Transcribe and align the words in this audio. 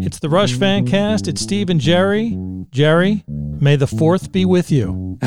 It's 0.00 0.20
the 0.20 0.28
Rush 0.28 0.54
Fancast. 0.54 1.26
It's 1.26 1.40
Steve 1.40 1.68
and 1.68 1.80
Jerry. 1.80 2.38
Jerry, 2.70 3.24
may 3.26 3.76
the 3.76 3.86
4th 3.86 4.30
be 4.30 4.44
with 4.44 4.70
you. 4.70 5.18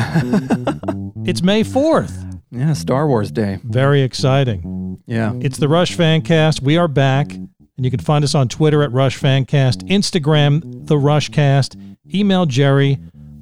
it's 1.25 1.41
May 1.41 1.63
4th. 1.63 2.41
Yeah, 2.51 2.73
Star 2.73 3.07
Wars 3.07 3.29
Day. 3.31 3.59
Very 3.63 4.01
exciting. 4.01 5.01
Yeah. 5.05 5.33
It's 5.41 5.57
the 5.57 5.67
Rush 5.67 5.97
Fancast. 5.97 6.61
We 6.61 6.77
are 6.77 6.87
back, 6.87 7.33
and 7.33 7.49
you 7.77 7.91
can 7.91 7.99
find 7.99 8.23
us 8.23 8.33
on 8.33 8.47
Twitter 8.47 8.81
at 8.81 8.91
Rush 8.91 9.19
Fancast, 9.19 9.87
Instagram, 9.89 10.87
The 10.87 10.95
Rushcast, 10.95 11.75
email 12.13 12.45
Jerry, 12.45 12.97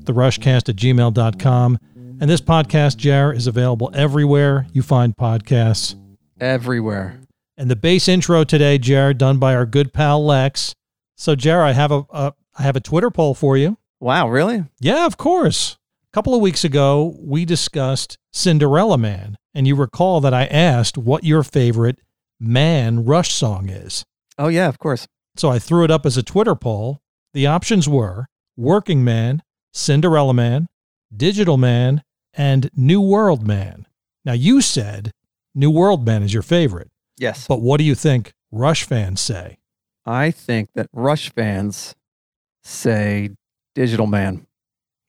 TheRushcast 0.06 0.70
at 0.70 0.76
gmail.com. 0.76 1.80
And 2.22 2.30
this 2.30 2.42
podcast, 2.42 2.98
Jer, 2.98 3.32
is 3.32 3.48
available 3.48 3.92
everywhere 3.94 4.68
you 4.74 4.82
find 4.82 5.16
podcasts. 5.16 5.96
Everywhere. 6.40 7.20
And 7.60 7.70
the 7.70 7.76
bass 7.76 8.07
intro 8.07 8.46
today, 8.46 8.78
Jer, 8.78 9.14
done 9.14 9.38
by 9.38 9.54
our 9.54 9.66
good 9.66 9.91
pal 9.91 10.26
Lex. 10.26 10.76
So, 11.18 11.36
Jer, 11.36 11.62
I 11.62 11.73
have 11.73 11.91
a, 11.91 12.05
a 12.09 12.34
I 12.58 12.62
have 12.62 12.77
a 12.77 12.80
Twitter 12.80 13.12
poll 13.12 13.34
for 13.34 13.58
you. 13.58 13.77
Wow, 13.99 14.30
really? 14.30 14.63
Yeah, 14.80 15.05
of 15.05 15.18
course. 15.18 15.77
A 16.05 16.13
couple 16.13 16.34
of 16.34 16.40
weeks 16.40 16.63
ago, 16.63 17.18
we 17.20 17.44
discussed 17.44 18.18
Cinderella 18.32 18.98
Man, 18.98 19.35
and 19.54 19.68
you 19.68 19.76
recall 19.76 20.22
that 20.22 20.34
I 20.34 20.45
asked 20.45 20.98
what 20.98 21.26
your 21.26 21.44
favorite 21.44 21.99
man 22.40 23.04
Rush 23.04 23.34
song 23.34 23.68
is. 23.68 24.05
Oh, 24.38 24.48
yeah, 24.48 24.70
of 24.70 24.80
course. 24.80 25.05
So 25.35 25.49
I 25.49 25.60
threw 25.60 25.84
it 25.84 25.91
up 25.91 26.05
as 26.05 26.16
a 26.16 26.23
Twitter 26.23 26.55
poll. 26.55 27.02
The 27.34 27.48
options 27.48 27.90
were 27.90 28.27
Working 28.55 29.04
Man, 29.04 29.44
Cinderella 29.73 30.34
Man, 30.34 30.68
Digital 31.13 31.57
Man, 31.57 32.04
and 32.34 32.70
New 32.73 33.02
World 33.02 33.46
Man. 33.46 33.85
Now, 34.23 34.34
you 34.34 34.62
said 34.62 35.12
New 35.54 35.70
World 35.70 36.05
Man 36.05 36.23
is 36.23 36.34
your 36.34 36.44
favorite, 36.44 36.90
Yes. 37.20 37.46
but 37.48 37.62
what 37.62 37.78
do 37.78 37.84
you 37.84 37.94
think 37.96 38.34
Rush 38.52 38.84
fans 38.84 39.22
say? 39.22 39.58
I 40.05 40.32
think 40.32 40.70
that 40.73 40.88
Rush 40.94 41.32
fans 41.32 41.93
say 42.63 43.32
Digital 43.76 44.07
Man. 44.07 44.48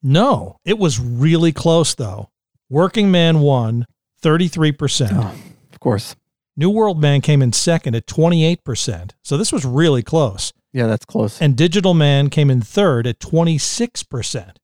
No, 0.03 0.57
it 0.65 0.77
was 0.77 0.99
really 0.99 1.51
close, 1.51 1.95
though. 1.95 2.29
Working 2.69 3.09
Man 3.11 3.39
won 3.39 3.85
33%. 4.21 5.09
Oh, 5.13 5.33
of 5.71 5.79
course. 5.79 6.15
New 6.57 6.69
World 6.69 6.99
Man 6.99 7.21
came 7.21 7.41
in 7.41 7.53
second 7.53 7.95
at 7.95 8.07
28%. 8.07 9.11
So 9.23 9.37
this 9.37 9.51
was 9.51 9.65
really 9.65 10.03
close. 10.03 10.53
Yeah, 10.73 10.87
that's 10.87 11.05
close. 11.05 11.41
And 11.41 11.55
Digital 11.55 11.93
Man 11.93 12.29
came 12.29 12.49
in 12.49 12.61
third 12.61 13.07
at 13.07 13.19
26%, 13.19 14.55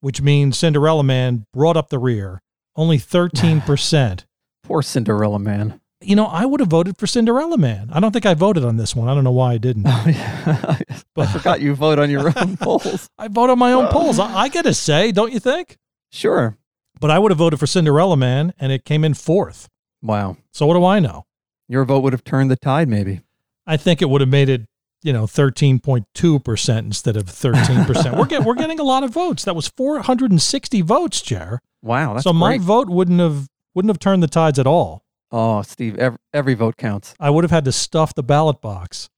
which 0.00 0.20
means 0.22 0.58
Cinderella 0.58 1.04
Man 1.04 1.46
brought 1.52 1.76
up 1.76 1.88
the 1.90 1.98
rear, 1.98 2.40
only 2.76 2.98
13%. 2.98 4.24
Poor 4.64 4.82
Cinderella 4.82 5.38
Man. 5.38 5.80
You 6.06 6.16
know, 6.16 6.26
I 6.26 6.44
would 6.44 6.60
have 6.60 6.68
voted 6.68 6.96
for 6.98 7.06
Cinderella 7.06 7.56
Man. 7.58 7.90
I 7.92 8.00
don't 8.00 8.12
think 8.12 8.26
I 8.26 8.34
voted 8.34 8.64
on 8.64 8.76
this 8.76 8.94
one. 8.94 9.08
I 9.08 9.14
don't 9.14 9.24
know 9.24 9.32
why 9.32 9.54
I 9.54 9.58
didn't. 9.58 9.84
Oh, 9.86 10.04
yeah. 10.06 10.78
I 11.16 11.26
forgot 11.26 11.60
you 11.60 11.74
vote 11.74 11.98
on 11.98 12.10
your 12.10 12.32
own 12.38 12.56
polls. 12.60 13.08
I 13.18 13.28
vote 13.28 13.50
on 13.50 13.58
my 13.58 13.72
own 13.72 13.88
polls. 13.92 14.18
I, 14.18 14.34
I 14.34 14.48
get 14.48 14.66
a 14.66 14.74
say, 14.74 15.12
don't 15.12 15.32
you 15.32 15.40
think? 15.40 15.76
Sure. 16.10 16.56
But 17.00 17.10
I 17.10 17.18
would 17.18 17.30
have 17.30 17.38
voted 17.38 17.58
for 17.60 17.66
Cinderella 17.66 18.16
Man, 18.16 18.54
and 18.58 18.72
it 18.72 18.84
came 18.84 19.04
in 19.04 19.14
fourth. 19.14 19.68
Wow. 20.02 20.36
So 20.52 20.66
what 20.66 20.74
do 20.74 20.84
I 20.84 21.00
know? 21.00 21.26
Your 21.68 21.84
vote 21.84 22.00
would 22.00 22.12
have 22.12 22.24
turned 22.24 22.50
the 22.50 22.56
tide, 22.56 22.88
maybe. 22.88 23.20
I 23.66 23.76
think 23.76 24.02
it 24.02 24.10
would 24.10 24.20
have 24.20 24.30
made 24.30 24.48
it, 24.48 24.62
you 25.02 25.12
know, 25.12 25.26
thirteen 25.26 25.78
point 25.78 26.06
two 26.14 26.38
percent 26.40 26.86
instead 26.86 27.16
of 27.16 27.28
thirteen 27.28 27.84
percent. 27.84 28.16
We're 28.16 28.26
get, 28.26 28.44
we're 28.44 28.54
getting 28.54 28.78
a 28.80 28.84
lot 28.84 29.02
of 29.02 29.10
votes. 29.10 29.44
That 29.44 29.56
was 29.56 29.68
four 29.68 30.00
hundred 30.00 30.30
and 30.30 30.40
sixty 30.42 30.82
votes, 30.82 31.20
Chair. 31.22 31.60
Wow. 31.82 32.14
That's 32.14 32.24
so 32.24 32.32
my 32.32 32.56
great. 32.58 32.60
vote 32.60 32.90
wouldn't 32.90 33.20
have 33.20 33.48
wouldn't 33.74 33.90
have 33.90 33.98
turned 33.98 34.22
the 34.22 34.28
tides 34.28 34.58
at 34.58 34.66
all. 34.66 35.03
Oh, 35.36 35.62
Steve, 35.62 35.98
every, 35.98 36.18
every 36.32 36.54
vote 36.54 36.76
counts. 36.76 37.12
I 37.18 37.28
would 37.28 37.42
have 37.42 37.50
had 37.50 37.64
to 37.64 37.72
stuff 37.72 38.14
the 38.14 38.22
ballot 38.22 38.60
box. 38.60 39.10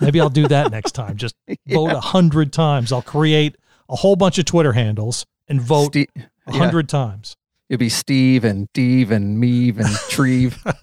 Maybe 0.00 0.20
I'll 0.20 0.30
do 0.30 0.46
that 0.46 0.70
next 0.70 0.92
time. 0.92 1.16
Just 1.16 1.34
vote 1.66 1.90
a 1.90 1.98
hundred 1.98 2.52
times. 2.52 2.92
I'll 2.92 3.02
create 3.02 3.56
a 3.88 3.96
whole 3.96 4.14
bunch 4.14 4.38
of 4.38 4.44
Twitter 4.44 4.72
handles 4.74 5.26
and 5.48 5.60
vote 5.60 5.96
a 5.96 6.06
yeah. 6.14 6.26
hundred 6.46 6.88
times. 6.88 7.36
It'd 7.68 7.80
be 7.80 7.88
Steve 7.88 8.44
and 8.44 8.72
Deve 8.72 9.10
and 9.10 9.40
Meave 9.40 9.80
and 9.80 9.92
Treve. 10.08 10.62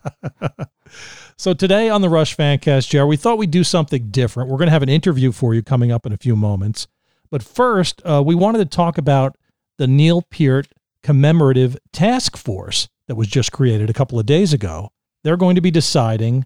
So 1.38 1.56
today 1.56 1.90
on 1.90 2.02
the 2.02 2.10
Rush 2.10 2.38
Fancast, 2.38 2.90
Jer, 2.90 3.08
we 3.08 3.18
thought 3.18 3.40
we'd 3.40 3.50
do 3.50 3.64
something 3.64 4.12
different. 4.12 4.48
We're 4.48 4.60
going 4.60 4.68
to 4.68 4.74
have 4.74 4.84
an 4.84 4.90
interview 4.90 5.32
for 5.32 5.56
you 5.56 5.64
coming 5.64 5.92
up 5.92 6.06
in 6.06 6.14
a 6.14 6.18
few 6.18 6.36
moments. 6.36 6.88
But 7.32 7.42
first, 7.42 8.00
uh, 8.06 8.22
we 8.24 8.36
wanted 8.36 8.60
to 8.60 8.66
talk 8.66 9.00
about 9.00 9.36
the 9.80 9.88
Neil 9.88 10.22
Peart 10.22 10.68
Commemorative 11.02 11.80
Task 11.92 12.38
Force 12.38 12.90
that 13.08 13.16
was 13.16 13.28
just 13.28 13.52
created 13.52 13.90
a 13.90 13.94
couple 13.94 14.20
of 14.20 14.26
days 14.26 14.54
ago. 14.54 14.92
They're 15.24 15.38
going 15.38 15.56
to 15.56 15.62
be 15.62 15.72
deciding 15.72 16.46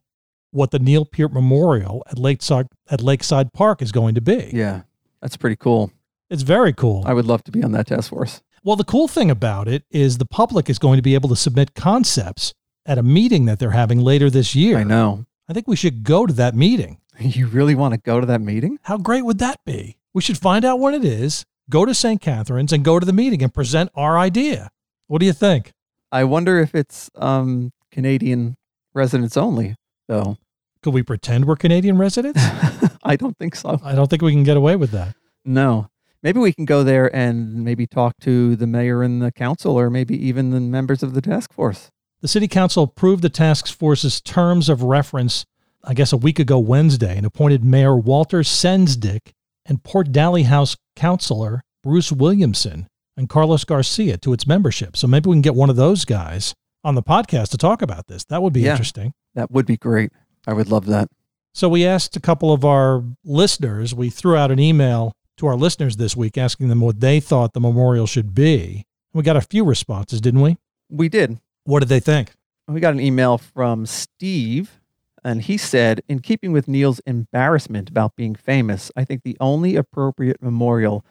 what 0.51 0.71
the 0.71 0.79
Neil 0.79 1.05
Peart 1.05 1.33
Memorial 1.33 2.03
at 2.09 2.17
Lakeside 2.17 2.67
at 2.89 3.01
Lakeside 3.01 3.53
Park 3.53 3.81
is 3.81 3.91
going 3.91 4.15
to 4.15 4.21
be. 4.21 4.51
yeah, 4.53 4.81
that's 5.21 5.37
pretty 5.37 5.55
cool. 5.57 5.91
It's 6.29 6.43
very 6.43 6.73
cool. 6.73 7.03
I 7.05 7.13
would 7.13 7.25
love 7.25 7.43
to 7.45 7.51
be 7.51 7.63
on 7.63 7.71
that 7.73 7.87
task 7.87 8.09
force. 8.09 8.41
Well, 8.63 8.75
the 8.75 8.83
cool 8.83 9.07
thing 9.07 9.29
about 9.29 9.67
it 9.67 9.83
is 9.91 10.17
the 10.17 10.25
public 10.25 10.69
is 10.69 10.79
going 10.79 10.97
to 10.97 11.03
be 11.03 11.13
able 11.13 11.29
to 11.29 11.35
submit 11.35 11.75
concepts 11.75 12.53
at 12.85 12.97
a 12.97 13.03
meeting 13.03 13.45
that 13.45 13.59
they're 13.59 13.71
having 13.71 13.99
later 13.99 14.29
this 14.29 14.55
year. 14.55 14.77
I 14.77 14.83
know. 14.83 15.25
I 15.47 15.53
think 15.53 15.67
we 15.67 15.75
should 15.75 16.03
go 16.03 16.25
to 16.25 16.33
that 16.33 16.55
meeting. 16.55 16.99
You 17.19 17.47
really 17.47 17.75
want 17.75 17.93
to 17.93 17.99
go 17.99 18.19
to 18.19 18.25
that 18.25 18.41
meeting? 18.41 18.77
How 18.83 18.97
great 18.97 19.23
would 19.23 19.37
that 19.39 19.59
be? 19.65 19.97
We 20.13 20.21
should 20.21 20.37
find 20.37 20.65
out 20.65 20.79
when 20.81 20.93
it 20.93 21.05
is, 21.05 21.45
go 21.69 21.85
to 21.85 21.93
St. 21.93 22.19
Catharines, 22.19 22.73
and 22.73 22.83
go 22.83 22.99
to 22.99 23.05
the 23.05 23.13
meeting 23.13 23.41
and 23.41 23.53
present 23.53 23.89
our 23.95 24.17
idea. 24.17 24.69
What 25.07 25.19
do 25.19 25.25
you 25.25 25.31
think? 25.33 25.71
I 26.15 26.23
wonder 26.23 26.59
if 26.59 26.73
it's 26.73 27.11
um, 27.15 27.73
Canadian 27.91 28.55
residents 28.93 29.35
only, 29.35 29.75
though. 30.07 30.37
Could 30.81 30.93
we 30.93 31.03
pretend 31.03 31.43
we're 31.43 31.57
Canadian 31.57 31.97
residents? 31.97 32.41
I 33.03 33.17
don't 33.17 33.37
think 33.37 33.53
so. 33.53 33.81
I 33.83 33.95
don't 33.95 34.09
think 34.09 34.21
we 34.21 34.31
can 34.31 34.43
get 34.43 34.55
away 34.55 34.77
with 34.77 34.91
that. 34.91 35.13
No. 35.43 35.89
Maybe 36.23 36.39
we 36.39 36.53
can 36.53 36.63
go 36.63 36.85
there 36.85 37.13
and 37.13 37.65
maybe 37.65 37.85
talk 37.85 38.13
to 38.21 38.55
the 38.55 38.65
mayor 38.65 39.03
and 39.03 39.21
the 39.21 39.29
council, 39.29 39.77
or 39.77 39.89
maybe 39.89 40.15
even 40.25 40.51
the 40.51 40.61
members 40.61 41.03
of 41.03 41.15
the 41.15 41.21
task 41.21 41.51
force. 41.51 41.91
The 42.21 42.29
City 42.29 42.47
Council 42.47 42.83
approved 42.83 43.21
the 43.21 43.27
task 43.27 43.67
force's 43.67 44.21
terms 44.21 44.69
of 44.69 44.83
reference, 44.83 45.45
I 45.83 45.93
guess, 45.93 46.13
a 46.13 46.17
week 46.17 46.39
ago 46.39 46.57
Wednesday, 46.59 47.17
and 47.17 47.25
appointed 47.25 47.65
Mayor 47.65 47.97
Walter 47.97 48.39
Sendzik 48.39 49.33
and 49.65 49.83
Port 49.83 50.13
Dalhousie 50.13 50.77
Councilor 50.95 51.61
Bruce 51.83 52.13
Williamson 52.13 52.87
and 53.17 53.29
Carlos 53.29 53.63
Garcia 53.63 54.17
to 54.17 54.33
its 54.33 54.45
membership. 54.47 54.95
So 54.97 55.07
maybe 55.07 55.29
we 55.29 55.35
can 55.35 55.41
get 55.41 55.55
one 55.55 55.69
of 55.69 55.75
those 55.75 56.05
guys 56.05 56.53
on 56.83 56.95
the 56.95 57.03
podcast 57.03 57.49
to 57.49 57.57
talk 57.57 57.81
about 57.81 58.07
this. 58.07 58.23
That 58.25 58.41
would 58.43 58.53
be 58.53 58.61
Yeah. 58.61 58.71
interesting. 58.71 59.13
That 59.33 59.51
would 59.51 59.65
be 59.65 59.77
great. 59.77 60.11
I 60.47 60.53
would 60.53 60.69
love 60.69 60.85
that. 60.87 61.09
So 61.53 61.69
we 61.69 61.85
asked 61.85 62.15
a 62.15 62.19
couple 62.19 62.51
of 62.51 62.65
our 62.65 63.03
listeners, 63.23 63.93
we 63.95 64.09
threw 64.09 64.35
out 64.35 64.51
an 64.51 64.59
email 64.59 65.13
to 65.37 65.47
our 65.47 65.55
listeners 65.55 65.97
this 65.97 66.15
week 66.15 66.37
asking 66.37 66.67
them 66.69 66.79
what 66.81 66.99
they 66.99 67.19
thought 67.19 67.53
the 67.53 67.59
memorial 67.59 68.05
should 68.07 68.33
be. 68.33 68.85
We 69.13 69.23
got 69.23 69.37
a 69.37 69.41
few 69.41 69.63
responses, 69.63 70.19
didn't 70.21 70.41
we? 70.41 70.57
We 70.89 71.09
did. 71.09 71.39
What 71.63 71.79
did 71.79 71.89
they 71.89 71.99
think? 71.99 72.33
We 72.67 72.79
got 72.79 72.93
an 72.93 72.99
email 72.99 73.37
from 73.37 73.85
Steve, 73.85 74.79
and 75.23 75.41
he 75.41 75.57
said, 75.57 76.01
In 76.07 76.19
keeping 76.19 76.51
with 76.51 76.67
Neil's 76.67 76.99
embarrassment 77.05 77.89
about 77.89 78.15
being 78.15 78.35
famous, 78.35 78.91
I 78.95 79.03
think 79.03 79.23
the 79.23 79.37
only 79.39 79.75
appropriate 79.75 80.41
memorial 80.41 81.05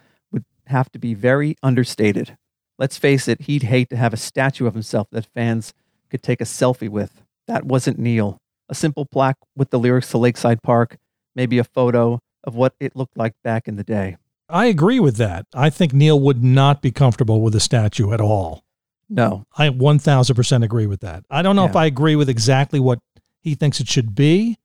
have 0.67 0.91
to 0.93 0.99
be 0.99 1.15
very 1.15 1.57
understated. 1.63 2.37
Let's 2.79 2.97
face 2.97 3.29
it, 3.29 3.43
he'd 3.43 3.65
hate 3.65 3.91
to 3.91 3.97
have 3.97 4.13
a 4.13 4.19
statue 4.19 4.67
of 4.67 4.75
himself 4.75 5.09
that 5.13 5.27
fans 5.27 5.73
could 6.11 6.23
take 6.23 6.41
a 6.41 6.45
selfie 6.45 6.89
with. 6.89 7.23
That 7.47 7.65
wasn't 7.65 7.99
Neil. 7.99 8.39
A 8.69 8.75
simple 8.75 9.05
plaque 9.05 9.39
with 9.55 9.71
the 9.71 9.79
lyrics 9.79 10.11
to 10.11 10.19
Lakeside 10.19 10.63
Park, 10.63 10.97
maybe 11.35 11.59
a 11.59 11.65
photo 11.65 12.21
of 12.43 12.55
what 12.55 12.75
it 12.81 12.97
looked 12.97 13.17
like 13.17 13.35
back 13.43 13.69
in 13.69 13.77
the 13.77 13.85
day. 13.85 14.17
I 14.49 14.67
agree 14.67 15.01
with 15.01 15.17
that. 15.17 15.47
I 15.55 15.71
think 15.71 15.93
Neil 15.93 16.19
would 16.19 16.43
not 16.43 16.83
be 16.83 16.91
comfortable 16.91 17.41
with 17.41 17.55
a 17.55 17.61
statue 17.61 18.13
at 18.13 18.21
all. 18.21 18.65
No, 19.09 19.45
I 19.57 19.69
1000% 19.69 20.65
agree 20.65 20.87
with 20.87 21.01
that. 21.01 21.25
I 21.31 21.43
don't 21.43 21.57
know 21.57 21.67
if 21.67 21.77
I 21.77 21.87
agree 21.87 22.17
with 22.17 22.29
exactly 22.29 22.81
what 22.81 23.01
he 23.41 23.55
thinks 23.55 23.81
it 23.81 23.89
should 23.89 24.15
be. 24.15 24.59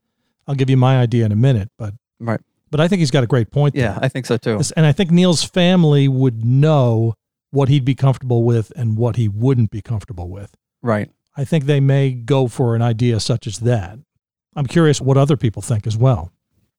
I'll 0.48 0.56
give 0.56 0.70
you 0.70 0.78
my 0.78 1.00
idea 1.00 1.26
in 1.26 1.32
a 1.32 1.36
minute, 1.36 1.70
but 1.78 1.94
right. 2.20 2.40
But 2.72 2.80
I 2.80 2.88
think 2.88 3.00
he's 3.00 3.12
got 3.12 3.24
a 3.24 3.28
great 3.28 3.52
point 3.52 3.76
there. 3.76 3.86
Yeah, 3.86 4.00
I 4.02 4.08
think 4.10 4.26
so 4.26 4.38
too. 4.38 4.62
And 4.76 4.86
I 4.86 4.92
think 4.92 5.12
Neil's 5.12 5.44
family 5.44 6.08
would 6.08 6.46
know 6.46 7.16
what 7.52 7.70
he'd 7.70 7.86
be 7.86 7.96
comfortable 7.96 8.44
with 8.44 8.72
and 8.76 8.96
what 8.96 9.16
he 9.16 9.28
wouldn't 9.28 9.72
be 9.72 9.82
comfortable 9.82 10.30
with. 10.30 10.56
Right. 10.82 11.10
I 11.36 11.46
think 11.46 11.66
they 11.66 11.80
may 11.80 12.12
go 12.12 12.48
for 12.48 12.76
an 12.76 12.82
idea 12.82 13.20
such 13.20 13.48
as 13.48 13.60
that. 13.60 13.98
I'm 14.56 14.68
curious 14.68 15.02
what 15.02 15.18
other 15.18 15.38
people 15.38 15.62
think 15.62 15.88
as 15.88 15.98
well. 15.98 16.32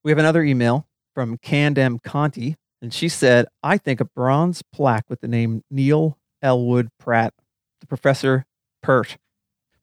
We 0.04 0.10
have 0.10 0.18
another 0.18 0.42
email 0.42 0.86
from 1.14 1.38
Candem 1.38 1.98
Conti, 1.98 2.56
and 2.80 2.92
she 2.92 3.08
said, 3.08 3.46
I 3.62 3.78
think 3.78 4.00
a 4.00 4.04
bronze 4.04 4.62
plaque 4.62 5.08
with 5.08 5.20
the 5.20 5.28
name 5.28 5.64
Neil 5.70 6.18
Ellwood 6.42 6.88
Peart, 6.98 7.34
the 7.80 7.86
Professor 7.86 8.46
Peart, 8.82 9.18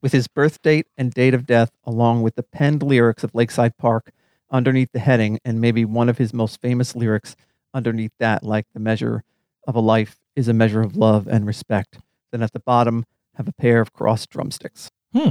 with 0.02 0.12
his 0.12 0.28
birth 0.28 0.62
date 0.62 0.88
and 0.98 1.12
date 1.12 1.34
of 1.34 1.46
death, 1.46 1.72
along 1.84 2.22
with 2.22 2.36
the 2.36 2.44
penned 2.44 2.84
lyrics 2.84 3.24
of 3.24 3.36
Lakeside 3.36 3.78
Park 3.78 4.12
underneath 4.52 4.92
the 4.92 5.00
heading, 5.00 5.40
and 5.44 5.62
maybe 5.62 5.86
one 5.86 6.10
of 6.10 6.18
his 6.18 6.34
most 6.34 6.62
famous 6.62 6.96
lyrics 6.96 7.36
underneath 7.74 8.14
that, 8.20 8.44
like 8.44 8.66
the 8.74 8.80
measure 8.80 9.24
of 9.68 9.76
a 9.76 9.80
life 9.80 10.18
is 10.36 10.48
a 10.48 10.54
measure 10.54 10.82
of 10.82 10.96
love 10.96 11.28
and 11.28 11.46
respect. 11.46 12.00
Then 12.32 12.42
at 12.42 12.54
the 12.54 12.60
bottom, 12.60 13.06
have 13.36 13.48
a 13.48 13.54
pair 13.54 13.82
of 13.82 13.94
crossed 13.94 14.30
drumsticks. 14.30 14.90
Hmm. 15.14 15.30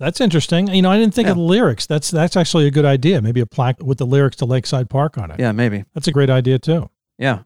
That's 0.00 0.20
interesting. 0.20 0.68
You 0.68 0.82
know, 0.82 0.90
I 0.90 0.98
didn't 0.98 1.14
think 1.14 1.28
of 1.28 1.36
the 1.36 1.42
lyrics. 1.42 1.86
That's 1.86 2.10
that's 2.10 2.36
actually 2.36 2.66
a 2.66 2.70
good 2.70 2.84
idea. 2.84 3.22
Maybe 3.22 3.40
a 3.40 3.46
plaque 3.46 3.80
with 3.80 3.98
the 3.98 4.06
lyrics 4.06 4.36
to 4.36 4.44
Lakeside 4.44 4.90
Park 4.90 5.16
on 5.18 5.30
it. 5.30 5.38
Yeah, 5.38 5.52
maybe. 5.52 5.84
That's 5.94 6.08
a 6.08 6.12
great 6.12 6.30
idea 6.30 6.58
too. 6.58 6.90
Yeah. 7.16 7.42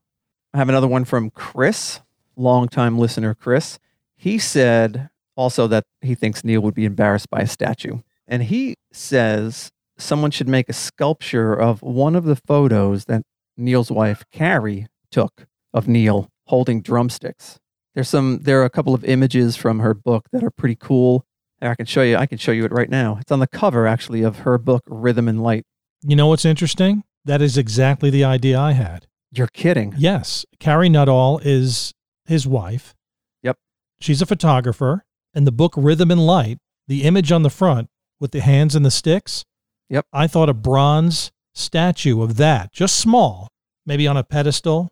I 0.55 0.58
have 0.58 0.70
another 0.70 0.88
one 0.88 1.05
from 1.05 1.31
Chris, 1.31 2.00
longtime 2.37 2.99
listener 2.99 3.34
Chris. 3.34 3.78
He 4.16 4.38
said 4.38 5.10
also 5.37 5.66
that 5.66 5.84
he 6.00 6.14
thinks 6.14 6.43
Neil 6.43 6.62
would 6.62 6.75
be 6.75 6.87
embarrassed 6.87 7.28
by 7.28 7.40
a 7.40 7.46
statue. 7.46 7.99
And 8.26 8.43
he 8.43 8.76
says 8.93 9.70
someone 9.99 10.31
should 10.31 10.49
make 10.49 10.69
a 10.69 10.73
sculpture 10.73 11.53
of 11.55 11.83
one 11.83 12.17
of 12.17 12.25
the 12.25 12.37
photos 12.37 13.06
that 13.06 13.23
Neil's 13.56 13.91
wife, 13.91 14.25
Carrie, 14.33 14.87
took 15.11 15.47
of 15.75 15.89
Neil 15.89 16.29
holding 16.47 16.81
drumsticks. 16.81 17.59
There's 17.95 18.09
some 18.09 18.41
there 18.43 18.61
are 18.61 18.65
a 18.65 18.71
couple 18.71 18.95
of 18.95 19.05
images 19.05 19.56
from 19.56 19.81
her 19.81 19.95
book 19.95 20.29
that 20.33 20.45
are 20.45 20.50
pretty 20.50 20.77
cool. 20.77 21.27
I 21.61 21.75
can 21.75 21.87
show 21.87 22.03
you 22.03 22.17
I 22.17 22.27
can 22.27 22.39
show 22.39 22.53
you 22.53 22.65
it 22.65 22.73
right 22.73 22.89
now. 22.89 23.19
It's 23.21 23.33
on 23.33 23.41
the 23.41 23.47
cover 23.49 23.87
actually 23.87 24.23
of 24.23 24.41
her 24.41 24.59
book 24.59 24.85
Rhythm 24.87 25.29
and 25.29 25.43
Light. 25.43 25.65
You 26.03 26.15
know 26.15 26.29
what's 26.29 26.44
interesting? 26.44 27.03
That 27.25 27.43
is 27.43 27.59
exactly 27.59 28.11
the 28.11 28.25
idea 28.25 28.59
I 28.59 28.73
had. 28.73 29.06
You're 29.33 29.49
kidding. 29.49 29.94
Yes, 29.99 30.47
Carrie 30.61 30.89
Nuttall 30.89 31.41
is 31.43 31.93
his 32.25 32.47
wife. 32.47 32.94
Yep. 33.43 33.56
She's 34.01 34.23
a 34.23 34.27
photographer. 34.27 35.05
And 35.35 35.47
the 35.47 35.53
book 35.53 35.75
Rhythm 35.77 36.11
and 36.11 36.27
Light, 36.27 36.59
the 36.87 37.03
image 37.03 37.31
on 37.31 37.43
the 37.43 37.51
front 37.51 37.89
with 38.19 38.31
the 38.31 38.41
hands 38.41 38.75
and 38.75 38.85
the 38.85 38.91
sticks. 38.91 39.44
Yep. 39.90 40.06
I 40.12 40.26
thought 40.26 40.49
a 40.49 40.55
bronze 40.55 41.32
statue 41.55 42.23
of 42.23 42.37
that, 42.37 42.73
just 42.73 42.96
small, 42.96 43.49
maybe 43.87 44.06
on 44.06 44.17
a 44.17 44.25
pedestal 44.25 44.90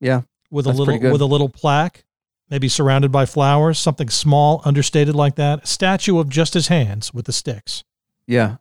Yeah. 0.00 0.22
with 0.50 0.66
a 0.66 0.72
little 0.72 0.98
with 1.12 1.20
a 1.20 1.26
little 1.26 1.48
plaque, 1.48 2.04
maybe 2.50 2.68
surrounded 2.68 3.10
by 3.12 3.24
flowers, 3.26 3.78
something 3.78 4.08
small, 4.10 4.60
understated 4.64 5.14
like 5.14 5.36
that. 5.36 5.62
A 5.64 5.66
statue 5.66 6.18
of 6.18 6.28
just 6.28 6.54
his 6.54 6.68
hands 6.68 7.14
with 7.14 7.26
the 7.26 7.32
sticks. 7.32 7.84
Yeah. 8.26 8.56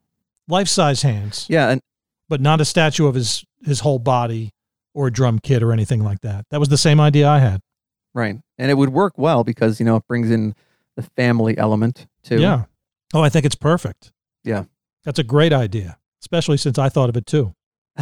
Life-size 0.47 1.01
hands, 1.01 1.45
Yeah, 1.49 1.69
and 1.69 1.81
but 2.29 2.41
not 2.41 2.61
a 2.61 2.65
statue 2.65 3.07
of 3.07 3.15
his 3.15 3.43
his 3.63 3.81
whole 3.81 3.99
body 3.99 4.51
or 4.93 5.07
a 5.07 5.11
drum 5.11 5.39
kit 5.39 5.61
or 5.63 5.71
anything 5.71 6.03
like 6.03 6.21
that. 6.21 6.45
That 6.51 6.59
was 6.59 6.69
the 6.69 6.77
same 6.77 6.99
idea 6.99 7.27
I 7.27 7.39
had. 7.39 7.61
Right. 8.13 8.37
And 8.57 8.69
it 8.71 8.73
would 8.73 8.89
work 8.89 9.13
well 9.17 9.43
because, 9.43 9.79
you 9.79 9.85
know, 9.85 9.95
it 9.97 10.07
brings 10.07 10.29
in 10.29 10.53
the 10.95 11.03
family 11.03 11.57
element 11.57 12.07
too. 12.23 12.39
Yeah. 12.41 12.65
Oh, 13.13 13.21
I 13.21 13.29
think 13.29 13.45
it's 13.45 13.55
perfect. 13.55 14.11
Yeah. 14.43 14.65
That's 15.03 15.19
a 15.19 15.23
great 15.23 15.53
idea, 15.53 15.97
especially 16.21 16.57
since 16.57 16.77
I 16.77 16.89
thought 16.89 17.09
of 17.09 17.17
it 17.17 17.25
too. 17.25 17.53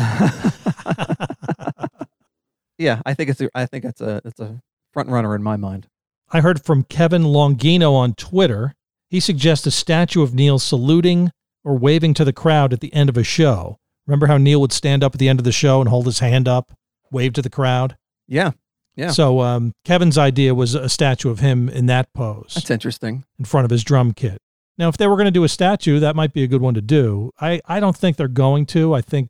yeah, 2.77 3.01
I 3.05 3.13
think 3.13 3.29
it's 3.29 3.41
a, 3.41 3.49
I 3.55 3.65
think 3.65 3.85
it's 3.85 4.01
a 4.01 4.21
it's 4.25 4.39
a 4.39 4.61
front 4.93 5.09
runner 5.09 5.35
in 5.35 5.43
my 5.43 5.57
mind. 5.57 5.87
I 6.31 6.41
heard 6.41 6.63
from 6.63 6.83
Kevin 6.83 7.23
Longino 7.23 7.93
on 7.93 8.13
Twitter. 8.13 8.75
He 9.09 9.19
suggests 9.19 9.65
a 9.65 9.71
statue 9.71 10.21
of 10.21 10.35
Neil 10.35 10.59
saluting 10.59 11.31
or 11.63 11.77
waving 11.77 12.13
to 12.15 12.25
the 12.25 12.33
crowd 12.33 12.73
at 12.73 12.79
the 12.79 12.93
end 12.93 13.09
of 13.09 13.17
a 13.17 13.23
show. 13.23 13.77
Remember 14.05 14.27
how 14.27 14.37
Neil 14.37 14.61
would 14.61 14.71
stand 14.71 15.03
up 15.03 15.15
at 15.15 15.19
the 15.19 15.29
end 15.29 15.39
of 15.39 15.43
the 15.45 15.51
show 15.51 15.81
and 15.81 15.89
hold 15.89 16.05
his 16.05 16.19
hand 16.19 16.47
up, 16.47 16.71
wave 17.11 17.33
to 17.33 17.41
the 17.41 17.49
crowd? 17.49 17.97
Yeah. 18.27 18.51
Yeah. 18.95 19.11
So 19.11 19.41
um, 19.41 19.73
Kevin's 19.85 20.17
idea 20.17 20.53
was 20.53 20.75
a 20.75 20.89
statue 20.89 21.29
of 21.29 21.39
him 21.39 21.69
in 21.69 21.85
that 21.87 22.11
pose 22.13 22.53
That's 22.55 22.69
interesting. 22.69 23.23
in 23.37 23.45
front 23.45 23.65
of 23.65 23.71
his 23.71 23.83
drum 23.83 24.13
kit. 24.13 24.39
Now, 24.79 24.87
if 24.87 24.95
they 24.95 25.07
were 25.07 25.17
going 25.17 25.25
to 25.25 25.31
do 25.31 25.43
a 25.43 25.49
statue, 25.49 25.99
that 25.99 26.15
might 26.15 26.31
be 26.31 26.41
a 26.41 26.47
good 26.47 26.61
one 26.61 26.73
to 26.73 26.81
do. 26.81 27.31
I, 27.39 27.59
I 27.65 27.81
don't 27.81 27.97
think 27.97 28.15
they're 28.15 28.29
going 28.29 28.65
to. 28.67 28.93
I 28.93 29.01
think 29.01 29.29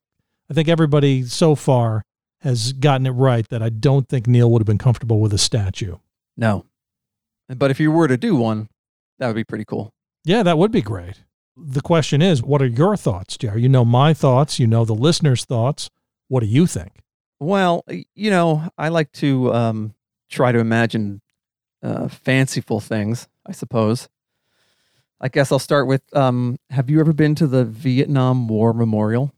I 0.50 0.54
think 0.54 0.70
everybody 0.70 1.24
so 1.24 1.56
far 1.56 2.06
has 2.42 2.72
gotten 2.72 3.08
it 3.08 3.12
right 3.12 3.48
that 3.50 3.62
I 3.62 3.70
don't 3.70 4.08
think 4.08 4.28
Neil 4.28 4.50
would 4.52 4.62
have 4.62 4.68
been 4.68 4.78
comfortable 4.78 5.20
with 5.20 5.34
a 5.34 5.38
statue. 5.38 5.98
No. 6.38 6.66
But 7.50 7.72
if 7.72 7.80
you 7.80 7.92
were 7.92 8.08
to 8.08 8.16
do 8.16 8.36
one, 8.36 8.70
that 9.18 9.28
would 9.28 9.36
be 9.36 9.44
pretty 9.44 9.66
cool. 9.66 9.92
Yeah, 10.24 10.44
that 10.44 10.58
would 10.58 10.72
be 10.72 10.82
great. 10.82 11.24
The 11.58 11.82
question 11.82 12.22
is, 12.22 12.42
what 12.42 12.62
are 12.62 12.68
your 12.68 12.96
thoughts, 12.96 13.36
Jerry? 13.36 13.64
You 13.64 13.70
know 13.70 13.84
my 13.84 14.14
thoughts. 14.14 14.60
You 14.60 14.68
know 14.68 14.86
the 14.86 14.94
listeners' 14.94 15.46
thoughts. 15.46 15.90
What 16.28 16.42
do 16.42 16.46
you 16.46 16.68
think? 16.68 17.02
Well, 17.40 17.84
you 18.16 18.30
know, 18.30 18.70
I 18.78 18.90
like 18.90 19.12
to 19.14 19.54
um, 19.54 19.96
try 20.30 20.52
to 20.52 20.60
imagine 20.60 21.22
uh, 21.82 22.08
fanciful 22.08 22.80
things, 22.80 23.28
I 23.46 23.52
suppose. 23.52 24.08
I 25.22 25.28
guess 25.28 25.52
I'll 25.52 25.60
start 25.60 25.88
with 25.88 26.02
um, 26.16 26.58
Have 26.70 26.90
you 26.90 27.00
ever 27.00 27.14
been 27.14 27.36
to 27.36 27.48
the 27.48 27.66
Vietnam 27.66 28.48
War 28.48 28.74
Memorial 28.74 29.34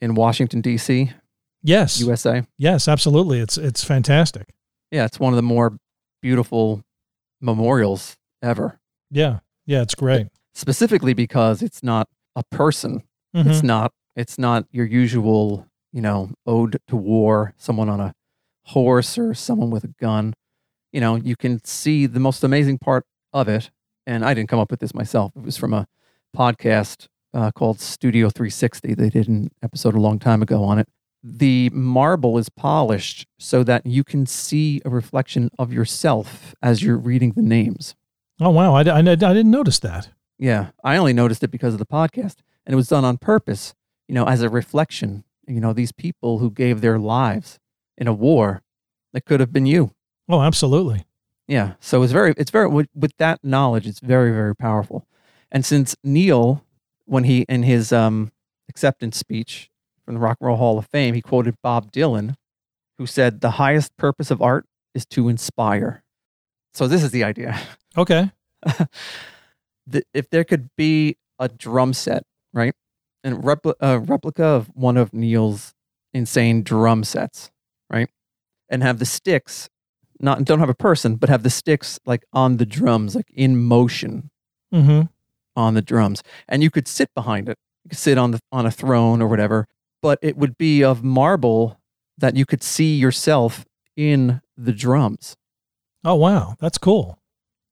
in 0.00 0.14
Washington, 0.14 0.60
D.C., 0.60 1.12
Yes, 1.66 1.98
USA? 2.00 2.42
yes, 2.58 2.88
absolutely. 2.88 3.40
It's 3.40 3.56
it's 3.56 3.82
fantastic. 3.82 4.50
Yeah, 4.90 5.06
it's 5.06 5.18
one 5.18 5.32
of 5.32 5.36
the 5.36 5.42
more 5.42 5.78
beautiful 6.20 6.82
memorials 7.40 8.16
ever, 8.42 8.78
Yeah, 9.10 9.40
yeah, 9.66 9.82
it's 9.82 9.94
great. 9.94 10.28
specifically 10.54 11.14
because 11.14 11.62
it's 11.62 11.82
not 11.82 12.08
a 12.36 12.42
person. 12.44 13.02
Mhm. 13.34 13.46
It's 13.46 13.62
not 13.62 13.92
it's 14.16 14.38
not 14.38 14.66
your 14.70 14.86
usual, 14.86 15.66
you 15.92 16.00
know, 16.00 16.30
ode 16.46 16.78
to 16.88 16.96
war, 16.96 17.54
someone 17.56 17.88
on 17.88 17.98
a 18.00 18.12
horse 18.66 19.18
or 19.18 19.34
someone 19.34 19.70
with 19.70 19.84
a 19.84 19.92
gun. 20.00 20.34
You 20.92 21.00
know, 21.00 21.16
you 21.16 21.34
can 21.34 21.64
see 21.64 22.06
the 22.06 22.20
most 22.20 22.44
amazing 22.44 22.78
part 22.78 23.04
of 23.32 23.48
it. 23.48 23.70
And 24.06 24.24
I 24.24 24.34
didn't 24.34 24.48
come 24.48 24.58
up 24.58 24.70
with 24.70 24.80
this 24.80 24.94
myself. 24.94 25.32
It 25.36 25.42
was 25.42 25.56
from 25.56 25.72
a 25.72 25.86
podcast 26.36 27.08
uh, 27.32 27.50
called 27.50 27.80
Studio 27.80 28.30
360. 28.30 28.94
They 28.94 29.10
did 29.10 29.28
an 29.28 29.50
episode 29.62 29.94
a 29.94 30.00
long 30.00 30.18
time 30.18 30.42
ago 30.42 30.62
on 30.64 30.78
it. 30.78 30.88
The 31.22 31.70
marble 31.70 32.36
is 32.36 32.50
polished 32.50 33.26
so 33.38 33.64
that 33.64 33.86
you 33.86 34.04
can 34.04 34.26
see 34.26 34.82
a 34.84 34.90
reflection 34.90 35.48
of 35.58 35.72
yourself 35.72 36.54
as 36.62 36.82
you're 36.82 36.98
reading 36.98 37.32
the 37.32 37.42
names. 37.42 37.94
Oh 38.40 38.50
wow, 38.50 38.74
I, 38.74 38.82
I, 38.82 38.98
I 38.98 39.02
didn't 39.02 39.50
notice 39.50 39.78
that. 39.78 40.10
Yeah, 40.38 40.70
I 40.82 40.96
only 40.96 41.12
noticed 41.12 41.42
it 41.42 41.50
because 41.50 41.72
of 41.72 41.78
the 41.78 41.86
podcast, 41.86 42.36
and 42.66 42.74
it 42.74 42.76
was 42.76 42.88
done 42.88 43.04
on 43.04 43.16
purpose. 43.16 43.74
You 44.08 44.14
know, 44.14 44.26
as 44.26 44.42
a 44.42 44.50
reflection. 44.50 45.24
You 45.46 45.60
know, 45.60 45.72
these 45.72 45.92
people 45.92 46.38
who 46.38 46.50
gave 46.50 46.80
their 46.80 46.98
lives 46.98 47.58
in 47.96 48.06
a 48.06 48.12
war 48.12 48.62
that 49.12 49.24
could 49.24 49.40
have 49.40 49.52
been 49.52 49.66
you. 49.66 49.92
Oh, 50.28 50.42
absolutely. 50.42 51.04
Yeah. 51.46 51.74
So 51.80 52.02
it's 52.02 52.12
very, 52.12 52.34
it's 52.36 52.50
very 52.50 52.68
with, 52.68 52.88
with 52.94 53.16
that 53.18 53.40
knowledge, 53.42 53.86
it's 53.86 54.00
very, 54.00 54.30
very 54.32 54.56
powerful. 54.56 55.06
And 55.50 55.64
since 55.64 55.94
Neil, 56.02 56.64
when 57.06 57.24
he 57.24 57.44
in 57.48 57.62
his 57.62 57.92
um, 57.92 58.32
acceptance 58.68 59.16
speech 59.16 59.70
from 60.04 60.14
the 60.14 60.20
Rock 60.20 60.38
and 60.40 60.48
Roll 60.48 60.56
Hall 60.56 60.78
of 60.78 60.86
Fame, 60.86 61.14
he 61.14 61.22
quoted 61.22 61.54
Bob 61.62 61.92
Dylan, 61.92 62.34
who 62.98 63.06
said, 63.06 63.40
"The 63.40 63.52
highest 63.52 63.96
purpose 63.96 64.30
of 64.30 64.42
art 64.42 64.66
is 64.94 65.06
to 65.06 65.28
inspire." 65.28 66.02
So 66.72 66.88
this 66.88 67.02
is 67.02 67.12
the 67.12 67.24
idea. 67.24 67.58
Okay. 67.96 68.32
the, 69.86 70.02
if 70.12 70.28
there 70.30 70.44
could 70.44 70.70
be 70.76 71.16
a 71.38 71.48
drum 71.48 71.92
set, 71.92 72.24
right, 72.52 72.74
and 73.22 73.44
repli- 73.44 73.74
a 73.80 74.00
replica 74.00 74.44
of 74.44 74.70
one 74.74 74.96
of 74.96 75.12
Neil's 75.12 75.74
insane 76.12 76.62
drum 76.62 77.04
sets, 77.04 77.50
right, 77.90 78.08
and 78.68 78.82
have 78.82 78.98
the 78.98 79.06
sticks 79.06 79.68
not 80.20 80.44
don't 80.44 80.60
have 80.60 80.68
a 80.68 80.74
person, 80.74 81.16
but 81.16 81.28
have 81.28 81.42
the 81.42 81.50
sticks 81.50 81.98
like 82.06 82.24
on 82.32 82.56
the 82.58 82.66
drums, 82.66 83.14
like 83.14 83.30
in 83.34 83.60
motion 83.62 84.30
Mm-hmm. 84.72 85.02
on 85.54 85.74
the 85.74 85.82
drums, 85.82 86.22
and 86.48 86.62
you 86.62 86.70
could 86.70 86.88
sit 86.88 87.08
behind 87.14 87.48
it. 87.48 87.56
You 87.84 87.90
could 87.90 87.98
sit 87.98 88.18
on 88.18 88.32
the 88.32 88.40
on 88.50 88.66
a 88.66 88.70
throne 88.72 89.22
or 89.22 89.28
whatever, 89.28 89.68
but 90.02 90.18
it 90.22 90.36
would 90.36 90.58
be 90.58 90.82
of 90.82 91.04
marble 91.04 91.78
that 92.18 92.34
you 92.36 92.44
could 92.44 92.62
see 92.62 92.96
yourself 92.96 93.64
in 93.96 94.40
the 94.56 94.72
drums. 94.72 95.36
Oh 96.04 96.16
wow, 96.16 96.56
that's 96.60 96.78
cool. 96.78 97.18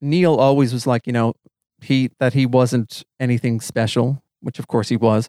Neil 0.00 0.34
always 0.36 0.72
was 0.72 0.86
like, 0.86 1.06
you 1.06 1.12
know, 1.12 1.34
he 1.80 2.10
that 2.20 2.34
he 2.34 2.46
wasn't 2.46 3.02
anything 3.18 3.60
special, 3.60 4.22
which 4.40 4.58
of 4.60 4.68
course 4.68 4.88
he 4.88 4.96
was, 4.96 5.28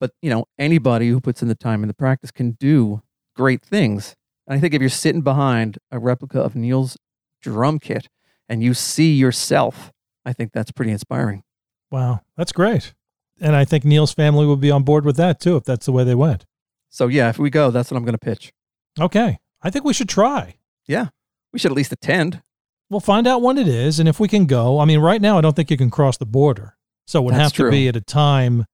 but 0.00 0.10
you 0.20 0.30
know, 0.30 0.46
anybody 0.58 1.08
who 1.10 1.20
puts 1.20 1.42
in 1.42 1.48
the 1.48 1.54
time 1.54 1.82
and 1.84 1.90
the 1.90 1.94
practice 1.94 2.32
can 2.32 2.52
do 2.58 3.02
great 3.36 3.62
things. 3.62 4.16
And 4.46 4.56
I 4.56 4.60
think 4.60 4.74
if 4.74 4.80
you're 4.80 4.88
sitting 4.90 5.22
behind 5.22 5.78
a 5.90 5.98
replica 5.98 6.40
of 6.40 6.54
Neil's 6.54 6.96
drum 7.40 7.78
kit 7.78 8.08
and 8.48 8.62
you 8.62 8.74
see 8.74 9.14
yourself, 9.14 9.92
I 10.24 10.32
think 10.32 10.52
that's 10.52 10.70
pretty 10.72 10.92
inspiring. 10.92 11.42
Wow, 11.90 12.20
that's 12.36 12.52
great. 12.52 12.92
And 13.40 13.56
I 13.56 13.64
think 13.64 13.84
Neil's 13.84 14.12
family 14.12 14.46
would 14.46 14.60
be 14.60 14.70
on 14.70 14.82
board 14.82 15.04
with 15.04 15.16
that 15.16 15.40
too, 15.40 15.56
if 15.56 15.64
that's 15.64 15.86
the 15.86 15.92
way 15.92 16.04
they 16.04 16.14
went. 16.14 16.44
So 16.90 17.08
yeah, 17.08 17.28
if 17.30 17.38
we 17.38 17.50
go, 17.50 17.70
that's 17.70 17.90
what 17.90 17.96
I'm 17.96 18.04
going 18.04 18.12
to 18.14 18.18
pitch. 18.18 18.52
Okay, 19.00 19.38
I 19.62 19.70
think 19.70 19.84
we 19.84 19.92
should 19.92 20.08
try. 20.08 20.56
Yeah. 20.86 21.08
We 21.52 21.58
should 21.58 21.70
at 21.72 21.76
least 21.76 21.92
attend. 21.92 22.42
We'll 22.90 23.00
find 23.00 23.26
out 23.26 23.42
when 23.42 23.58
it 23.58 23.66
is, 23.66 23.98
and 23.98 24.08
if 24.08 24.20
we 24.20 24.28
can 24.28 24.46
go. 24.46 24.78
I 24.78 24.84
mean, 24.84 24.98
right 25.00 25.20
now, 25.20 25.38
I 25.38 25.40
don't 25.40 25.56
think 25.56 25.70
you 25.70 25.76
can 25.76 25.90
cross 25.90 26.16
the 26.16 26.26
border, 26.26 26.76
so 27.06 27.20
it 27.20 27.24
would 27.24 27.34
That's 27.34 27.42
have 27.44 27.52
to 27.52 27.56
true. 27.62 27.70
be 27.70 27.88
at 27.88 27.96
a 27.96 28.00
time 28.00 28.66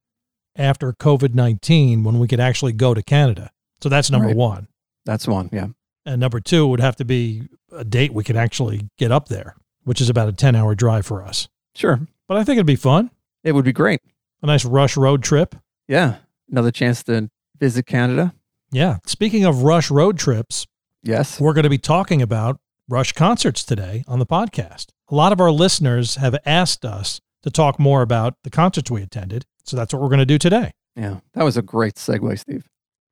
after 0.57 0.93
COVID 0.93 1.33
nineteen 1.35 2.03
when 2.05 2.19
we 2.19 2.27
could 2.27 2.41
actually 2.41 2.73
go 2.73 2.93
to 2.93 3.03
Canada. 3.03 3.51
So 3.83 3.89
that's 3.89 4.11
number 4.11 4.29
Right. 4.29 4.37
one. 4.37 4.69
That's 5.11 5.27
one. 5.27 5.49
Yeah. 5.53 5.67
And 6.07 6.21
number 6.21 6.39
two 6.39 6.69
would 6.69 6.79
have 6.79 6.95
to 6.97 7.05
be 7.05 7.49
a 7.73 7.83
date 7.83 8.15
we 8.15 8.23
could 8.23 8.37
actually 8.37 8.89
get 8.97 9.11
up 9.11 9.27
there, 9.27 9.57
which 9.83 10.01
is 10.01 10.09
about 10.09 10.29
a 10.29 10.33
10 10.33 10.55
hour 10.55 10.77
drive 10.77 11.05
for 11.05 11.21
us. 11.25 11.49
Sure. 11.75 11.99
But 12.29 12.37
I 12.37 12.45
think 12.45 12.59
it'd 12.59 12.67
be 12.67 12.77
fun. 12.77 13.11
It 13.43 13.51
would 13.53 13.65
be 13.65 13.73
great. 13.73 14.01
A 14.41 14.47
nice 14.47 14.65
rush 14.65 14.97
road 14.97 15.25
trip. 15.25 15.57
Yeah. 15.89 16.19
Another 16.49 16.71
chance 16.71 17.03
to 17.05 17.29
visit 17.59 17.87
Canada. 17.87 18.35
Yeah. 18.71 18.99
Speaking 19.05 19.45
of 19.45 19.65
rush 19.65 19.91
road 19.91 20.17
trips, 20.17 20.69
Yes. 21.03 21.41
we're 21.41 21.55
going 21.55 21.65
to 21.65 21.71
be 21.71 21.79
talking 21.79 22.23
about 22.23 22.61
Rush 22.89 23.13
concerts 23.13 23.65
today 23.65 24.05
on 24.07 24.21
the 24.21 24.27
podcast. 24.27 24.91
A 25.09 25.15
lot 25.17 25.33
of 25.33 25.41
our 25.41 25.51
listeners 25.51 26.17
have 26.17 26.37
asked 26.47 26.85
us 26.85 27.21
to 27.43 27.51
talk 27.51 27.81
more 27.81 28.03
about 28.03 28.35
the 28.45 28.51
concerts 28.51 28.91
we 28.93 29.03
attended. 29.03 29.45
So 29.65 29.77
that's 29.77 29.93
what 29.93 30.01
we're 30.03 30.09
going 30.09 30.19
to 30.21 30.27
do 30.27 30.39
today. 30.39 30.73
Yeah, 30.97 31.19
that 31.35 31.43
was 31.45 31.57
a 31.57 31.63
great 31.63 31.95
segue, 31.95 32.39
Steve. 32.39 32.69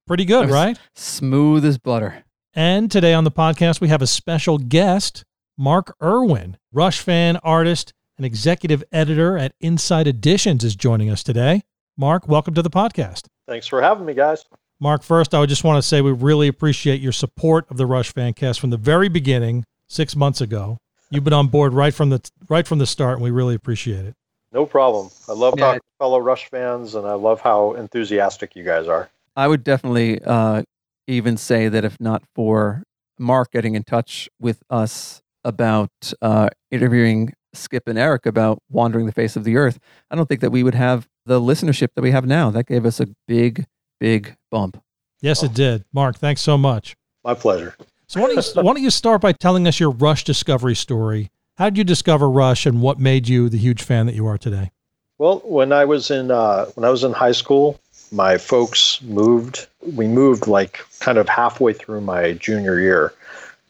Pretty 0.08 0.24
good, 0.24 0.48
right? 0.48 0.78
Smooth 0.94 1.66
as 1.66 1.76
butter. 1.76 2.24
And 2.54 2.90
today 2.90 3.12
on 3.12 3.24
the 3.24 3.30
podcast, 3.30 3.82
we 3.82 3.88
have 3.88 4.00
a 4.00 4.06
special 4.06 4.56
guest, 4.56 5.22
Mark 5.58 5.94
Irwin, 6.02 6.56
Rush 6.72 7.00
fan, 7.00 7.36
artist, 7.42 7.92
and 8.16 8.24
executive 8.24 8.82
editor 8.90 9.36
at 9.36 9.52
Insight 9.60 10.06
Editions, 10.06 10.64
is 10.64 10.74
joining 10.74 11.10
us 11.10 11.22
today. 11.22 11.60
Mark, 11.94 12.26
welcome 12.26 12.54
to 12.54 12.62
the 12.62 12.70
podcast. 12.70 13.26
Thanks 13.46 13.66
for 13.66 13.82
having 13.82 14.06
me, 14.06 14.14
guys. 14.14 14.46
Mark, 14.80 15.02
first, 15.02 15.34
I 15.34 15.40
would 15.40 15.50
just 15.50 15.62
want 15.62 15.76
to 15.76 15.86
say 15.86 16.00
we 16.00 16.12
really 16.12 16.48
appreciate 16.48 17.02
your 17.02 17.12
support 17.12 17.70
of 17.70 17.76
the 17.76 17.84
Rush 17.84 18.14
Fancast 18.14 18.60
from 18.60 18.70
the 18.70 18.78
very 18.78 19.10
beginning, 19.10 19.62
six 19.88 20.16
months 20.16 20.40
ago. 20.40 20.78
You've 21.10 21.24
been 21.24 21.34
on 21.34 21.48
board 21.48 21.74
right 21.74 21.92
from 21.92 22.08
the 22.08 22.26
right 22.48 22.66
from 22.66 22.78
the 22.78 22.86
start, 22.86 23.16
and 23.16 23.24
we 23.24 23.30
really 23.30 23.54
appreciate 23.54 24.06
it. 24.06 24.14
No 24.52 24.64
problem. 24.64 25.10
I 25.28 25.32
love 25.32 25.52
yeah. 25.58 25.66
talking 25.66 25.80
to 25.80 25.98
fellow 25.98 26.18
Rush 26.18 26.48
fans, 26.48 26.94
and 26.94 27.06
I 27.06 27.12
love 27.12 27.42
how 27.42 27.74
enthusiastic 27.74 28.56
you 28.56 28.64
guys 28.64 28.88
are. 28.88 29.10
I 29.38 29.46
would 29.46 29.62
definitely 29.62 30.20
uh, 30.20 30.64
even 31.06 31.36
say 31.36 31.68
that 31.68 31.84
if 31.84 32.00
not 32.00 32.24
for 32.34 32.82
Mark 33.20 33.52
getting 33.52 33.76
in 33.76 33.84
touch 33.84 34.28
with 34.40 34.64
us 34.68 35.22
about 35.44 35.92
uh, 36.20 36.48
interviewing 36.72 37.32
Skip 37.54 37.86
and 37.86 37.96
Eric 37.96 38.26
about 38.26 38.58
wandering 38.68 39.06
the 39.06 39.12
face 39.12 39.36
of 39.36 39.44
the 39.44 39.56
earth, 39.56 39.78
I 40.10 40.16
don't 40.16 40.28
think 40.28 40.40
that 40.40 40.50
we 40.50 40.64
would 40.64 40.74
have 40.74 41.06
the 41.24 41.40
listenership 41.40 41.90
that 41.94 42.02
we 42.02 42.10
have 42.10 42.26
now. 42.26 42.50
That 42.50 42.66
gave 42.66 42.84
us 42.84 42.98
a 42.98 43.06
big, 43.28 43.66
big 44.00 44.36
bump. 44.50 44.82
Yes, 45.20 45.44
oh. 45.44 45.46
it 45.46 45.54
did. 45.54 45.84
Mark, 45.92 46.16
thanks 46.16 46.40
so 46.40 46.58
much. 46.58 46.96
My 47.22 47.34
pleasure. 47.34 47.76
So 48.08 48.20
why 48.20 48.34
don't, 48.34 48.44
you, 48.44 48.62
why 48.62 48.72
don't 48.72 48.82
you 48.82 48.90
start 48.90 49.20
by 49.20 49.30
telling 49.30 49.68
us 49.68 49.78
your 49.78 49.90
Rush 49.90 50.24
discovery 50.24 50.74
story? 50.74 51.30
How 51.58 51.70
did 51.70 51.78
you 51.78 51.84
discover 51.84 52.28
Rush, 52.28 52.66
and 52.66 52.82
what 52.82 52.98
made 52.98 53.28
you 53.28 53.48
the 53.48 53.58
huge 53.58 53.84
fan 53.84 54.06
that 54.06 54.16
you 54.16 54.26
are 54.26 54.38
today? 54.38 54.72
Well, 55.18 55.42
when 55.44 55.72
I 55.72 55.84
was 55.84 56.10
in 56.10 56.30
uh, 56.30 56.66
when 56.74 56.84
I 56.84 56.90
was 56.90 57.04
in 57.04 57.12
high 57.12 57.32
school, 57.32 57.80
my 58.12 58.38
folks 58.38 59.00
moved. 59.02 59.66
We 59.82 60.06
moved 60.06 60.46
like 60.46 60.80
kind 61.00 61.18
of 61.18 61.28
halfway 61.28 61.72
through 61.72 62.00
my 62.00 62.32
junior 62.32 62.80
year 62.80 63.12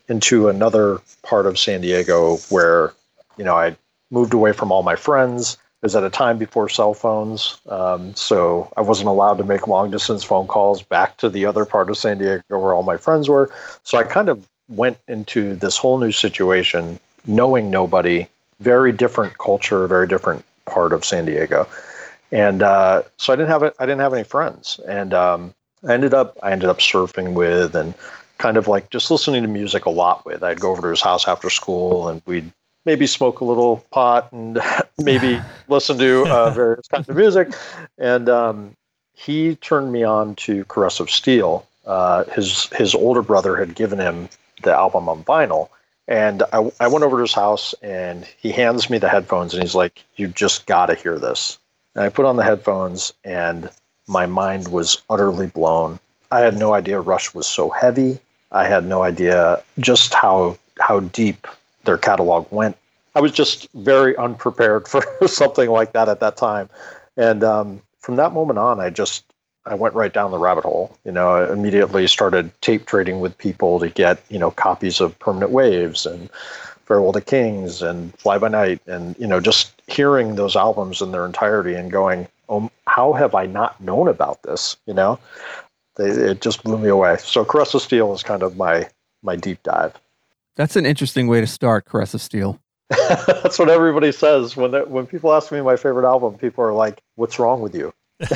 into 0.09 0.49
another 0.49 1.00
part 1.23 1.47
of 1.47 1.59
San 1.59 1.80
Diego 1.80 2.37
where, 2.49 2.92
you 3.37 3.45
know, 3.45 3.57
I 3.57 3.76
moved 4.11 4.35
away 4.35 4.52
from 4.52 4.73
all 4.73 4.83
my 4.83 4.97
friends. 4.97 5.54
It 5.54 5.87
was 5.87 5.95
at 5.95 6.02
a 6.02 6.11
time 6.11 6.38
before 6.38 6.68
cell 6.68 6.92
phones, 6.92 7.61
um, 7.68 8.14
so 8.16 8.73
I 8.76 8.80
wasn't 8.80 9.09
allowed 9.09 9.38
to 9.38 9.45
make 9.45 9.68
long 9.68 9.92
distance 9.92 10.25
phone 10.25 10.49
calls 10.49 10.83
back 10.83 11.18
to 11.18 11.28
the 11.28 11.47
other 11.47 11.64
part 11.64 11.88
of 11.88 11.97
San 11.97 12.18
Diego 12.18 12.42
where 12.49 12.75
all 12.75 12.83
my 12.83 12.97
friends 12.97 13.28
were. 13.28 13.52
So 13.85 13.97
I 13.97 14.02
kind 14.02 14.28
of 14.28 14.45
went 14.68 14.99
into 15.07 15.54
this 15.54 15.76
whole 15.76 15.99
new 15.99 16.11
situation, 16.11 16.99
knowing 17.26 17.71
nobody, 17.71 18.26
very 18.59 18.90
different 18.90 19.38
culture, 19.38 19.87
very 19.87 20.09
different 20.09 20.45
part 20.66 20.92
of 20.92 21.04
San 21.04 21.26
Diego, 21.26 21.68
and 22.30 22.62
uh, 22.62 23.02
so 23.16 23.32
I 23.32 23.37
didn't 23.37 23.50
have 23.50 23.62
it. 23.62 23.75
I 23.78 23.87
didn't 23.87 24.00
have 24.00 24.14
any 24.14 24.25
friends, 24.25 24.80
and 24.87 25.14
um, 25.14 25.54
I 25.87 25.94
ended 25.94 26.14
up 26.14 26.38
I 26.42 26.52
ended 26.52 26.68
up 26.68 26.78
surfing 26.78 27.35
with 27.35 27.75
and 27.75 27.94
kind 28.38 28.56
of 28.56 28.68
like 28.68 28.90
just 28.90 29.11
listening 29.11 29.42
to 29.42 29.49
music 29.49 29.87
a 29.87 29.90
lot 29.90 30.25
with. 30.25 30.42
I'd 30.42 30.61
go 30.61 30.70
over 30.70 30.82
to 30.82 30.88
his 30.88 31.00
house 31.00 31.26
after 31.26 31.50
school, 31.50 32.08
and 32.08 32.23
we'd 32.26 32.52
maybe 32.85 33.06
smoke 33.06 33.40
a 33.40 33.44
little 33.44 33.85
pot 33.90 34.32
and 34.32 34.61
maybe 34.99 35.40
listen 35.68 35.99
to 35.99 36.26
uh, 36.26 36.50
various 36.50 36.87
kinds 36.88 37.08
of 37.08 37.16
music. 37.16 37.52
And 37.99 38.28
um, 38.28 38.76
he 39.14 39.56
turned 39.56 39.92
me 39.92 40.04
on 40.04 40.35
to 40.37 40.64
Caress 40.64 41.00
of 41.00 41.11
Steel. 41.11 41.66
Uh, 41.87 42.25
his 42.25 42.66
his 42.75 42.94
older 42.94 43.23
brother 43.23 43.56
had 43.56 43.75
given 43.75 43.99
him 43.99 44.28
the 44.62 44.73
album 44.73 45.08
on 45.08 45.25
vinyl, 45.25 45.68
and 46.06 46.42
I, 46.52 46.70
I 46.80 46.88
went 46.88 47.04
over 47.04 47.16
to 47.16 47.23
his 47.23 47.32
house 47.32 47.75
and 47.82 48.26
he 48.38 48.50
hands 48.52 48.90
me 48.90 48.99
the 48.99 49.08
headphones 49.08 49.54
and 49.54 49.62
he's 49.62 49.75
like, 49.75 50.04
"You 50.16 50.28
just 50.28 50.66
got 50.66 50.87
to 50.87 50.94
hear 50.94 51.18
this." 51.18 51.58
And 51.99 52.05
I 52.05 52.11
put 52.11 52.26
on 52.26 52.37
the 52.37 52.45
headphones 52.45 53.12
and 53.25 53.69
my 54.07 54.25
mind 54.25 54.69
was 54.69 55.02
utterly 55.11 55.49
blown. 55.49 55.99
I 56.31 56.38
had 56.38 56.57
no 56.57 56.73
idea 56.73 57.00
Rush 57.00 57.35
was 57.35 57.49
so 57.49 57.71
heavy. 57.71 58.21
I 58.52 58.69
had 58.69 58.87
no 58.87 59.02
idea 59.02 59.64
just 59.81 60.14
how 60.14 60.57
how 60.78 61.00
deep 61.00 61.49
their 61.83 61.99
catalog 61.99 62.47
went. 62.52 62.76
I 63.17 63.21
was 63.21 63.33
just 63.33 63.67
very 63.75 64.17
unprepared 64.17 64.87
for 64.93 65.02
something 65.26 65.71
like 65.71 65.93
that 65.95 66.09
at 66.09 66.21
that 66.21 66.37
time, 66.37 66.69
and 67.17 67.43
um, 67.43 67.83
from 67.99 68.14
that 68.14 68.33
moment 68.33 68.61
on, 68.61 68.78
I 68.78 68.90
just 68.90 69.25
I 69.67 69.75
went 69.75 69.97
right 69.97 70.12
down 70.12 70.31
the 70.31 70.38
rabbit 70.38 70.62
hole. 70.62 70.97
You 71.05 71.11
know, 71.11 71.31
I 71.31 71.52
immediately 71.52 72.07
started 72.07 72.52
tape 72.61 72.87
trading 72.87 73.19
with 73.19 73.37
people 73.38 73.81
to 73.81 73.88
get 73.88 74.23
you 74.28 74.38
know 74.38 74.52
copies 74.52 75.00
of 75.00 75.19
Permanent 75.19 75.50
Waves 75.50 76.07
and 76.07 76.31
Farewell 76.88 77.12
to 77.12 77.21
Kings 77.21 77.83
and 77.83 78.18
Fly 78.18 78.38
by 78.38 78.49
Night, 78.49 78.80
and 78.87 79.14
you 79.18 79.26
know 79.26 79.40
just 79.40 79.80
hearing 79.87 80.35
those 80.37 80.57
albums 80.57 81.02
in 81.02 81.12
their 81.12 81.26
entirety 81.26 81.75
and 81.75 81.92
going, 81.92 82.26
oh, 82.49 82.71
how 82.87 83.12
have 83.12 83.35
I 83.35 83.45
not 83.45 83.78
known 83.78 84.09
about 84.09 84.42
this? 84.42 84.78
You 84.87 84.95
know, 84.95 85.18
they, 85.97 86.09
it 86.09 86.40
just 86.40 86.64
blew 86.64 86.78
me 86.78 86.88
away. 86.88 87.18
So 87.18 87.45
Caress 87.45 87.75
of 87.75 87.83
Steel 87.83 88.14
is 88.14 88.23
kind 88.23 88.42
of 88.42 88.57
my 88.57 88.88
my 89.23 89.37
deep 89.37 89.62
dive. 89.62 89.95
That's 90.57 90.76
an 90.76 90.87
interesting 90.87 91.28
way 91.28 91.42
to 91.42 91.47
start 91.47 91.85
Caress 91.85 92.14
of 92.14 92.23
Steel. 92.23 92.59
That's 92.88 93.59
what 93.59 93.68
everybody 93.68 94.11
says 94.11 94.57
when 94.57 94.71
they, 94.71 94.80
when 94.80 95.07
people 95.07 95.35
ask 95.35 95.52
me 95.52 95.61
my 95.61 95.76
favorite 95.76 96.09
album. 96.09 96.38
People 96.38 96.64
are 96.64 96.73
like, 96.73 97.02
"What's 97.16 97.38
wrong 97.38 97.61
with 97.61 97.75
you?" 97.75 97.92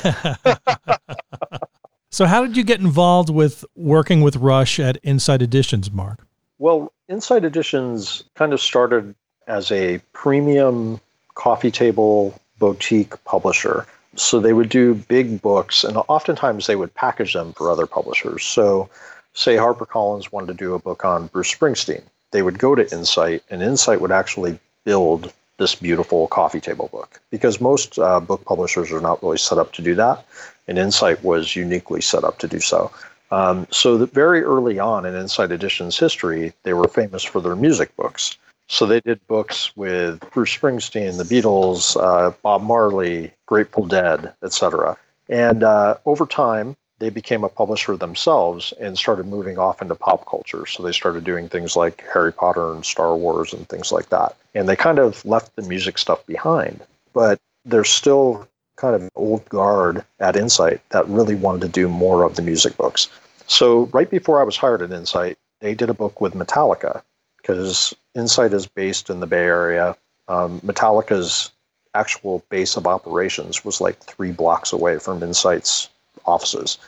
so, 2.11 2.27
how 2.27 2.47
did 2.47 2.55
you 2.59 2.65
get 2.65 2.81
involved 2.81 3.31
with 3.31 3.65
working 3.75 4.21
with 4.21 4.37
Rush 4.37 4.79
at 4.79 4.99
Insight 5.03 5.41
Editions, 5.41 5.91
Mark? 5.91 6.27
Well, 6.63 6.93
Insight 7.09 7.45
Editions 7.45 8.23
kind 8.37 8.53
of 8.53 8.61
started 8.61 9.17
as 9.49 9.73
a 9.73 9.99
premium 10.13 11.01
coffee 11.35 11.73
table 11.73 12.41
boutique 12.61 13.15
publisher. 13.25 13.85
So 14.15 14.39
they 14.39 14.53
would 14.53 14.69
do 14.69 14.95
big 14.95 15.43
books, 15.43 15.83
and 15.83 15.97
oftentimes 15.97 16.69
they 16.69 16.77
would 16.77 16.95
package 16.95 17.33
them 17.33 17.53
for 17.55 17.69
other 17.69 17.89
publishers. 17.89 18.45
So 18.45 18.89
say 19.35 19.57
HarperCollins 19.57 20.31
wanted 20.31 20.47
to 20.47 20.55
do 20.55 20.75
a 20.75 20.79
book 20.79 21.05
on 21.05 21.27
Bruce 21.27 21.53
Springsteen, 21.53 22.05
they 22.31 22.43
would 22.43 22.61
go 22.61 22.77
to 22.77 22.89
Insight, 22.97 23.43
and 23.51 23.61
Insight 23.61 24.01
would 24.01 24.13
actually 24.13 24.61
build 24.85 25.33
this 25.59 25.75
beautiful 25.75 26.29
coffee 26.29 26.61
table 26.61 26.89
book 26.93 27.21
because 27.31 27.61
most 27.61 27.99
uh, 27.99 28.21
book 28.21 28.45
publishers 28.45 28.93
are 28.93 29.01
not 29.01 29.21
really 29.21 29.37
set 29.37 29.59
up 29.59 29.73
to 29.73 29.83
do 29.83 29.97
that, 29.97 30.25
and 30.69 30.79
Insight 30.79 31.25
was 31.25 31.57
uniquely 31.57 32.01
set 32.01 32.23
up 32.23 32.39
to 32.39 32.47
do 32.47 32.61
so. 32.61 32.93
Um, 33.33 33.67
so 33.71 33.97
that 33.97 34.13
very 34.13 34.43
early 34.43 34.79
on 34.79 35.07
in 35.07 35.17
Insight 35.17 35.53
Edition's 35.53 35.99
history, 35.99 36.53
they 36.65 36.75
were 36.75 36.87
famous 36.87 37.25
for 37.25 37.41
their 37.41 37.57
music 37.57 37.97
books. 37.97 38.37
So 38.69 38.85
they 38.85 39.01
did 39.01 39.27
books 39.27 39.75
with 39.75 40.21
Bruce 40.33 40.55
Springsteen, 40.55 41.17
the 41.17 41.25
Beatles, 41.25 41.97
uh, 41.97 42.33
Bob 42.43 42.63
Marley, 42.63 43.33
Grateful 43.47 43.87
Dead, 43.87 44.35
etc. 44.43 44.99
And 45.31 45.65
uh, 45.65 45.97
over 46.05 46.27
time, 46.27 46.77
they 46.99 47.09
became 47.09 47.43
a 47.43 47.49
publisher 47.49 47.97
themselves 47.97 48.75
and 48.79 48.99
started 48.99 49.27
moving 49.27 49.59
off 49.59 49.81
into 49.81 49.95
pop 49.95 50.27
culture. 50.29 50.67
So 50.67 50.83
they 50.83 50.93
started 50.93 51.25
doing 51.25 51.49
things 51.49 51.75
like 51.75 52.05
Harry 52.13 52.33
Potter 52.33 52.73
and 52.73 52.85
Star 52.85 53.17
Wars 53.17 53.55
and 53.55 53.67
things 53.67 53.93
like 53.93 54.11
that. 54.11 54.37
And 54.55 54.69
they 54.69 54.77
kind 54.77 54.99
of 54.99 55.25
left 55.25 55.57
the 55.57 55.63
music 55.63 55.97
stuff 55.97 56.25
behind. 56.27 56.83
But 57.15 57.41
there's 57.65 57.89
still 57.89 58.47
kind 58.77 58.95
of 58.95 59.09
old 59.15 59.49
guard 59.49 60.05
at 60.21 60.37
Insight 60.37 60.81
that 60.91 61.09
really 61.09 61.35
wanted 61.35 61.63
to 61.63 61.69
do 61.69 61.89
more 61.89 62.25
of 62.25 62.37
the 62.37 62.43
music 62.43 62.77
books. 62.77 63.09
So 63.53 63.85
right 63.93 64.09
before 64.09 64.41
I 64.41 64.45
was 64.45 64.57
hired 64.57 64.81
at 64.81 64.93
Insight, 64.93 65.37
they 65.61 65.75
did 65.75 65.91
a 65.91 65.95
book 65.95 66.23
with 66.23 66.33
Metallica 66.33 67.03
because 67.37 67.95
Insight 68.15 68.55
is 68.55 68.67
based 68.67 69.11
in 69.11 69.21
the 69.21 69.27
Bay 69.27 69.45
Area. 69.45 69.95
Um, 70.27 70.59
Metallica's 70.63 71.53
actual 71.95 72.43
base 72.49 72.79
of 72.79 72.87
operations 72.87 73.63
was 73.63 73.79
like 73.79 73.99
three 73.99 74.33
blocks 74.33 74.73
away 74.73 74.99
from 74.99 75.23
Insight's 75.23 75.91
offices. 76.25 76.79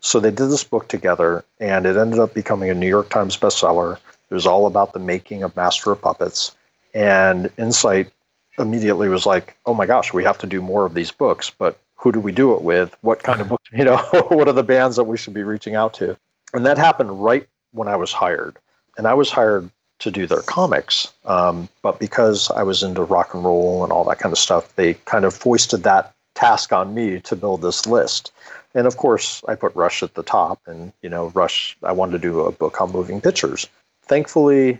So 0.00 0.18
they 0.18 0.32
did 0.32 0.48
this 0.48 0.64
book 0.64 0.88
together, 0.88 1.44
and 1.60 1.86
it 1.86 1.96
ended 1.96 2.18
up 2.18 2.34
becoming 2.34 2.70
a 2.70 2.74
New 2.74 2.88
York 2.88 3.10
Times 3.10 3.36
bestseller. 3.36 3.98
It 4.30 4.34
was 4.34 4.46
all 4.46 4.66
about 4.66 4.92
the 4.92 4.98
making 4.98 5.44
of 5.44 5.54
Master 5.54 5.92
of 5.92 6.02
Puppets. 6.02 6.56
And 6.92 7.52
Insight 7.56 8.10
immediately 8.58 9.08
was 9.08 9.26
like, 9.26 9.56
oh 9.64 9.74
my 9.74 9.86
gosh, 9.86 10.12
we 10.12 10.24
have 10.24 10.38
to 10.38 10.48
do 10.48 10.60
more 10.60 10.86
of 10.86 10.94
these 10.94 11.12
books, 11.12 11.50
but 11.56 11.78
who 12.00 12.12
do 12.12 12.20
we 12.20 12.32
do 12.32 12.54
it 12.54 12.62
with? 12.62 12.96
What 13.02 13.22
kind 13.22 13.40
of 13.40 13.48
books, 13.48 13.68
you 13.72 13.84
know, 13.84 13.98
what 14.28 14.48
are 14.48 14.52
the 14.52 14.62
bands 14.62 14.96
that 14.96 15.04
we 15.04 15.16
should 15.16 15.34
be 15.34 15.42
reaching 15.42 15.74
out 15.74 15.94
to? 15.94 16.16
And 16.54 16.66
that 16.66 16.78
happened 16.78 17.22
right 17.22 17.46
when 17.72 17.88
I 17.88 17.96
was 17.96 18.12
hired. 18.12 18.56
And 18.96 19.06
I 19.06 19.14
was 19.14 19.30
hired 19.30 19.70
to 20.00 20.10
do 20.10 20.26
their 20.26 20.42
comics. 20.42 21.12
Um, 21.24 21.68
but 21.82 22.00
because 22.00 22.50
I 22.50 22.62
was 22.62 22.82
into 22.82 23.02
rock 23.02 23.34
and 23.34 23.44
roll 23.44 23.84
and 23.84 23.92
all 23.92 24.04
that 24.04 24.18
kind 24.18 24.32
of 24.32 24.38
stuff, 24.38 24.74
they 24.76 24.94
kind 24.94 25.24
of 25.24 25.34
foisted 25.34 25.82
that 25.84 26.14
task 26.34 26.72
on 26.72 26.94
me 26.94 27.20
to 27.20 27.36
build 27.36 27.62
this 27.62 27.86
list. 27.86 28.32
And 28.74 28.86
of 28.86 28.96
course, 28.96 29.42
I 29.46 29.54
put 29.54 29.74
Rush 29.74 30.02
at 30.02 30.14
the 30.14 30.22
top, 30.22 30.60
and 30.66 30.92
you 31.02 31.10
know, 31.10 31.28
Rush. 31.34 31.76
I 31.82 31.92
wanted 31.92 32.12
to 32.12 32.18
do 32.18 32.40
a 32.40 32.52
book 32.52 32.80
on 32.80 32.92
moving 32.92 33.20
pictures. 33.20 33.68
Thankfully, 34.02 34.78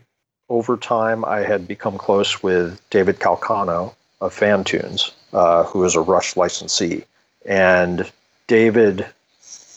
over 0.48 0.76
time, 0.76 1.24
I 1.24 1.40
had 1.40 1.66
become 1.66 1.98
close 1.98 2.42
with 2.42 2.80
David 2.90 3.18
Calcano 3.18 3.94
of 4.20 4.34
Fantoons, 4.34 5.12
uh, 5.32 5.64
who 5.64 5.84
is 5.84 5.94
a 5.94 6.00
Rush 6.00 6.36
licensee, 6.36 7.04
and 7.46 8.10
David 8.46 9.06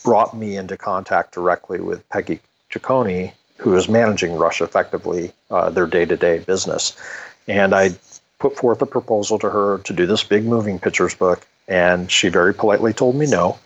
brought 0.03 0.35
me 0.35 0.57
into 0.57 0.77
contact 0.77 1.33
directly 1.33 1.79
with 1.79 2.07
Pegi 2.09 2.39
Cecconi, 2.71 3.33
who 3.57 3.75
is 3.75 3.87
managing 3.87 4.35
Rush 4.35 4.61
effectively, 4.61 5.31
uh, 5.49 5.69
their 5.69 5.87
day-to-day 5.87 6.39
business, 6.39 6.95
and 7.47 7.73
I 7.73 7.91
put 8.39 8.57
forth 8.57 8.81
a 8.81 8.85
proposal 8.85 9.39
to 9.39 9.49
her 9.49 9.77
to 9.79 9.93
do 9.93 10.05
this 10.05 10.23
big 10.23 10.43
moving 10.43 10.79
pictures 10.79 11.15
book, 11.15 11.47
and 11.67 12.11
she 12.11 12.29
very 12.29 12.53
politely 12.53 12.93
told 12.93 13.15
me 13.15 13.25
no. 13.25 13.57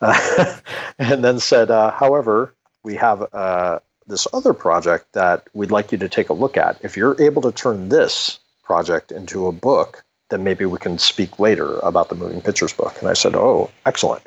And 0.98 1.24
then 1.24 1.40
said, 1.40 1.70
uh, 1.70 1.90
however, 1.90 2.54
we 2.84 2.94
have 2.96 3.26
uh, 3.32 3.80
this 4.06 4.26
other 4.32 4.52
project 4.52 5.12
that 5.12 5.48
we'd 5.54 5.72
like 5.72 5.90
you 5.90 5.98
to 5.98 6.08
take 6.08 6.28
a 6.28 6.32
look 6.32 6.56
at. 6.56 6.78
If 6.82 6.96
you're 6.96 7.20
able 7.20 7.42
to 7.42 7.52
turn 7.52 7.88
this 7.88 8.38
project 8.62 9.10
into 9.10 9.46
a 9.46 9.52
book, 9.52 10.03
then 10.30 10.44
maybe 10.44 10.64
we 10.64 10.78
can 10.78 10.98
speak 10.98 11.38
later 11.38 11.78
about 11.80 12.08
the 12.08 12.14
moving 12.14 12.40
pictures 12.40 12.72
book. 12.72 12.96
And 13.00 13.08
I 13.08 13.12
said, 13.12 13.34
oh, 13.34 13.70
excellent. 13.86 14.22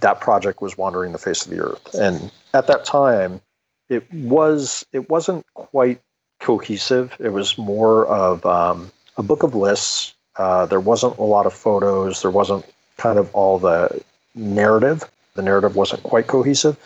That 0.00 0.20
project 0.20 0.62
was 0.62 0.76
Wandering 0.78 1.12
the 1.12 1.18
Face 1.18 1.44
of 1.44 1.50
the 1.50 1.60
Earth. 1.60 1.94
And 1.94 2.30
at 2.54 2.66
that 2.66 2.84
time, 2.84 3.40
it 3.88 4.10
was 4.12 4.84
it 4.92 5.10
wasn't 5.10 5.44
quite 5.54 6.00
cohesive. 6.40 7.14
It 7.20 7.30
was 7.30 7.58
more 7.58 8.06
of 8.06 8.44
um, 8.46 8.90
a 9.16 9.22
book 9.22 9.42
of 9.42 9.54
lists. 9.54 10.14
Uh, 10.36 10.66
there 10.66 10.80
wasn't 10.80 11.18
a 11.18 11.22
lot 11.22 11.46
of 11.46 11.52
photos. 11.52 12.22
There 12.22 12.30
wasn't 12.30 12.64
kind 12.96 13.18
of 13.18 13.32
all 13.34 13.58
the 13.58 14.02
narrative. 14.34 15.04
The 15.34 15.42
narrative 15.42 15.76
wasn't 15.76 16.02
quite 16.02 16.26
cohesive. 16.26 16.76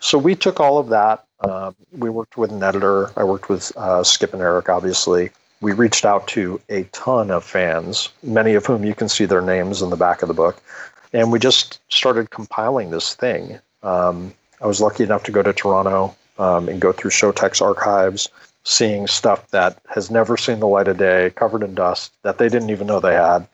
So 0.00 0.18
we 0.18 0.34
took 0.34 0.58
all 0.60 0.78
of 0.78 0.88
that. 0.88 1.24
Uh, 1.40 1.72
we 1.92 2.08
worked 2.08 2.36
with 2.36 2.50
an 2.50 2.62
editor. 2.62 3.10
I 3.18 3.24
worked 3.24 3.48
with 3.48 3.72
uh, 3.76 4.02
Skip 4.02 4.32
and 4.32 4.42
Eric, 4.42 4.68
obviously. 4.68 5.30
We 5.64 5.72
reached 5.72 6.04
out 6.04 6.28
to 6.28 6.60
a 6.68 6.82
ton 6.92 7.30
of 7.30 7.42
fans, 7.42 8.10
many 8.22 8.52
of 8.52 8.66
whom 8.66 8.84
you 8.84 8.94
can 8.94 9.08
see 9.08 9.24
their 9.24 9.40
names 9.40 9.80
in 9.80 9.88
the 9.88 9.96
back 9.96 10.20
of 10.20 10.28
the 10.28 10.34
book. 10.34 10.62
And 11.14 11.32
we 11.32 11.38
just 11.38 11.80
started 11.88 12.28
compiling 12.28 12.90
this 12.90 13.14
thing. 13.14 13.58
Um, 13.82 14.34
I 14.60 14.66
was 14.66 14.82
lucky 14.82 15.04
enough 15.04 15.22
to 15.22 15.32
go 15.32 15.42
to 15.42 15.54
Toronto 15.54 16.14
um, 16.38 16.68
and 16.68 16.82
go 16.82 16.92
through 16.92 17.12
Showtech's 17.12 17.62
archives, 17.62 18.28
seeing 18.64 19.06
stuff 19.06 19.50
that 19.52 19.78
has 19.88 20.10
never 20.10 20.36
seen 20.36 20.60
the 20.60 20.66
light 20.66 20.86
of 20.86 20.98
day, 20.98 21.30
covered 21.30 21.62
in 21.62 21.74
dust, 21.74 22.12
that 22.24 22.36
they 22.36 22.50
didn't 22.50 22.68
even 22.68 22.86
know 22.86 23.00
they 23.00 23.14
had. 23.14 23.48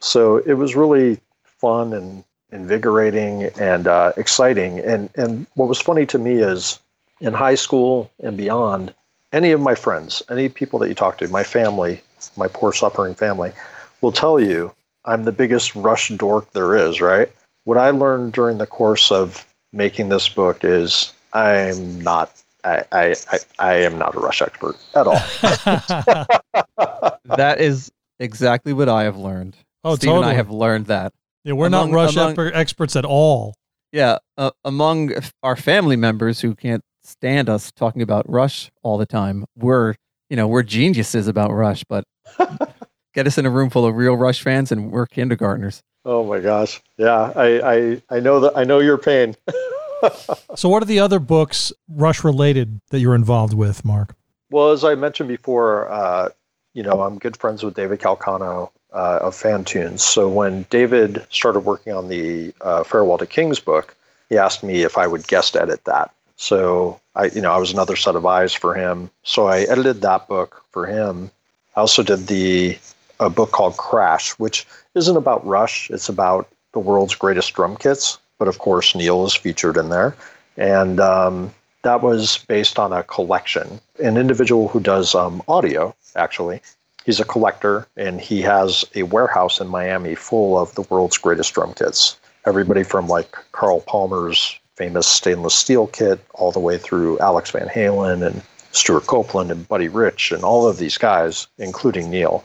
So 0.00 0.36
it 0.36 0.54
was 0.54 0.76
really 0.76 1.18
fun 1.44 1.94
and 1.94 2.24
invigorating 2.52 3.44
and 3.58 3.86
uh, 3.86 4.12
exciting. 4.18 4.80
And 4.80 5.08
and 5.14 5.46
what 5.54 5.70
was 5.70 5.80
funny 5.80 6.04
to 6.06 6.18
me 6.18 6.34
is 6.34 6.78
in 7.20 7.32
high 7.32 7.54
school 7.54 8.10
and 8.22 8.36
beyond, 8.36 8.92
any 9.34 9.50
of 9.50 9.60
my 9.60 9.74
friends, 9.74 10.22
any 10.30 10.48
people 10.48 10.78
that 10.78 10.88
you 10.88 10.94
talk 10.94 11.18
to, 11.18 11.28
my 11.28 11.42
family, 11.42 12.00
my 12.36 12.48
poor 12.48 12.72
suffering 12.72 13.14
family, 13.14 13.52
will 14.00 14.12
tell 14.12 14.40
you 14.40 14.72
I'm 15.04 15.24
the 15.24 15.32
biggest 15.32 15.74
rush 15.74 16.08
dork 16.10 16.50
there 16.52 16.76
is. 16.76 17.00
Right? 17.00 17.30
What 17.64 17.76
I 17.76 17.90
learned 17.90 18.32
during 18.32 18.58
the 18.58 18.66
course 18.66 19.10
of 19.10 19.44
making 19.72 20.08
this 20.08 20.28
book 20.28 20.64
is 20.64 21.12
I'm 21.32 22.00
not. 22.00 22.32
I, 22.62 22.82
I, 22.92 23.14
I, 23.30 23.38
I 23.58 23.74
am 23.74 23.98
not 23.98 24.14
a 24.14 24.20
rush 24.20 24.40
expert 24.40 24.76
at 24.94 25.06
all. 25.06 25.20
that 27.36 27.56
is 27.60 27.92
exactly 28.18 28.72
what 28.72 28.88
I 28.88 29.02
have 29.02 29.18
learned. 29.18 29.56
Oh, 29.82 29.96
Steve 29.96 30.08
totally. 30.08 30.24
and 30.24 30.32
I 30.32 30.34
have 30.34 30.50
learned 30.50 30.86
that. 30.86 31.12
Yeah, 31.44 31.52
we're 31.52 31.66
among, 31.66 31.90
not 31.90 31.94
rush 31.94 32.16
among, 32.16 32.38
experts 32.54 32.96
at 32.96 33.04
all. 33.04 33.54
Yeah, 33.92 34.16
uh, 34.38 34.52
among 34.64 35.12
our 35.42 35.56
family 35.56 35.96
members 35.96 36.40
who 36.40 36.54
can't 36.54 36.82
stand 37.04 37.48
us 37.48 37.70
talking 37.72 38.02
about 38.02 38.28
Rush 38.28 38.70
all 38.82 38.98
the 38.98 39.06
time, 39.06 39.44
we're 39.56 39.94
you 40.28 40.36
know 40.36 40.48
we're 40.48 40.62
geniuses 40.62 41.28
about 41.28 41.52
Rush, 41.52 41.84
but 41.84 42.04
get 43.14 43.26
us 43.26 43.38
in 43.38 43.46
a 43.46 43.50
room 43.50 43.70
full 43.70 43.86
of 43.86 43.94
real 43.94 44.16
Rush 44.16 44.42
fans 44.42 44.72
and 44.72 44.90
we're 44.90 45.06
kindergartners. 45.06 45.82
Oh 46.04 46.24
my 46.24 46.40
gosh, 46.40 46.82
yeah, 46.98 47.32
I 47.34 47.74
I, 47.74 48.02
I 48.10 48.20
know 48.20 48.40
that 48.40 48.56
I 48.56 48.64
know 48.64 48.80
your 48.80 48.98
pain. 48.98 49.36
so, 50.54 50.68
what 50.68 50.82
are 50.82 50.86
the 50.86 51.00
other 51.00 51.18
books 51.18 51.72
Rush 51.88 52.24
related 52.24 52.80
that 52.90 53.00
you're 53.00 53.14
involved 53.14 53.54
with, 53.54 53.84
Mark? 53.84 54.14
Well, 54.50 54.70
as 54.72 54.84
I 54.84 54.94
mentioned 54.94 55.28
before, 55.28 55.90
uh, 55.90 56.28
you 56.74 56.82
know, 56.82 57.02
I'm 57.02 57.18
good 57.18 57.36
friends 57.36 57.62
with 57.62 57.74
David 57.74 58.00
Calcano 58.00 58.70
uh, 58.92 59.18
of 59.22 59.34
Fantoons. 59.34 60.00
So 60.00 60.28
when 60.28 60.66
David 60.70 61.26
started 61.30 61.60
working 61.60 61.92
on 61.92 62.08
the 62.08 62.54
uh, 62.60 62.84
Farewell 62.84 63.18
to 63.18 63.26
Kings 63.26 63.60
book, 63.60 63.96
he 64.28 64.38
asked 64.38 64.62
me 64.62 64.82
if 64.82 64.98
I 64.98 65.06
would 65.06 65.26
guest 65.26 65.56
edit 65.56 65.84
that. 65.84 66.12
So 66.44 67.00
I, 67.14 67.26
you 67.26 67.40
know, 67.40 67.50
I 67.50 67.56
was 67.56 67.72
another 67.72 67.96
set 67.96 68.16
of 68.16 68.26
eyes 68.26 68.52
for 68.52 68.74
him. 68.74 69.10
So 69.22 69.46
I 69.46 69.60
edited 69.60 70.02
that 70.02 70.28
book 70.28 70.62
for 70.72 70.84
him. 70.84 71.30
I 71.74 71.80
also 71.80 72.02
did 72.02 72.26
the 72.26 72.78
a 73.18 73.30
book 73.30 73.50
called 73.52 73.78
Crash, 73.78 74.32
which 74.32 74.66
isn't 74.94 75.16
about 75.16 75.46
Rush. 75.46 75.90
It's 75.90 76.10
about 76.10 76.46
the 76.72 76.80
world's 76.80 77.14
greatest 77.14 77.54
drum 77.54 77.76
kits. 77.76 78.18
But 78.38 78.48
of 78.48 78.58
course, 78.58 78.94
Neil 78.94 79.24
is 79.24 79.34
featured 79.34 79.78
in 79.78 79.88
there, 79.88 80.14
and 80.58 81.00
um, 81.00 81.54
that 81.82 82.02
was 82.02 82.44
based 82.46 82.78
on 82.78 82.92
a 82.92 83.04
collection. 83.04 83.80
An 84.02 84.18
individual 84.18 84.68
who 84.68 84.80
does 84.80 85.14
um, 85.14 85.42
audio, 85.48 85.94
actually, 86.14 86.60
he's 87.06 87.20
a 87.20 87.24
collector 87.24 87.86
and 87.96 88.20
he 88.20 88.42
has 88.42 88.84
a 88.94 89.04
warehouse 89.04 89.60
in 89.60 89.68
Miami 89.68 90.14
full 90.14 90.58
of 90.58 90.74
the 90.74 90.82
world's 90.82 91.16
greatest 91.16 91.54
drum 91.54 91.72
kits. 91.72 92.18
Everybody 92.44 92.82
from 92.82 93.06
like 93.06 93.34
Carl 93.52 93.80
Palmer's 93.80 94.58
famous 94.76 95.06
stainless 95.06 95.54
steel 95.54 95.86
kit 95.86 96.24
all 96.34 96.52
the 96.52 96.60
way 96.60 96.78
through 96.78 97.18
Alex 97.20 97.50
Van 97.50 97.68
Halen 97.68 98.26
and 98.26 98.42
Stewart 98.72 99.06
Copeland 99.06 99.50
and 99.50 99.68
Buddy 99.68 99.88
Rich 99.88 100.32
and 100.32 100.42
all 100.42 100.66
of 100.66 100.78
these 100.78 100.98
guys, 100.98 101.46
including 101.58 102.10
Neil. 102.10 102.44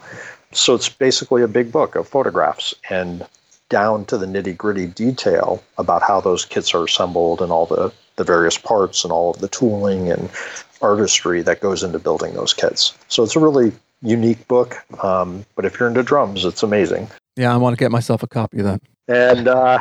So 0.52 0.74
it's 0.74 0.88
basically 0.88 1.42
a 1.42 1.48
big 1.48 1.72
book 1.72 1.96
of 1.96 2.08
photographs 2.08 2.74
and 2.88 3.26
down 3.68 4.04
to 4.06 4.18
the 4.18 4.26
nitty 4.26 4.56
gritty 4.56 4.86
detail 4.86 5.62
about 5.78 6.02
how 6.02 6.20
those 6.20 6.44
kits 6.44 6.74
are 6.74 6.84
assembled 6.84 7.40
and 7.40 7.52
all 7.52 7.66
the, 7.66 7.92
the 8.16 8.24
various 8.24 8.58
parts 8.58 9.04
and 9.04 9.12
all 9.12 9.30
of 9.30 9.40
the 9.40 9.48
tooling 9.48 10.10
and 10.10 10.28
artistry 10.82 11.42
that 11.42 11.60
goes 11.60 11.82
into 11.82 11.98
building 11.98 12.34
those 12.34 12.52
kits. 12.52 12.94
So 13.08 13.22
it's 13.22 13.36
a 13.36 13.40
really 13.40 13.72
unique 14.02 14.46
book. 14.48 14.76
Um, 15.04 15.44
but 15.54 15.64
if 15.64 15.78
you're 15.78 15.88
into 15.88 16.02
drums, 16.02 16.44
it's 16.44 16.62
amazing. 16.62 17.08
Yeah, 17.36 17.54
I 17.54 17.56
want 17.56 17.76
to 17.76 17.82
get 17.82 17.90
myself 17.90 18.22
a 18.22 18.26
copy 18.26 18.58
of 18.58 18.64
that. 18.64 18.82
And 19.08 19.48
uh, 19.48 19.78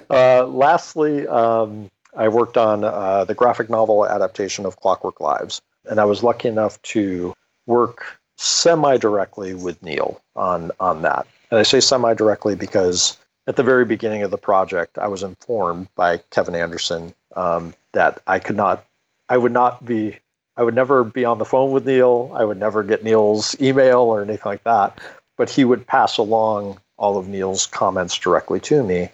uh, 0.12 0.46
lastly, 0.46 1.26
um, 1.26 1.90
I 2.16 2.28
worked 2.28 2.56
on 2.56 2.84
uh, 2.84 3.24
the 3.24 3.34
graphic 3.34 3.70
novel 3.70 4.06
adaptation 4.06 4.66
of 4.66 4.76
Clockwork 4.76 5.20
Lives. 5.20 5.60
And 5.88 5.98
I 5.98 6.04
was 6.04 6.22
lucky 6.22 6.48
enough 6.48 6.80
to 6.82 7.34
work 7.66 8.04
semi 8.36 8.96
directly 8.96 9.54
with 9.54 9.82
Neil 9.82 10.20
on, 10.36 10.70
on 10.78 11.02
that. 11.02 11.26
And 11.50 11.58
I 11.58 11.64
say 11.64 11.80
semi 11.80 12.14
directly 12.14 12.54
because 12.54 13.16
at 13.46 13.56
the 13.56 13.62
very 13.62 13.84
beginning 13.84 14.22
of 14.22 14.30
the 14.30 14.38
project, 14.38 14.98
I 14.98 15.08
was 15.08 15.22
informed 15.22 15.88
by 15.96 16.18
Kevin 16.30 16.54
Anderson 16.54 17.12
um, 17.34 17.74
that 17.92 18.22
I 18.26 18.38
could 18.38 18.56
not, 18.56 18.84
I 19.28 19.36
would 19.36 19.52
not 19.52 19.84
be 19.84 20.18
I 20.56 20.62
would 20.62 20.74
never 20.74 21.02
be 21.02 21.24
on 21.24 21.38
the 21.38 21.44
phone 21.44 21.72
with 21.72 21.86
Neil. 21.86 22.30
I 22.34 22.44
would 22.44 22.58
never 22.58 22.82
get 22.82 23.02
Neil's 23.02 23.58
email 23.60 24.00
or 24.00 24.22
anything 24.22 24.42
like 24.44 24.64
that. 24.64 25.00
But 25.36 25.48
he 25.48 25.64
would 25.64 25.86
pass 25.86 26.18
along 26.18 26.78
all 26.98 27.16
of 27.16 27.28
Neil's 27.28 27.66
comments 27.66 28.18
directly 28.18 28.60
to 28.60 28.82
me. 28.82 29.08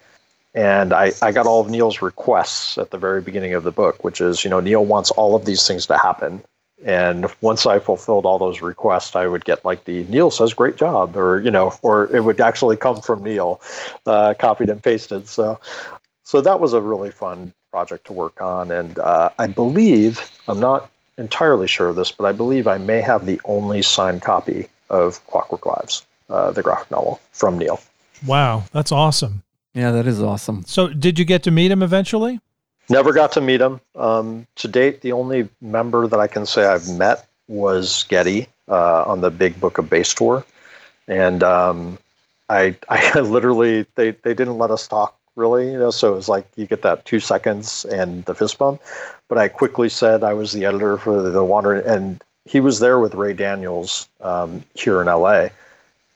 And 0.59 0.93
I, 0.93 1.13
I 1.23 1.31
got 1.31 1.47
all 1.47 1.61
of 1.61 1.71
Neil's 1.71 2.03
requests 2.03 2.79
at 2.79 2.91
the 2.91 2.99
very 2.99 3.23
beginning 3.23 3.55
of 3.55 3.63
the 3.63 3.71
book, 3.71 4.03
which 4.03 4.21
is, 4.21 4.43
you 4.43 4.51
know, 4.51 4.59
Neil 4.59 4.85
wants 4.85 5.13
all 5.13 5.37
of 5.37 5.45
these 5.45 5.65
things 5.65 5.87
to 5.87 5.97
happen. 5.97 6.43
And 6.85 7.27
once 7.41 7.65
I 7.65 7.79
fulfilled 7.79 8.27
all 8.27 8.41
those 8.41 8.61
requests, 8.61 9.15
I 9.15 9.29
would 9.29 9.45
get 9.45 9.65
like 9.65 9.85
the 9.85 10.03
Neil 10.07 10.33
says 10.33 10.55
great 10.55 10.77
job, 10.77 11.17
or 11.17 11.41
you 11.41 11.53
know, 11.53 11.75
or 11.83 12.13
it 12.15 12.25
would 12.25 12.41
actually 12.41 12.77
come 12.77 13.01
from 13.01 13.23
Neil, 13.23 13.61
uh, 14.05 14.35
copied 14.37 14.69
and 14.69 14.83
pasted. 14.83 15.29
So, 15.29 15.61
so 16.25 16.41
that 16.41 16.59
was 16.59 16.73
a 16.73 16.81
really 16.81 17.13
fun 17.13 17.53
project 17.71 18.07
to 18.07 18.13
work 18.13 18.41
on. 18.43 18.73
And 18.73 18.99
uh, 18.99 19.31
I 19.39 19.47
believe 19.47 20.29
I'm 20.49 20.59
not 20.59 20.91
entirely 21.19 21.69
sure 21.69 21.89
of 21.89 21.95
this, 21.95 22.11
but 22.11 22.25
I 22.25 22.33
believe 22.33 22.67
I 22.67 22.79
may 22.79 23.01
have 23.01 23.27
the 23.27 23.41
only 23.45 23.81
signed 23.83 24.23
copy 24.23 24.67
of 24.91 25.25
Clockwork 25.29 25.67
Lives, 25.67 26.05
uh, 26.29 26.51
the 26.51 26.65
graphic 26.65 26.91
novel 26.91 27.21
from 27.31 27.59
Neil. 27.59 27.81
Wow, 28.27 28.65
that's 28.73 28.91
awesome. 28.91 29.45
Yeah, 29.75 29.91
that 29.93 30.07
is 30.07 30.23
awesome. 30.23 30.65
So, 30.67 30.89
did 30.89 31.19
you 31.19 31.25
get 31.25 31.43
to 31.45 31.51
meet 31.51 31.71
him 31.71 31.83
eventually? 31.83 32.41
Never 32.89 33.13
got 33.13 33.33
to 33.33 33.41
meet 33.41 33.61
him. 33.61 33.81
Um, 33.95 34.47
to 34.57 34.69
date, 34.69 35.03
the 35.03 35.13
only 35.13 35.49
member 35.61 36.07
that 36.07 36.19
I 36.19 36.27
can 36.27 36.47
say 36.47 36.65
I've 36.65 36.89
met 36.89 37.27
was 37.49 38.05
Geddy 38.09 38.47
uh, 38.69 39.05
on 39.05 39.21
the 39.21 39.31
Big 39.31 39.61
Book 39.61 39.79
of 39.79 39.91
Bass 39.91 40.15
tour, 40.15 40.45
and 41.07 41.43
um, 41.43 41.99
I, 42.49 42.77
I 42.89 43.21
literally 43.21 43.87
they 43.95 44.13
they 44.13 44.35
didn't 44.35 44.59
let 44.59 44.71
us 44.71 44.89
talk 44.89 45.17
really, 45.37 45.71
you 45.71 45.79
know. 45.79 45.91
So 45.91 46.13
it 46.13 46.17
was 46.17 46.29
like 46.29 46.47
you 46.57 46.67
get 46.67 46.83
that 46.83 47.05
two 47.05 47.21
seconds 47.21 47.85
and 47.87 48.25
the 48.25 48.35
fist 48.35 48.59
bump. 48.59 48.81
But 49.29 49.39
I 49.39 49.49
quickly 49.49 49.89
said 49.89 50.25
I 50.25 50.35
was 50.35 50.53
the 50.53 50.65
editor 50.65 50.97
for 50.97 51.23
the, 51.23 51.31
the 51.31 51.45
Wander, 51.45 51.75
and 51.75 52.23
he 52.47 52.61
was 52.61 52.81
there 52.81 52.99
with 52.99 53.15
Ray 53.15 53.35
Danniels 53.35 54.09
um, 54.23 54.65
here 54.75 55.01
in 55.03 55.07
LA, 55.07 55.49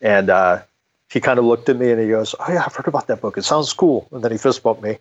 and 0.00 0.30
uh, 0.30 0.62
he 1.12 1.20
kind 1.20 1.38
of 1.38 1.44
looked 1.44 1.68
at 1.68 1.76
me 1.76 1.90
and 1.90 2.00
he 2.00 2.08
goes, 2.08 2.34
"Oh 2.40 2.52
yeah, 2.52 2.62
I've 2.64 2.74
heard 2.74 2.88
about 2.88 3.06
that 3.08 3.20
book. 3.20 3.36
It 3.36 3.42
sounds 3.42 3.72
cool." 3.72 4.08
And 4.12 4.24
then 4.24 4.32
he 4.32 4.38
fist 4.38 4.62
bumped 4.62 4.82
me, 4.82 4.98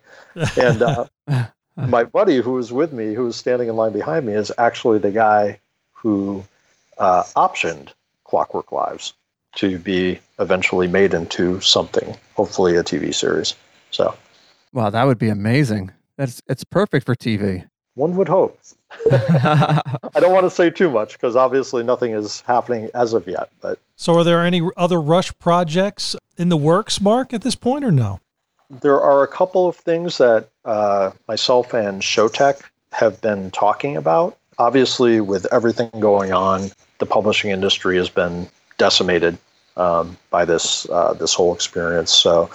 and 0.60 0.82
uh, 0.82 1.06
my 1.76 2.04
buddy 2.04 2.36
who 2.36 2.52
was 2.52 2.72
with 2.72 2.92
me, 2.92 3.14
who 3.14 3.24
was 3.24 3.36
standing 3.36 3.68
in 3.68 3.76
line 3.76 3.92
behind 3.92 4.26
me, 4.26 4.34
is 4.34 4.52
actually 4.58 4.98
the 4.98 5.10
guy 5.10 5.58
who 5.92 6.44
uh, 6.98 7.22
optioned 7.34 7.88
Clockwork 8.24 8.72
Lives 8.72 9.14
to 9.56 9.78
be 9.78 10.18
eventually 10.38 10.88
made 10.88 11.14
into 11.14 11.60
something, 11.60 12.16
hopefully 12.34 12.76
a 12.76 12.82
TV 12.82 13.14
series. 13.14 13.54
So, 13.90 14.14
wow, 14.72 14.90
that 14.90 15.04
would 15.04 15.18
be 15.18 15.28
amazing. 15.28 15.92
That's 16.18 16.42
it's 16.46 16.64
perfect 16.64 17.06
for 17.06 17.14
TV. 17.14 17.66
One 17.94 18.16
would 18.16 18.28
hope. 18.28 18.58
I 19.10 19.80
don't 20.14 20.32
want 20.32 20.44
to 20.44 20.50
say 20.50 20.70
too 20.70 20.90
much 20.90 21.12
because 21.12 21.36
obviously 21.36 21.82
nothing 21.82 22.12
is 22.12 22.40
happening 22.42 22.90
as 22.94 23.12
of 23.12 23.26
yet. 23.26 23.50
But 23.60 23.78
so, 23.96 24.14
are 24.16 24.24
there 24.24 24.44
any 24.44 24.62
other 24.76 25.00
Rush 25.00 25.36
projects 25.38 26.16
in 26.36 26.48
the 26.48 26.56
works, 26.56 27.00
Mark, 27.00 27.32
at 27.32 27.42
this 27.42 27.54
point, 27.54 27.84
or 27.84 27.92
no? 27.92 28.20
There 28.70 29.00
are 29.00 29.22
a 29.22 29.28
couple 29.28 29.68
of 29.68 29.76
things 29.76 30.18
that 30.18 30.48
uh, 30.64 31.10
myself 31.28 31.74
and 31.74 32.00
Showtech 32.00 32.62
have 32.92 33.20
been 33.20 33.50
talking 33.50 33.96
about. 33.96 34.38
Obviously, 34.58 35.20
with 35.20 35.46
everything 35.52 35.90
going 35.98 36.32
on, 36.32 36.70
the 36.98 37.06
publishing 37.06 37.50
industry 37.50 37.96
has 37.96 38.08
been 38.08 38.48
decimated 38.78 39.36
um, 39.76 40.16
by 40.30 40.44
this 40.46 40.88
uh, 40.88 41.12
this 41.14 41.34
whole 41.34 41.54
experience. 41.54 42.10
So, 42.14 42.50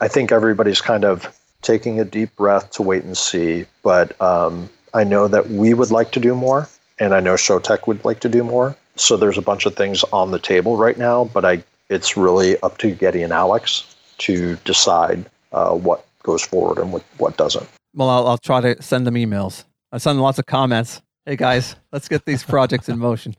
I 0.00 0.08
think 0.08 0.32
everybody's 0.32 0.80
kind 0.80 1.04
of 1.04 1.32
taking 1.62 2.00
a 2.00 2.04
deep 2.04 2.34
breath 2.36 2.70
to 2.72 2.82
wait 2.82 3.04
and 3.04 3.16
see. 3.16 3.66
But 3.82 4.20
um, 4.20 4.68
I 4.94 5.04
know 5.04 5.28
that 5.28 5.50
we 5.50 5.74
would 5.74 5.90
like 5.90 6.12
to 6.12 6.20
do 6.20 6.34
more, 6.34 6.68
and 6.98 7.14
I 7.14 7.20
know 7.20 7.34
Showtech 7.34 7.86
would 7.86 8.04
like 8.04 8.20
to 8.20 8.28
do 8.28 8.44
more. 8.44 8.76
So 8.96 9.16
there's 9.16 9.38
a 9.38 9.42
bunch 9.42 9.66
of 9.66 9.76
things 9.76 10.04
on 10.12 10.30
the 10.30 10.38
table 10.38 10.76
right 10.76 10.96
now, 10.96 11.24
but 11.24 11.44
I 11.44 11.62
it's 11.88 12.16
really 12.16 12.58
up 12.60 12.78
to 12.78 12.90
Geddy 12.92 13.22
and 13.22 13.32
Alex 13.32 13.94
to 14.18 14.56
decide 14.64 15.24
uh, 15.52 15.74
what 15.74 16.04
goes 16.22 16.42
forward 16.42 16.78
and 16.78 16.92
what, 16.92 17.04
what 17.18 17.36
doesn't. 17.36 17.68
Well, 17.94 18.10
I'll, 18.10 18.26
I'll 18.26 18.38
try 18.38 18.60
to 18.60 18.82
send 18.82 19.06
them 19.06 19.14
emails. 19.14 19.64
I 19.92 19.98
send 19.98 20.16
them 20.16 20.22
lots 20.22 20.38
of 20.38 20.46
comments. 20.46 21.00
Hey 21.24 21.36
guys, 21.36 21.76
let's 21.92 22.08
get 22.08 22.24
these 22.24 22.42
projects 22.42 22.88
in 22.88 22.98
motion. 22.98 23.34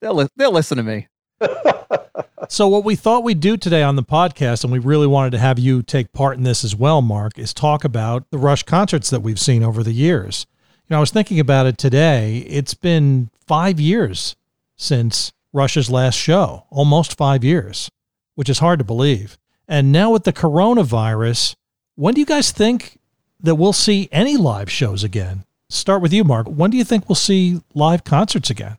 They'll 0.00 0.14
li- 0.14 0.28
they'll 0.36 0.52
listen 0.52 0.76
to 0.78 0.82
me. 0.82 1.08
so 2.48 2.68
what 2.68 2.84
we 2.84 2.96
thought 2.96 3.24
we'd 3.24 3.40
do 3.40 3.56
today 3.56 3.82
on 3.82 3.96
the 3.96 4.02
podcast, 4.02 4.64
and 4.64 4.72
we 4.72 4.78
really 4.78 5.06
wanted 5.06 5.30
to 5.32 5.38
have 5.38 5.58
you 5.58 5.82
take 5.82 6.12
part 6.12 6.36
in 6.36 6.42
this 6.42 6.64
as 6.64 6.74
well, 6.74 7.02
Mark, 7.02 7.38
is 7.38 7.52
talk 7.54 7.84
about 7.84 8.30
the 8.30 8.38
Rush 8.38 8.62
concerts 8.62 9.10
that 9.10 9.20
we've 9.20 9.40
seen 9.40 9.62
over 9.62 9.82
the 9.82 9.92
years. 9.92 10.46
You 10.88 10.94
know, 10.94 10.98
I 10.98 11.00
was 11.00 11.10
thinking 11.10 11.40
about 11.40 11.66
it 11.66 11.78
today. 11.78 12.38
It's 12.48 12.74
been 12.74 13.30
five 13.46 13.80
years 13.80 14.36
since 14.76 15.32
Rush's 15.52 15.90
last 15.90 16.16
show, 16.16 16.66
almost 16.70 17.16
five 17.16 17.44
years, 17.44 17.90
which 18.34 18.48
is 18.48 18.58
hard 18.58 18.78
to 18.78 18.84
believe. 18.84 19.38
And 19.68 19.92
now 19.92 20.10
with 20.10 20.24
the 20.24 20.32
coronavirus, 20.32 21.54
when 21.94 22.14
do 22.14 22.20
you 22.20 22.26
guys 22.26 22.50
think 22.50 22.98
that 23.40 23.54
we'll 23.54 23.72
see 23.72 24.08
any 24.12 24.36
live 24.36 24.70
shows 24.70 25.04
again? 25.04 25.44
Start 25.68 26.02
with 26.02 26.12
you, 26.12 26.24
Mark. 26.24 26.46
When 26.46 26.70
do 26.70 26.76
you 26.76 26.84
think 26.84 27.08
we'll 27.08 27.16
see 27.16 27.60
live 27.74 28.04
concerts 28.04 28.50
again? 28.50 28.76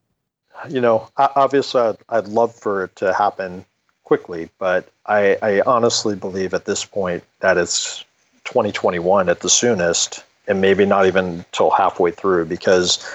You 0.69 0.81
know, 0.81 1.09
obviously, 1.17 1.81
I'd, 1.81 1.97
I'd 2.09 2.27
love 2.27 2.53
for 2.53 2.85
it 2.85 2.95
to 2.97 3.13
happen 3.13 3.65
quickly, 4.03 4.49
but 4.59 4.89
I, 5.05 5.37
I 5.41 5.61
honestly 5.65 6.15
believe 6.15 6.53
at 6.53 6.65
this 6.65 6.85
point 6.85 7.23
that 7.39 7.57
it's 7.57 8.03
2021 8.45 9.29
at 9.29 9.39
the 9.39 9.49
soonest, 9.49 10.23
and 10.47 10.61
maybe 10.61 10.85
not 10.85 11.05
even 11.05 11.45
till 11.51 11.69
halfway 11.69 12.11
through, 12.11 12.45
because 12.45 13.05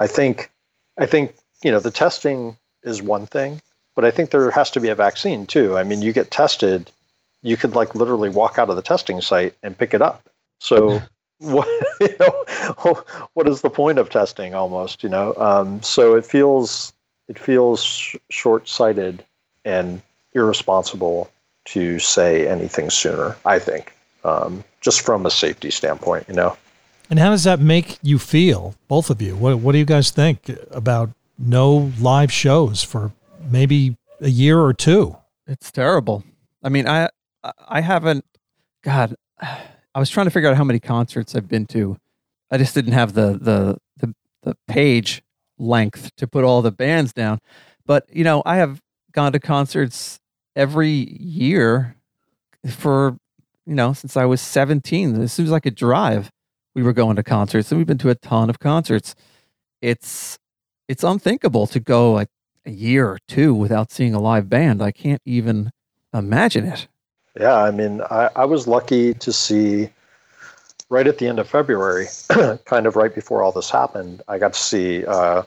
I 0.00 0.06
think, 0.06 0.50
I 0.98 1.06
think 1.06 1.34
you 1.62 1.70
know, 1.70 1.80
the 1.80 1.90
testing 1.90 2.56
is 2.82 3.02
one 3.02 3.26
thing, 3.26 3.60
but 3.94 4.04
I 4.04 4.10
think 4.10 4.30
there 4.30 4.50
has 4.50 4.70
to 4.72 4.80
be 4.80 4.88
a 4.88 4.94
vaccine 4.94 5.46
too. 5.46 5.76
I 5.76 5.84
mean, 5.84 6.02
you 6.02 6.12
get 6.12 6.30
tested, 6.30 6.90
you 7.42 7.56
could 7.56 7.74
like 7.74 7.94
literally 7.94 8.28
walk 8.28 8.58
out 8.58 8.70
of 8.70 8.76
the 8.76 8.82
testing 8.82 9.20
site 9.20 9.54
and 9.62 9.76
pick 9.76 9.94
it 9.94 10.02
up. 10.02 10.28
So 10.60 11.02
what 11.38 11.68
you 12.00 12.14
know, 12.20 13.04
what 13.34 13.48
is 13.48 13.60
the 13.60 13.70
point 13.70 13.98
of 13.98 14.10
testing 14.10 14.54
almost, 14.54 15.02
you 15.02 15.08
know? 15.08 15.34
Um, 15.36 15.82
so 15.82 16.14
it 16.14 16.24
feels 16.24 16.92
it 17.28 17.38
feels 17.38 18.16
short-sighted 18.30 19.24
and 19.64 20.00
irresponsible 20.34 21.30
to 21.66 21.98
say 21.98 22.48
anything 22.48 22.90
sooner, 22.90 23.36
I 23.44 23.58
think. 23.58 23.94
Um, 24.24 24.64
just 24.80 25.02
from 25.02 25.26
a 25.26 25.30
safety 25.30 25.70
standpoint, 25.70 26.26
you 26.28 26.34
know. 26.34 26.56
And 27.10 27.18
how 27.18 27.30
does 27.30 27.44
that 27.44 27.60
make 27.60 27.98
you 28.02 28.18
feel, 28.18 28.74
both 28.88 29.10
of 29.10 29.22
you? 29.22 29.36
What 29.36 29.58
What 29.60 29.72
do 29.72 29.78
you 29.78 29.84
guys 29.84 30.10
think 30.10 30.50
about 30.70 31.10
no 31.38 31.92
live 32.00 32.32
shows 32.32 32.82
for 32.82 33.12
maybe 33.50 33.96
a 34.20 34.28
year 34.28 34.60
or 34.60 34.74
two. 34.74 35.16
It's 35.46 35.70
terrible. 35.70 36.24
I 36.62 36.68
mean, 36.68 36.88
I 36.88 37.08
I 37.68 37.80
haven't. 37.80 38.24
God, 38.82 39.14
I 39.40 39.98
was 39.98 40.10
trying 40.10 40.26
to 40.26 40.30
figure 40.30 40.48
out 40.48 40.56
how 40.56 40.64
many 40.64 40.80
concerts 40.80 41.34
I've 41.34 41.48
been 41.48 41.66
to. 41.66 41.96
I 42.50 42.58
just 42.58 42.74
didn't 42.74 42.92
have 42.92 43.14
the 43.14 43.38
the 43.40 43.78
the, 43.98 44.14
the 44.42 44.56
page 44.66 45.22
length 45.58 46.14
to 46.16 46.26
put 46.26 46.44
all 46.44 46.62
the 46.62 46.72
bands 46.72 47.12
down. 47.12 47.40
But 47.86 48.06
you 48.12 48.24
know, 48.24 48.42
I 48.44 48.56
have 48.56 48.80
gone 49.12 49.32
to 49.32 49.40
concerts 49.40 50.20
every 50.54 50.88
year 50.88 51.96
for 52.68 53.16
you 53.66 53.74
know 53.74 53.92
since 53.92 54.16
I 54.16 54.24
was 54.24 54.40
17. 54.40 55.20
As 55.20 55.32
soon 55.32 55.46
as 55.46 55.52
I 55.52 55.60
could 55.60 55.74
drive, 55.74 56.30
we 56.74 56.82
were 56.82 56.92
going 56.92 57.16
to 57.16 57.22
concerts, 57.22 57.70
and 57.70 57.78
we've 57.78 57.86
been 57.86 57.98
to 57.98 58.10
a 58.10 58.14
ton 58.14 58.50
of 58.50 58.58
concerts. 58.58 59.14
It's 59.80 60.38
it's 60.88 61.04
unthinkable 61.04 61.66
to 61.68 61.80
go 61.80 62.18
a 62.18 62.26
year 62.64 63.08
or 63.08 63.18
two 63.28 63.54
without 63.54 63.90
seeing 63.90 64.14
a 64.14 64.20
live 64.20 64.48
band. 64.48 64.82
I 64.82 64.92
can't 64.92 65.22
even 65.24 65.70
imagine 66.12 66.66
it. 66.66 66.88
Yeah, 67.38 67.56
I 67.56 67.70
mean, 67.70 68.02
I, 68.10 68.30
I 68.34 68.44
was 68.46 68.66
lucky 68.66 69.14
to 69.14 69.32
see 69.32 69.90
right 70.90 71.06
at 71.06 71.18
the 71.18 71.26
end 71.26 71.38
of 71.38 71.48
February, 71.48 72.06
kind 72.64 72.86
of 72.86 72.96
right 72.96 73.14
before 73.14 73.42
all 73.42 73.52
this 73.52 73.70
happened, 73.70 74.22
I 74.28 74.38
got 74.38 74.54
to 74.54 74.60
see 74.60 75.04
uh, 75.04 75.42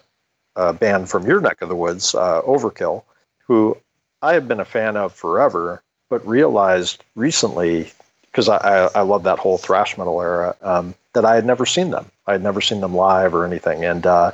a 0.55 0.73
band 0.73 1.09
from 1.09 1.25
your 1.25 1.41
neck 1.41 1.61
of 1.61 1.69
the 1.69 1.75
woods, 1.75 2.13
uh, 2.15 2.41
Overkill, 2.41 3.03
who 3.47 3.77
I 4.21 4.33
have 4.33 4.47
been 4.47 4.59
a 4.59 4.65
fan 4.65 4.97
of 4.97 5.13
forever, 5.13 5.81
but 6.09 6.25
realized 6.27 7.03
recently, 7.15 7.91
because 8.23 8.49
I, 8.49 8.57
I, 8.57 8.89
I, 8.95 9.01
love 9.01 9.23
that 9.23 9.39
whole 9.39 9.57
thrash 9.57 9.97
metal 9.97 10.21
era, 10.21 10.55
um, 10.61 10.93
that 11.13 11.25
I 11.25 11.35
had 11.35 11.45
never 11.45 11.65
seen 11.65 11.89
them. 11.89 12.09
I 12.27 12.33
had 12.33 12.43
never 12.43 12.61
seen 12.61 12.81
them 12.81 12.95
live 12.95 13.33
or 13.33 13.45
anything. 13.45 13.83
And 13.83 14.05
uh, 14.05 14.31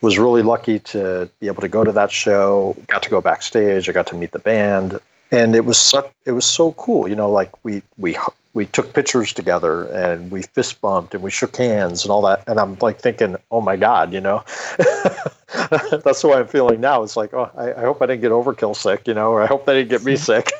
was 0.00 0.18
really 0.18 0.42
lucky 0.42 0.78
to 0.78 1.28
be 1.40 1.46
able 1.46 1.62
to 1.62 1.68
go 1.68 1.84
to 1.84 1.92
that 1.92 2.10
show. 2.10 2.76
Got 2.86 3.02
to 3.04 3.10
go 3.10 3.20
backstage. 3.20 3.88
I 3.88 3.92
got 3.92 4.06
to 4.08 4.14
meet 4.14 4.32
the 4.32 4.38
band, 4.38 5.00
and 5.30 5.54
it 5.54 5.64
was 5.64 5.78
such 5.78 6.10
it 6.24 6.32
was 6.32 6.46
so 6.46 6.72
cool. 6.72 7.08
You 7.08 7.16
know, 7.16 7.30
like 7.30 7.50
we 7.64 7.82
we 7.96 8.16
we 8.56 8.64
took 8.64 8.94
pictures 8.94 9.34
together 9.34 9.84
and 9.88 10.30
we 10.30 10.40
fist 10.40 10.80
bumped 10.80 11.12
and 11.12 11.22
we 11.22 11.30
shook 11.30 11.54
hands 11.56 12.04
and 12.04 12.10
all 12.10 12.22
that. 12.22 12.42
And 12.46 12.58
I'm 12.58 12.78
like 12.80 12.98
thinking, 12.98 13.36
oh 13.50 13.60
my 13.60 13.76
god, 13.76 14.14
you 14.14 14.20
know, 14.22 14.42
that's 14.78 16.22
the 16.22 16.28
way 16.28 16.38
I'm 16.38 16.46
feeling 16.46 16.80
now. 16.80 17.02
It's 17.02 17.18
like, 17.18 17.34
oh, 17.34 17.50
I, 17.54 17.74
I, 17.74 17.80
hope 17.82 18.00
I 18.00 18.06
didn't 18.06 18.22
get 18.22 18.32
overkill 18.32 18.74
sick, 18.74 19.06
you 19.06 19.12
know, 19.12 19.30
or 19.30 19.42
I 19.42 19.46
hope 19.46 19.66
they 19.66 19.74
didn't 19.74 19.90
get 19.90 20.04
me 20.04 20.16
sick. 20.30 20.52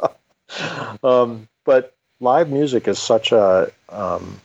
um, 1.04 1.46
but 1.64 1.94
live 2.20 2.48
music 2.48 2.88
is 2.88 2.98
such 2.98 3.32
a 3.32 3.70
um, 3.90 4.40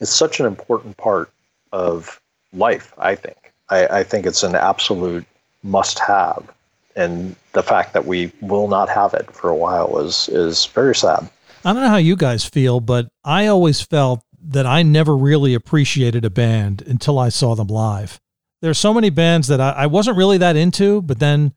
it's 0.00 0.12
such 0.12 0.38
an 0.38 0.46
important 0.46 0.96
part 0.98 1.28
of 1.72 2.20
life. 2.52 2.94
I 2.98 3.16
think 3.16 3.52
I, 3.68 3.86
I 3.88 4.04
think 4.04 4.26
it's 4.26 4.44
an 4.44 4.54
absolute 4.54 5.26
must 5.64 5.98
have. 5.98 6.48
And 6.94 7.34
the 7.52 7.64
fact 7.64 7.94
that 7.94 8.06
we 8.06 8.30
will 8.40 8.68
not 8.68 8.88
have 8.90 9.12
it 9.12 9.28
for 9.32 9.50
a 9.50 9.56
while 9.56 9.98
is 9.98 10.28
is 10.28 10.66
very 10.66 10.94
sad. 10.94 11.28
I 11.64 11.72
don't 11.72 11.82
know 11.82 11.88
how 11.88 11.96
you 11.96 12.16
guys 12.16 12.44
feel, 12.44 12.80
but 12.80 13.08
I 13.24 13.46
always 13.46 13.80
felt 13.80 14.24
that 14.44 14.66
I 14.66 14.82
never 14.82 15.16
really 15.16 15.54
appreciated 15.54 16.24
a 16.24 16.30
band 16.30 16.82
until 16.82 17.18
I 17.18 17.28
saw 17.28 17.54
them 17.54 17.68
live. 17.68 18.20
There's 18.60 18.78
so 18.78 18.92
many 18.92 19.10
bands 19.10 19.48
that 19.48 19.60
I, 19.60 19.70
I 19.70 19.86
wasn't 19.86 20.16
really 20.16 20.38
that 20.38 20.56
into, 20.56 21.02
but 21.02 21.18
then 21.18 21.52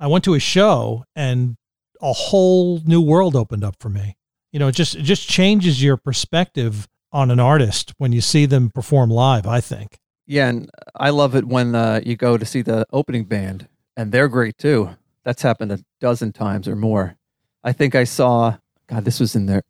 I 0.00 0.08
went 0.08 0.24
to 0.24 0.34
a 0.34 0.40
show 0.40 1.04
and 1.14 1.56
a 2.02 2.12
whole 2.12 2.80
new 2.84 3.00
world 3.00 3.36
opened 3.36 3.64
up 3.64 3.76
for 3.80 3.88
me. 3.88 4.16
You 4.52 4.58
know, 4.58 4.68
it 4.68 4.74
just 4.74 4.94
it 4.94 5.02
just 5.02 5.28
changes 5.28 5.82
your 5.82 5.96
perspective 5.96 6.88
on 7.12 7.30
an 7.30 7.40
artist 7.40 7.92
when 7.98 8.12
you 8.12 8.20
see 8.20 8.46
them 8.46 8.70
perform 8.70 9.10
live, 9.10 9.46
I 9.46 9.60
think. 9.60 9.98
Yeah, 10.26 10.48
and 10.48 10.70
I 10.94 11.10
love 11.10 11.34
it 11.34 11.46
when 11.46 11.74
uh, 11.74 12.00
you 12.04 12.16
go 12.16 12.36
to 12.36 12.46
see 12.46 12.62
the 12.62 12.86
opening 12.92 13.24
band, 13.24 13.68
and 13.96 14.10
they're 14.10 14.28
great 14.28 14.58
too. 14.58 14.90
That's 15.24 15.42
happened 15.42 15.72
a 15.72 15.80
dozen 16.00 16.32
times 16.32 16.68
or 16.68 16.76
more. 16.76 17.16
I 17.62 17.72
think 17.72 17.94
I 17.94 18.04
saw. 18.04 18.58
God, 18.86 19.04
this 19.04 19.20
was 19.20 19.34
in 19.34 19.46
the 19.46 19.62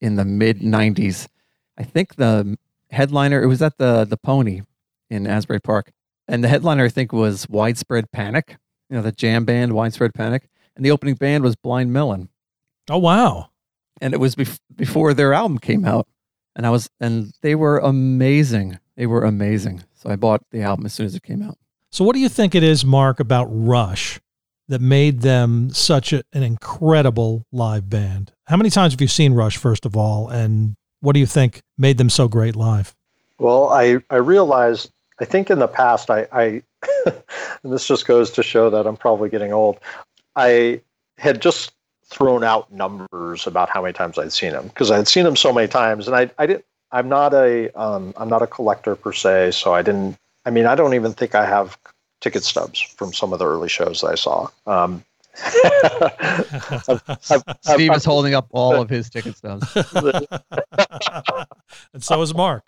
in 0.00 0.16
the 0.16 0.24
mid 0.24 0.60
'90s. 0.60 1.28
I 1.78 1.82
think 1.82 2.16
the 2.16 2.56
headliner. 2.90 3.42
It 3.42 3.46
was 3.46 3.62
at 3.62 3.78
the 3.78 4.04
the 4.04 4.16
Pony 4.16 4.62
in 5.10 5.26
Asbury 5.26 5.60
Park, 5.60 5.92
and 6.28 6.42
the 6.42 6.48
headliner 6.48 6.84
I 6.84 6.88
think 6.88 7.12
was 7.12 7.48
Widespread 7.48 8.10
Panic. 8.12 8.56
You 8.90 8.96
know, 8.96 9.02
the 9.02 9.12
jam 9.12 9.44
band 9.44 9.72
Widespread 9.72 10.14
Panic, 10.14 10.48
and 10.76 10.84
the 10.84 10.90
opening 10.90 11.14
band 11.14 11.44
was 11.44 11.56
Blind 11.56 11.92
Melon. 11.92 12.28
Oh 12.88 12.98
wow! 12.98 13.50
And 14.00 14.14
it 14.14 14.18
was 14.18 14.34
bef- 14.36 14.60
before 14.74 15.14
their 15.14 15.32
album 15.32 15.58
came 15.58 15.84
out, 15.84 16.08
and 16.54 16.66
I 16.66 16.70
was 16.70 16.88
and 17.00 17.32
they 17.42 17.54
were 17.54 17.78
amazing. 17.78 18.78
They 18.96 19.06
were 19.06 19.24
amazing. 19.24 19.84
So 19.94 20.10
I 20.10 20.16
bought 20.16 20.42
the 20.50 20.62
album 20.62 20.86
as 20.86 20.94
soon 20.94 21.06
as 21.06 21.14
it 21.14 21.22
came 21.22 21.42
out. 21.42 21.58
So, 21.90 22.04
what 22.04 22.14
do 22.14 22.20
you 22.20 22.28
think 22.28 22.54
it 22.54 22.62
is, 22.62 22.84
Mark, 22.84 23.20
about 23.20 23.46
Rush 23.50 24.20
that 24.68 24.80
made 24.80 25.20
them 25.20 25.70
such 25.70 26.12
a, 26.12 26.22
an 26.32 26.42
incredible 26.42 27.44
live 27.52 27.88
band? 27.88 28.32
How 28.46 28.56
many 28.56 28.70
times 28.70 28.92
have 28.92 29.00
you 29.00 29.08
seen 29.08 29.34
Rush, 29.34 29.56
first 29.56 29.86
of 29.86 29.96
all? 29.96 30.28
And 30.28 30.74
what 31.00 31.12
do 31.12 31.20
you 31.20 31.26
think 31.26 31.60
made 31.78 31.98
them 31.98 32.10
so 32.10 32.28
great 32.28 32.56
live? 32.56 32.94
Well, 33.38 33.68
I, 33.68 33.98
I 34.10 34.16
realized, 34.16 34.90
I 35.20 35.24
think 35.24 35.50
in 35.50 35.58
the 35.58 35.68
past, 35.68 36.10
I, 36.10 36.26
I 36.32 36.62
and 37.06 37.72
this 37.72 37.86
just 37.86 38.06
goes 38.06 38.30
to 38.32 38.42
show 38.42 38.70
that 38.70 38.86
I'm 38.86 38.96
probably 38.96 39.28
getting 39.28 39.52
old, 39.52 39.78
I 40.34 40.80
had 41.18 41.40
just 41.40 41.72
thrown 42.04 42.44
out 42.44 42.72
numbers 42.72 43.46
about 43.46 43.68
how 43.68 43.82
many 43.82 43.92
times 43.92 44.16
I'd 44.18 44.32
seen 44.32 44.52
them 44.52 44.68
because 44.68 44.90
I 44.90 44.96
had 44.96 45.08
seen 45.08 45.24
them 45.24 45.34
so 45.34 45.52
many 45.52 45.66
times 45.66 46.06
and 46.06 46.16
I, 46.16 46.30
I 46.38 46.46
didn't 46.46 46.64
I'm 46.92 47.08
not 47.08 47.34
a 47.34 47.70
um, 47.78 48.14
I'm 48.16 48.28
not 48.28 48.42
a 48.42 48.46
collector 48.46 48.94
per 48.94 49.12
se, 49.12 49.52
so 49.52 49.74
I 49.74 49.82
didn't. 49.82 50.16
I 50.44 50.50
mean, 50.50 50.66
I 50.66 50.74
don't 50.74 50.94
even 50.94 51.12
think 51.12 51.34
I 51.34 51.44
have 51.44 51.76
ticket 52.20 52.44
stubs 52.44 52.80
from 52.80 53.12
some 53.12 53.32
of 53.32 53.38
the 53.38 53.46
early 53.46 53.68
shows 53.68 54.04
I 54.04 54.14
saw. 54.14 54.48
Um, 54.66 55.04
I've, 55.44 57.02
I've, 57.08 57.44
Steve 57.60 57.90
I've, 57.90 57.96
is 57.96 58.04
holding 58.04 58.34
up 58.34 58.48
all 58.52 58.80
of 58.80 58.88
his 58.88 59.10
ticket 59.10 59.36
stubs, 59.36 59.66
and 61.92 62.02
so 62.02 62.22
is 62.22 62.34
Mark. 62.34 62.64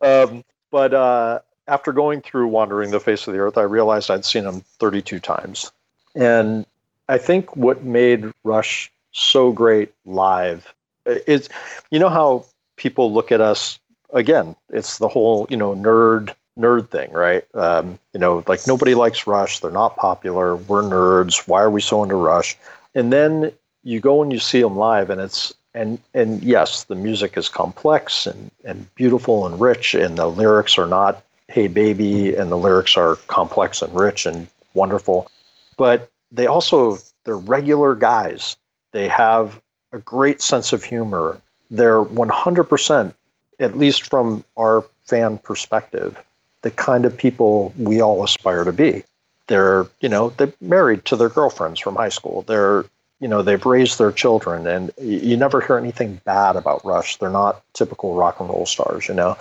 Um, 0.00 0.42
but 0.70 0.94
uh, 0.94 1.40
after 1.66 1.92
going 1.92 2.22
through 2.22 2.48
Wandering 2.48 2.92
the 2.92 3.00
Face 3.00 3.26
of 3.26 3.34
the 3.34 3.40
Earth, 3.40 3.58
I 3.58 3.62
realized 3.62 4.10
I'd 4.10 4.24
seen 4.24 4.44
him 4.44 4.62
32 4.78 5.20
times, 5.20 5.70
and 6.14 6.64
I 7.10 7.18
think 7.18 7.54
what 7.56 7.84
made 7.84 8.32
Rush 8.42 8.90
so 9.12 9.52
great 9.52 9.92
live 10.06 10.72
is, 11.04 11.50
you 11.90 11.98
know 11.98 12.08
how 12.08 12.46
people 12.76 13.12
look 13.12 13.30
at 13.32 13.42
us 13.42 13.78
again. 14.14 14.56
It's 14.70 14.96
the 14.96 15.08
whole 15.08 15.46
you 15.50 15.58
know 15.58 15.74
nerd 15.74 16.34
nerd 16.58 16.88
thing, 16.90 17.12
right? 17.12 17.44
Um, 17.54 17.98
you 18.12 18.20
know, 18.20 18.42
like 18.46 18.66
nobody 18.66 18.94
likes 18.94 19.26
Rush. 19.26 19.60
They're 19.60 19.70
not 19.70 19.96
popular. 19.96 20.56
We're 20.56 20.82
nerds. 20.82 21.46
Why 21.46 21.62
are 21.62 21.70
we 21.70 21.80
so 21.80 22.02
into 22.02 22.16
Rush? 22.16 22.56
And 22.94 23.12
then 23.12 23.52
you 23.84 24.00
go 24.00 24.22
and 24.22 24.32
you 24.32 24.38
see 24.38 24.60
them 24.60 24.76
live, 24.76 25.10
and 25.10 25.20
it's 25.20 25.54
and 25.74 25.98
and 26.14 26.42
yes, 26.42 26.84
the 26.84 26.94
music 26.94 27.36
is 27.36 27.48
complex 27.48 28.26
and 28.26 28.50
and 28.64 28.92
beautiful 28.94 29.46
and 29.46 29.60
rich, 29.60 29.94
and 29.94 30.18
the 30.18 30.26
lyrics 30.26 30.78
are 30.78 30.86
not 30.86 31.22
"Hey 31.48 31.68
baby," 31.68 32.34
and 32.34 32.50
the 32.50 32.56
lyrics 32.56 32.96
are 32.96 33.16
complex 33.28 33.82
and 33.82 33.94
rich 33.94 34.26
and 34.26 34.48
wonderful, 34.74 35.30
but 35.76 36.10
they 36.32 36.46
also 36.46 36.98
they're 37.24 37.36
regular 37.36 37.94
guys. 37.94 38.56
They 38.92 39.08
have 39.08 39.60
a 39.92 39.98
great 39.98 40.42
sense 40.42 40.72
of 40.72 40.84
humor. 40.84 41.40
They're 41.70 42.02
100%, 42.02 43.14
at 43.60 43.76
least 43.76 44.08
from 44.08 44.44
our 44.56 44.84
fan 45.04 45.38
perspective, 45.38 46.22
the 46.62 46.70
kind 46.70 47.04
of 47.04 47.16
people 47.16 47.72
we 47.78 48.00
all 48.00 48.24
aspire 48.24 48.64
to 48.64 48.72
be. 48.72 49.04
They're, 49.46 49.86
you 50.00 50.08
know, 50.08 50.30
they're 50.30 50.52
married 50.60 51.04
to 51.06 51.16
their 51.16 51.28
girlfriends 51.28 51.80
from 51.80 51.96
high 51.96 52.10
school. 52.10 52.42
They're, 52.42 52.84
you 53.20 53.28
know, 53.28 53.42
they've 53.42 53.64
raised 53.64 53.98
their 53.98 54.12
children, 54.12 54.66
and 54.66 54.90
you 55.00 55.36
never 55.36 55.60
hear 55.60 55.78
anything 55.78 56.20
bad 56.24 56.56
about 56.56 56.84
Rush. 56.84 57.16
They're 57.16 57.30
not 57.30 57.62
typical 57.72 58.14
rock 58.14 58.40
and 58.40 58.48
roll 58.48 58.66
stars, 58.66 59.08
you 59.08 59.14
know. 59.14 59.36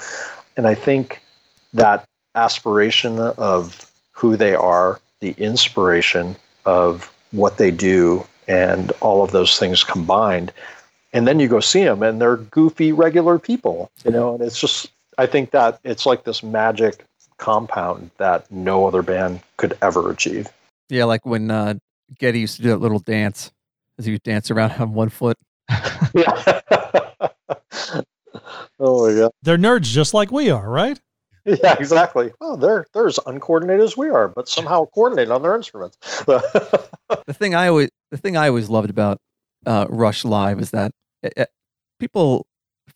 And 0.55 0.65
I 0.65 0.75
think 0.75 1.21
that 1.73 2.07
aspiration 2.35 3.19
of 3.19 3.91
who 4.11 4.35
they 4.35 4.55
are, 4.55 4.99
the 5.19 5.35
inspiration 5.37 6.35
of 6.65 7.13
what 7.31 7.57
they 7.57 7.69
do, 7.71 8.25
and 8.47 8.91
all 9.01 9.23
of 9.23 9.31
those 9.31 9.59
things 9.59 9.83
combined. 9.83 10.53
And 11.13 11.27
then 11.27 11.39
you 11.39 11.47
go 11.47 11.59
see 11.59 11.83
them, 11.83 12.01
and 12.01 12.21
they're 12.21 12.37
goofy, 12.37 12.91
regular 12.91 13.37
people, 13.37 13.91
you 14.05 14.11
know. 14.11 14.35
And 14.35 14.43
it's 14.43 14.59
just, 14.59 14.89
I 15.17 15.25
think 15.25 15.51
that 15.51 15.79
it's 15.83 16.05
like 16.05 16.23
this 16.23 16.43
magic 16.43 17.03
compound 17.37 18.11
that 18.17 18.51
no 18.51 18.87
other 18.87 19.01
band 19.01 19.41
could 19.57 19.77
ever 19.81 20.09
achieve. 20.11 20.49
Yeah, 20.89 21.05
like 21.05 21.25
when 21.25 21.51
uh, 21.51 21.75
Geddy 22.19 22.41
used 22.41 22.57
to 22.57 22.61
do 22.63 22.69
that 22.69 22.77
little 22.77 22.99
dance 22.99 23.51
as 23.97 24.05
he 24.05 24.11
would 24.11 24.23
dance 24.23 24.51
around 24.51 24.71
on 24.73 24.93
one 24.93 25.09
foot. 25.09 25.37
yeah. 26.13 26.61
oh 28.79 29.07
my 29.07 29.19
god. 29.19 29.31
They're 29.43 29.57
nerds 29.57 29.83
just 29.83 30.13
like 30.13 30.31
we 30.31 30.49
are, 30.49 30.69
right? 30.69 30.99
Yeah, 31.45 31.75
exactly. 31.79 32.31
Oh, 32.41 32.57
they're 32.57 32.85
they're 32.93 33.07
as 33.07 33.19
uncoordinated 33.25 33.83
as 33.83 33.95
we 33.95 34.09
are, 34.09 34.27
but 34.27 34.49
somehow 34.49 34.85
coordinated 34.85 35.31
on 35.31 35.41
their 35.41 35.55
instruments. 35.55 35.97
the 36.25 37.33
thing 37.33 37.55
I 37.55 37.69
always 37.69 37.89
the 38.11 38.17
thing 38.17 38.35
I 38.35 38.49
always 38.49 38.69
loved 38.69 38.89
about 38.89 39.17
uh, 39.65 39.85
Rush 39.89 40.25
Live 40.25 40.59
is 40.59 40.71
that 40.71 40.91
it, 41.23 41.33
it, 41.37 41.49
people 41.99 42.45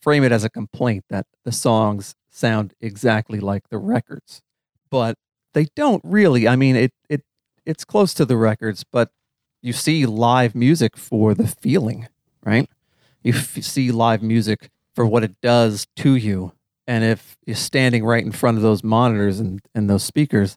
frame 0.02 0.24
it 0.24 0.32
as 0.32 0.44
a 0.44 0.50
complaint 0.50 1.04
that 1.08 1.26
the 1.44 1.52
songs 1.52 2.14
sound 2.30 2.74
exactly 2.80 3.40
like 3.40 3.68
the 3.68 3.78
records, 3.78 4.42
but 4.90 5.16
they 5.54 5.66
don't 5.76 6.02
really. 6.04 6.48
I 6.48 6.56
mean, 6.56 6.76
it 6.76 6.92
it 7.08 7.22
it's 7.64 7.84
close 7.84 8.12
to 8.14 8.24
the 8.24 8.36
records, 8.36 8.84
but 8.84 9.10
you 9.62 9.72
see 9.72 10.04
live 10.04 10.54
music 10.54 10.96
for 10.96 11.34
the 11.34 11.46
feeling, 11.46 12.08
right? 12.44 12.68
You 13.22 13.34
f- 13.34 13.62
see 13.62 13.92
live 13.92 14.22
music 14.22 14.70
for 14.94 15.06
what 15.06 15.22
it 15.22 15.40
does 15.40 15.86
to 15.96 16.16
you, 16.16 16.52
and 16.86 17.04
if 17.04 17.36
you're 17.46 17.54
standing 17.54 18.04
right 18.04 18.24
in 18.24 18.32
front 18.32 18.56
of 18.56 18.62
those 18.62 18.82
monitors 18.82 19.38
and 19.38 19.60
and 19.74 19.88
those 19.88 20.02
speakers, 20.02 20.56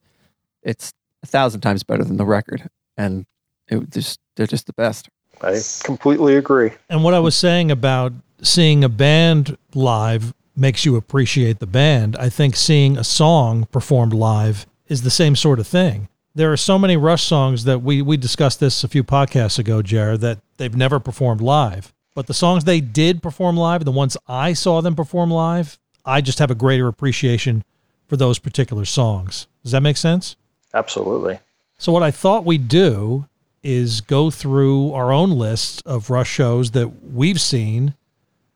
it's 0.63 0.91
a 1.23 1.27
thousand 1.27 1.61
times 1.61 1.83
better 1.83 2.03
than 2.03 2.17
the 2.17 2.25
record, 2.25 2.69
and 2.97 3.25
it 3.67 3.89
just 3.91 4.19
they're 4.35 4.47
just 4.47 4.65
the 4.65 4.73
best. 4.73 5.09
I 5.41 5.59
completely 5.83 6.37
agree. 6.37 6.71
And 6.89 7.03
what 7.03 7.13
I 7.13 7.19
was 7.19 7.35
saying 7.35 7.69
about 7.69 8.13
seeing 8.41 8.83
a 8.83 8.89
band 8.89 9.57
live 9.73 10.33
makes 10.55 10.85
you 10.85 10.95
appreciate 10.95 11.59
the 11.59 11.67
band. 11.67 12.15
I 12.17 12.29
think 12.29 12.55
seeing 12.55 12.97
a 12.97 13.03
song 13.03 13.65
performed 13.71 14.13
live 14.13 14.65
is 14.87 15.01
the 15.01 15.09
same 15.09 15.35
sort 15.35 15.59
of 15.59 15.67
thing. 15.67 16.07
There 16.33 16.51
are 16.51 16.57
so 16.57 16.77
many 16.77 16.97
Rush 16.97 17.23
songs 17.23 17.63
that 17.63 17.81
we 17.81 18.01
we 18.01 18.17
discussed 18.17 18.59
this 18.59 18.83
a 18.83 18.87
few 18.87 19.03
podcasts 19.03 19.57
ago, 19.57 19.81
Jared, 19.81 20.21
that 20.21 20.39
they've 20.57 20.75
never 20.75 20.99
performed 20.99 21.41
live. 21.41 21.93
But 22.13 22.27
the 22.27 22.33
songs 22.33 22.63
they 22.63 22.81
did 22.81 23.21
perform 23.21 23.57
live, 23.57 23.83
the 23.85 23.91
ones 23.91 24.17
I 24.27 24.53
saw 24.53 24.81
them 24.81 24.95
perform 24.95 25.31
live, 25.31 25.79
I 26.05 26.21
just 26.21 26.39
have 26.39 26.51
a 26.51 26.55
greater 26.55 26.87
appreciation 26.87 27.63
for 28.07 28.17
those 28.17 28.39
particular 28.39 28.85
songs. 28.85 29.47
Does 29.63 29.71
that 29.71 29.81
make 29.81 29.97
sense? 29.97 30.35
Absolutely. 30.73 31.39
So 31.77 31.91
what 31.91 32.03
I 32.03 32.11
thought 32.11 32.45
we'd 32.45 32.67
do 32.67 33.27
is 33.63 34.01
go 34.01 34.29
through 34.29 34.93
our 34.93 35.11
own 35.11 35.31
list 35.31 35.81
of 35.85 36.09
Rush 36.09 36.29
shows 36.29 36.71
that 36.71 37.03
we've 37.11 37.41
seen 37.41 37.95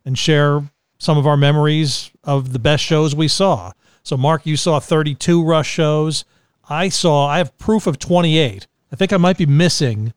and 0.10 0.18
share 0.18 0.64
some 0.98 1.20
of 1.20 1.28
our 1.28 1.38
memories 1.38 2.10
of 2.24 2.52
the 2.52 2.58
best 2.58 2.84
shows 2.84 3.14
we 3.14 3.28
saw. 3.28 3.72
So, 4.02 4.18
Mark, 4.18 4.44
you 4.44 4.58
saw 4.58 4.80
32 4.80 5.44
Rush 5.44 5.70
shows. 5.70 6.26
I 6.68 6.90
saw, 6.90 7.28
I 7.28 7.38
have 7.38 7.56
proof 7.60 7.86
of 7.86 8.00
28. 8.00 8.66
I 8.92 8.96
think 8.96 9.14
I 9.14 9.18
might 9.18 9.38
be 9.38 9.46
missing, 9.46 10.14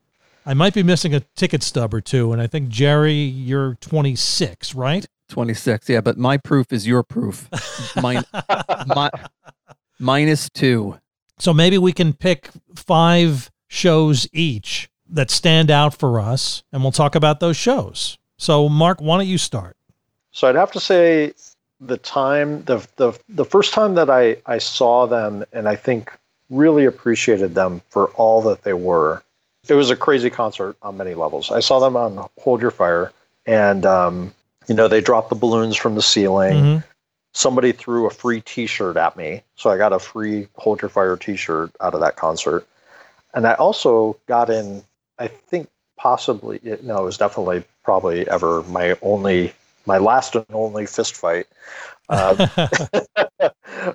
I 0.47 0.55
might 0.55 0.73
be 0.73 0.83
missing 0.83 1.15
a 1.15 1.21
ticket 1.37 1.63
stub 1.63 1.93
or 1.93 2.01
two. 2.01 2.33
And 2.33 2.41
I 2.41 2.47
think, 2.47 2.71
Jerry, 2.71 3.13
you're 3.13 3.75
26, 3.83 4.75
right? 4.75 5.07
26, 5.29 5.91
yeah, 5.91 6.01
but 6.01 6.17
my 6.17 6.39
proof 6.39 6.73
is 6.73 6.87
your 6.87 7.03
proof. 7.03 7.51
Mine, 8.01 8.25
my, 8.87 9.11
minus 9.99 10.49
two. 10.49 10.99
So 11.39 11.53
maybe 11.53 11.77
we 11.77 11.93
can 11.93 12.15
pick 12.15 12.49
five 12.75 13.51
shows 13.69 14.27
each 14.33 14.89
that 15.07 15.31
stand 15.31 15.71
out 15.71 15.95
for 15.95 16.19
us, 16.19 16.63
and 16.73 16.83
we'll 16.83 16.93
talk 16.93 17.15
about 17.15 17.41
those 17.41 17.59
shows. 17.59 18.17
So, 18.39 18.71
Mark, 18.71 19.03
why 19.03 19.19
don't 19.19 19.27
you 19.27 19.39
start? 19.39 19.77
So 20.33 20.49
I'd 20.49 20.57
have 20.57 20.73
to 20.73 20.81
say 20.81 21.35
the 21.81 21.97
time 21.97 22.63
the 22.65 22.87
the 22.97 23.13
the 23.29 23.45
first 23.45 23.73
time 23.73 23.95
that 23.95 24.09
I 24.09 24.37
I 24.47 24.59
saw 24.59 25.07
them 25.07 25.45
and 25.53 25.69
I 25.69 25.77
think 25.77 26.13
really 26.51 26.85
appreciated 26.85 27.55
them 27.55 27.83
for 27.89 28.09
all 28.11 28.43
that 28.43 28.63
they 28.63 28.73
were. 28.73 29.23
It 29.69 29.75
was 29.75 29.91
a 29.91 29.97
crazy 29.97 30.31
concert 30.31 30.77
on 30.83 30.97
many 30.97 31.15
levels. 31.15 31.51
I 31.51 31.61
saw 31.61 31.79
them 31.79 31.97
on 31.97 32.29
Hold 32.41 32.61
Your 32.61 32.71
Fire, 32.71 33.13
and 33.47 33.87
um, 33.87 34.35
you 34.69 34.75
know 34.75 34.89
they 34.89 35.01
dropped 35.01 35.31
the 35.31 35.37
balloons 35.37 35.77
from 35.77 35.95
the 35.95 36.03
ceiling. 36.03 36.55
Mm-hmm. 36.55 36.87
Somebody 37.35 37.73
threw 37.73 38.07
a 38.07 38.11
free 38.11 38.43
T-shirt 38.43 38.97
at 38.99 39.17
me, 39.17 39.43
so 39.57 39.71
I 39.71 39.79
got 39.79 39.93
a 39.93 39.99
free 39.99 40.49
Hold 40.57 40.83
Your 40.83 40.89
Fire 40.89 41.17
T-shirt 41.17 41.73
out 41.81 41.95
of 41.95 42.01
that 42.01 42.17
concert. 42.17 42.67
And 43.35 43.47
I 43.47 43.55
also 43.55 44.19
got 44.27 44.51
in. 44.51 44.85
I 45.19 45.29
think 45.29 45.69
possibly 45.97 46.61
no, 46.83 46.99
it 46.99 47.05
was 47.05 47.19
definitely 47.19 47.65
probably 47.85 48.29
ever 48.29 48.63
my 48.65 48.97
only 49.03 49.55
my 49.87 49.99
last 49.99 50.35
and 50.35 50.47
only 50.53 50.87
fist 50.87 51.17
fight. 51.17 51.47
Um, 52.09 52.39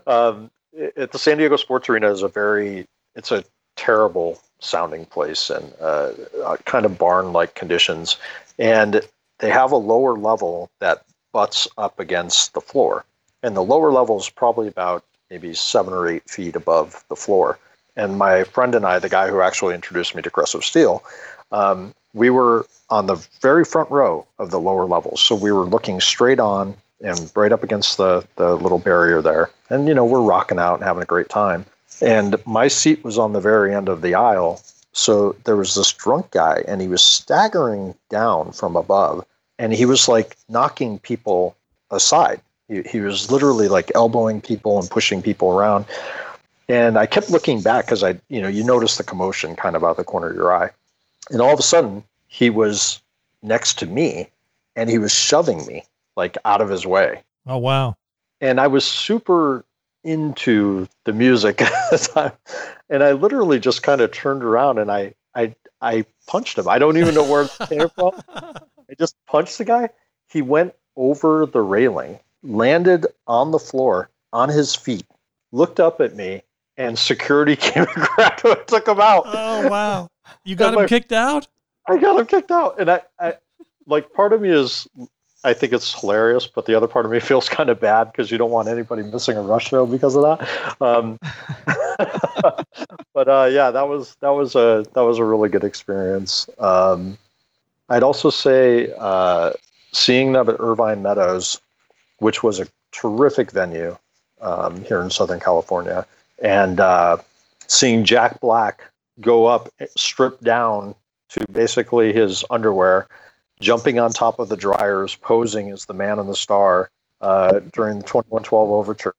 um, 0.07 0.51
at 0.95 1.11
the 1.11 1.19
San 1.19 1.37
Diego 1.37 1.55
Sports 1.57 1.89
Arena 1.89 2.11
is 2.11 2.21
a 2.21 2.27
very 2.27 2.85
it's 3.15 3.31
a 3.31 3.43
terrible 3.75 4.39
sounding 4.59 5.05
place 5.05 5.49
and 5.49 5.73
uh, 5.79 6.11
uh, 6.43 6.57
kind 6.65 6.85
of 6.85 6.97
barn 6.97 7.33
like 7.33 7.55
conditions, 7.55 8.17
and 8.59 9.01
they 9.39 9.49
have 9.49 9.71
a 9.71 9.77
lower 9.77 10.17
level 10.17 10.69
that 10.79 11.03
butts 11.31 11.67
up 11.77 11.99
against 11.99 12.53
the 12.53 12.61
floor, 12.61 13.05
and 13.43 13.55
the 13.55 13.63
lower 13.63 13.91
level 13.91 14.17
is 14.19 14.29
probably 14.29 14.67
about 14.67 15.03
maybe 15.29 15.53
seven 15.53 15.93
or 15.93 16.07
eight 16.07 16.29
feet 16.29 16.55
above 16.55 17.03
the 17.09 17.15
floor. 17.15 17.59
And 17.95 18.17
my 18.17 18.43
friend 18.43 18.75
and 18.75 18.85
I, 18.85 18.99
the 18.99 19.09
guy 19.09 19.27
who 19.27 19.41
actually 19.41 19.73
introduced 19.73 20.15
me 20.15 20.21
to 20.21 20.29
Caress 20.29 20.53
of 20.53 20.63
Steel, 20.63 21.03
um, 21.51 21.93
we 22.17 22.29
were 22.29 22.65
on 22.89 23.05
the 23.05 23.15
very 23.41 23.63
front 23.63 23.89
row 23.91 24.25
of 24.39 24.51
the 24.51 24.59
lower 24.59 24.85
levels. 24.85 25.21
So 25.21 25.35
we 25.35 25.51
were 25.51 25.65
looking 25.65 26.01
straight 26.01 26.39
on 26.39 26.75
and 27.01 27.31
right 27.35 27.51
up 27.51 27.63
against 27.63 27.97
the, 27.97 28.25
the 28.37 28.55
little 28.55 28.79
barrier 28.79 29.21
there. 29.21 29.51
And, 29.69 29.87
you 29.87 29.93
know, 29.93 30.05
we're 30.05 30.21
rocking 30.21 30.57
out 30.57 30.75
and 30.75 30.83
having 30.83 31.03
a 31.03 31.05
great 31.05 31.29
time. 31.29 31.65
And 32.01 32.35
my 32.45 32.67
seat 32.67 33.03
was 33.03 33.17
on 33.17 33.33
the 33.33 33.39
very 33.39 33.73
end 33.73 33.89
of 33.89 34.01
the 34.01 34.15
aisle. 34.15 34.61
So 34.93 35.35
there 35.43 35.55
was 35.55 35.75
this 35.75 35.93
drunk 35.93 36.31
guy, 36.31 36.63
and 36.67 36.81
he 36.81 36.87
was 36.87 37.03
staggering 37.03 37.93
down 38.09 38.51
from 38.51 38.75
above, 38.75 39.25
and 39.59 39.71
he 39.71 39.85
was 39.85 40.07
like 40.07 40.35
knocking 40.49 40.97
people 40.97 41.55
aside. 41.91 42.41
He, 42.67 42.81
he 42.81 42.99
was 42.99 43.29
literally 43.29 43.67
like 43.67 43.91
elbowing 43.93 44.41
people 44.41 44.79
and 44.79 44.89
pushing 44.89 45.21
people 45.21 45.51
around. 45.51 45.85
And 46.67 46.97
I 46.97 47.05
kept 47.05 47.29
looking 47.29 47.61
back 47.61 47.85
because 47.85 48.03
I, 48.03 48.19
you 48.27 48.41
know, 48.41 48.47
you 48.47 48.63
notice 48.63 48.97
the 48.97 49.03
commotion 49.03 49.55
kind 49.55 49.75
of 49.75 49.83
out 49.83 49.97
the 49.97 50.03
corner 50.03 50.29
of 50.29 50.35
your 50.35 50.53
eye. 50.55 50.71
And 51.31 51.41
all 51.41 51.53
of 51.53 51.59
a 51.59 51.63
sudden, 51.63 52.03
he 52.27 52.49
was 52.49 53.01
next 53.41 53.79
to 53.79 53.85
me 53.85 54.29
and 54.75 54.89
he 54.89 54.99
was 54.99 55.13
shoving 55.13 55.65
me 55.65 55.83
like 56.15 56.37
out 56.45 56.61
of 56.61 56.69
his 56.69 56.85
way. 56.85 57.23
Oh 57.45 57.57
wow! 57.57 57.95
And 58.39 58.61
I 58.61 58.67
was 58.67 58.85
super 58.85 59.65
into 60.03 60.87
the 61.03 61.13
music 61.13 61.61
at 61.61 61.71
the 61.91 61.97
time, 61.97 62.31
and 62.89 63.03
I 63.03 63.11
literally 63.11 63.59
just 63.59 63.83
kind 63.83 63.99
of 63.99 64.11
turned 64.11 64.43
around 64.43 64.77
and 64.77 64.91
I 64.91 65.15
I 65.35 65.55
I 65.81 66.05
punched 66.27 66.57
him. 66.57 66.67
I 66.67 66.79
don't 66.79 66.97
even 66.97 67.15
know 67.15 67.29
where 67.29 67.43
it 67.43 67.51
came 67.67 67.89
from. 67.89 68.13
I 68.29 68.93
just 68.97 69.15
punched 69.25 69.57
the 69.57 69.65
guy. 69.65 69.89
He 70.29 70.41
went 70.41 70.73
over 70.95 71.45
the 71.45 71.61
railing, 71.61 72.19
landed 72.43 73.05
on 73.27 73.51
the 73.51 73.59
floor 73.59 74.09
on 74.33 74.49
his 74.49 74.75
feet, 74.75 75.05
looked 75.51 75.79
up 75.79 76.01
at 76.01 76.15
me, 76.15 76.41
and 76.77 76.97
security 76.97 77.55
came 77.57 77.83
and 77.83 78.07
grabbed 78.07 78.41
him 78.41 78.51
and 78.51 78.67
took 78.67 78.87
him 78.87 78.99
out. 78.99 79.23
Oh 79.25 79.67
wow! 79.67 80.09
You 80.43 80.55
got 80.55 80.73
him 80.73 80.81
my, 80.81 80.87
kicked 80.87 81.11
out. 81.11 81.47
I 81.87 81.97
got 81.97 82.19
him 82.19 82.25
kicked 82.25 82.51
out, 82.51 82.79
and 82.79 82.89
I, 82.89 83.01
I 83.19 83.33
like 83.85 84.11
part 84.13 84.33
of 84.33 84.41
me 84.41 84.49
is 84.49 84.87
I 85.43 85.53
think 85.53 85.71
it's 85.71 85.99
hilarious, 85.99 86.47
but 86.47 86.65
the 86.65 86.75
other 86.75 86.87
part 86.87 87.05
of 87.05 87.11
me 87.11 87.19
feels 87.21 87.49
kind 87.49 87.69
of 87.69 87.79
bad 87.79 88.11
because 88.11 88.31
you 88.31 88.37
don't 88.37 88.51
want 88.51 88.67
anybody 88.67 89.03
missing 89.03 89.37
a 89.37 89.41
rush 89.41 89.69
show 89.69 89.85
because 89.85 90.15
of 90.15 90.23
that. 90.23 90.81
Um, 90.81 91.19
but 93.13 93.27
uh, 93.27 93.49
yeah, 93.51 93.71
that 93.71 93.87
was 93.87 94.15
that 94.19 94.29
was 94.29 94.55
a 94.55 94.85
that 94.93 95.01
was 95.01 95.19
a 95.19 95.23
really 95.23 95.49
good 95.49 95.63
experience. 95.63 96.49
Um, 96.59 97.17
I'd 97.89 98.03
also 98.03 98.29
say 98.29 98.93
uh, 98.97 99.53
seeing 99.93 100.33
them 100.33 100.49
at 100.49 100.57
Irvine 100.59 101.01
Meadows, 101.01 101.61
which 102.19 102.43
was 102.43 102.59
a 102.59 102.67
terrific 102.91 103.51
venue 103.51 103.97
um, 104.41 104.83
here 104.83 105.01
in 105.01 105.09
Southern 105.09 105.39
California, 105.39 106.05
and 106.39 106.79
uh, 106.79 107.17
seeing 107.67 108.03
Jack 108.03 108.39
Black 108.39 108.83
go 109.21 109.45
up, 109.45 109.69
stripped 109.95 110.43
down 110.43 110.95
to 111.29 111.45
basically 111.51 112.13
his 112.13 112.45
underwear, 112.49 113.07
jumping 113.59 113.99
on 113.99 114.11
top 114.11 114.39
of 114.39 114.49
the 114.49 114.57
dryers, 114.57 115.15
posing 115.15 115.71
as 115.71 115.85
the 115.85 115.93
man 115.93 116.19
in 116.19 116.27
the 116.27 116.35
star 116.35 116.89
uh, 117.21 117.59
during 117.73 117.99
the 117.99 118.05
2112 118.05 118.69
Overture. 118.69 119.15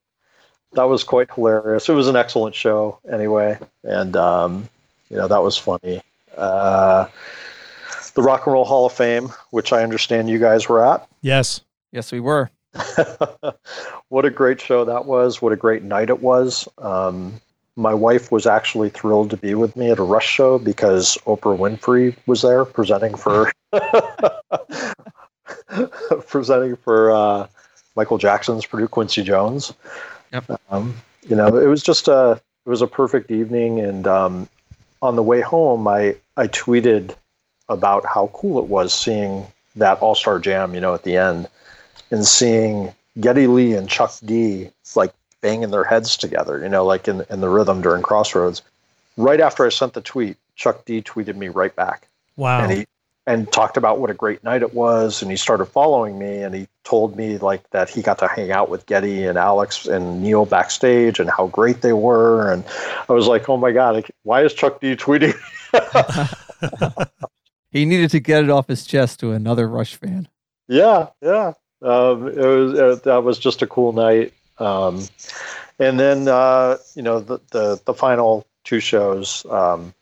That 0.73 0.83
was 0.83 1.03
quite 1.03 1.31
hilarious. 1.33 1.89
It 1.89 1.93
was 1.93 2.07
an 2.07 2.15
excellent 2.15 2.55
show, 2.55 2.99
anyway, 3.11 3.57
and 3.83 4.15
um, 4.15 4.69
you 5.09 5.17
know 5.17 5.27
that 5.27 5.41
was 5.41 5.57
funny. 5.57 6.01
Uh, 6.37 7.07
the 8.13 8.21
Rock 8.21 8.45
and 8.45 8.53
Roll 8.53 8.65
Hall 8.65 8.85
of 8.85 8.93
Fame, 8.93 9.29
which 9.49 9.73
I 9.73 9.83
understand 9.83 10.29
you 10.29 10.39
guys 10.39 10.69
were 10.69 10.85
at. 10.85 11.07
Yes, 11.21 11.61
yes, 11.91 12.11
we 12.11 12.19
were. 12.19 12.51
what 14.09 14.25
a 14.25 14.29
great 14.29 14.61
show 14.61 14.85
that 14.85 15.05
was! 15.05 15.41
What 15.41 15.53
a 15.53 15.57
great 15.57 15.83
night 15.83 16.09
it 16.09 16.21
was. 16.21 16.67
Um, 16.77 17.41
my 17.75 17.93
wife 17.93 18.31
was 18.31 18.45
actually 18.45 18.89
thrilled 18.89 19.29
to 19.29 19.37
be 19.37 19.55
with 19.55 19.75
me 19.75 19.89
at 19.89 19.99
a 19.99 20.03
Rush 20.03 20.27
show 20.27 20.59
because 20.59 21.17
Oprah 21.25 21.57
Winfrey 21.57 22.15
was 22.27 22.41
there 22.41 22.65
presenting 22.65 23.15
for 23.15 23.51
presenting 26.27 26.75
for 26.75 27.11
uh, 27.11 27.47
Michael 27.95 28.17
Jackson's 28.17 28.65
Purdue 28.65 28.87
Quincy 28.87 29.23
Jones. 29.23 29.73
Yep. 30.33 30.61
Um, 30.69 30.95
you 31.27 31.35
know, 31.35 31.57
it 31.57 31.67
was 31.67 31.81
just 31.81 32.07
a 32.07 32.41
it 32.65 32.69
was 32.69 32.81
a 32.81 32.87
perfect 32.87 33.31
evening, 33.31 33.79
and 33.79 34.05
um, 34.05 34.49
on 35.01 35.15
the 35.15 35.23
way 35.23 35.41
home, 35.41 35.87
I 35.87 36.15
I 36.37 36.47
tweeted 36.47 37.15
about 37.69 38.05
how 38.05 38.29
cool 38.33 38.59
it 38.59 38.65
was 38.65 38.93
seeing 38.93 39.47
that 39.75 39.99
All 39.99 40.15
Star 40.15 40.39
Jam, 40.39 40.75
you 40.75 40.81
know, 40.81 40.93
at 40.93 41.03
the 41.03 41.17
end, 41.17 41.47
and 42.11 42.25
seeing 42.25 42.93
Geddy 43.19 43.47
Lee 43.47 43.73
and 43.73 43.89
Chuck 43.89 44.13
D 44.23 44.69
like 44.95 45.13
banging 45.41 45.71
their 45.71 45.83
heads 45.83 46.17
together, 46.17 46.59
you 46.59 46.69
know, 46.69 46.85
like 46.85 47.07
in 47.07 47.25
in 47.29 47.41
the 47.41 47.49
rhythm 47.49 47.81
during 47.81 48.01
Crossroads. 48.01 48.61
Right 49.17 49.41
after 49.41 49.65
I 49.65 49.69
sent 49.69 49.93
the 49.93 50.01
tweet, 50.01 50.37
Chuck 50.55 50.85
D 50.85 51.01
tweeted 51.01 51.35
me 51.35 51.49
right 51.49 51.75
back. 51.75 52.07
Wow. 52.35 52.61
And 52.61 52.71
he 52.71 52.85
and 53.27 53.51
talked 53.51 53.77
about 53.77 53.99
what 53.99 54.09
a 54.09 54.13
great 54.13 54.43
night 54.43 54.63
it 54.63 54.73
was 54.73 55.21
and 55.21 55.29
he 55.29 55.37
started 55.37 55.65
following 55.65 56.17
me 56.17 56.41
and 56.41 56.55
he 56.55 56.67
told 56.83 57.15
me 57.15 57.37
like 57.37 57.69
that 57.69 57.87
he 57.87 58.01
got 58.01 58.17
to 58.17 58.27
hang 58.27 58.51
out 58.51 58.69
with 58.69 58.87
Geddy 58.87 59.25
and 59.25 59.37
Alex 59.37 59.85
and 59.85 60.23
Neil 60.23 60.45
backstage 60.45 61.19
and 61.19 61.29
how 61.29 61.47
great 61.47 61.81
they 61.81 61.93
were 61.93 62.51
and 62.51 62.63
I 63.07 63.13
was 63.13 63.27
like, 63.27 63.47
"Oh 63.47 63.57
my 63.57 63.71
god, 63.71 64.03
why 64.23 64.43
is 64.43 64.53
Chuck 64.53 64.81
D 64.81 64.95
tweeting?" 64.95 65.35
he 67.69 67.85
needed 67.85 68.09
to 68.11 68.19
get 68.19 68.43
it 68.43 68.49
off 68.49 68.67
his 68.67 68.85
chest 68.85 69.19
to 69.19 69.31
another 69.31 69.67
Rush 69.67 69.95
fan. 69.95 70.27
Yeah, 70.67 71.07
yeah. 71.21 71.53
Um, 71.81 72.27
it 72.27 72.35
was 72.35 72.79
uh, 72.79 72.99
that 73.03 73.23
was 73.23 73.39
just 73.39 73.61
a 73.61 73.67
cool 73.67 73.93
night 73.93 74.33
um, 74.57 75.05
and 75.79 75.99
then 75.99 76.27
uh, 76.27 76.77
you 76.95 77.01
know 77.01 77.19
the, 77.19 77.39
the, 77.51 77.81
the 77.85 77.93
final 77.93 78.45
two 78.65 78.79
shows 78.79 79.45
um, 79.49 79.93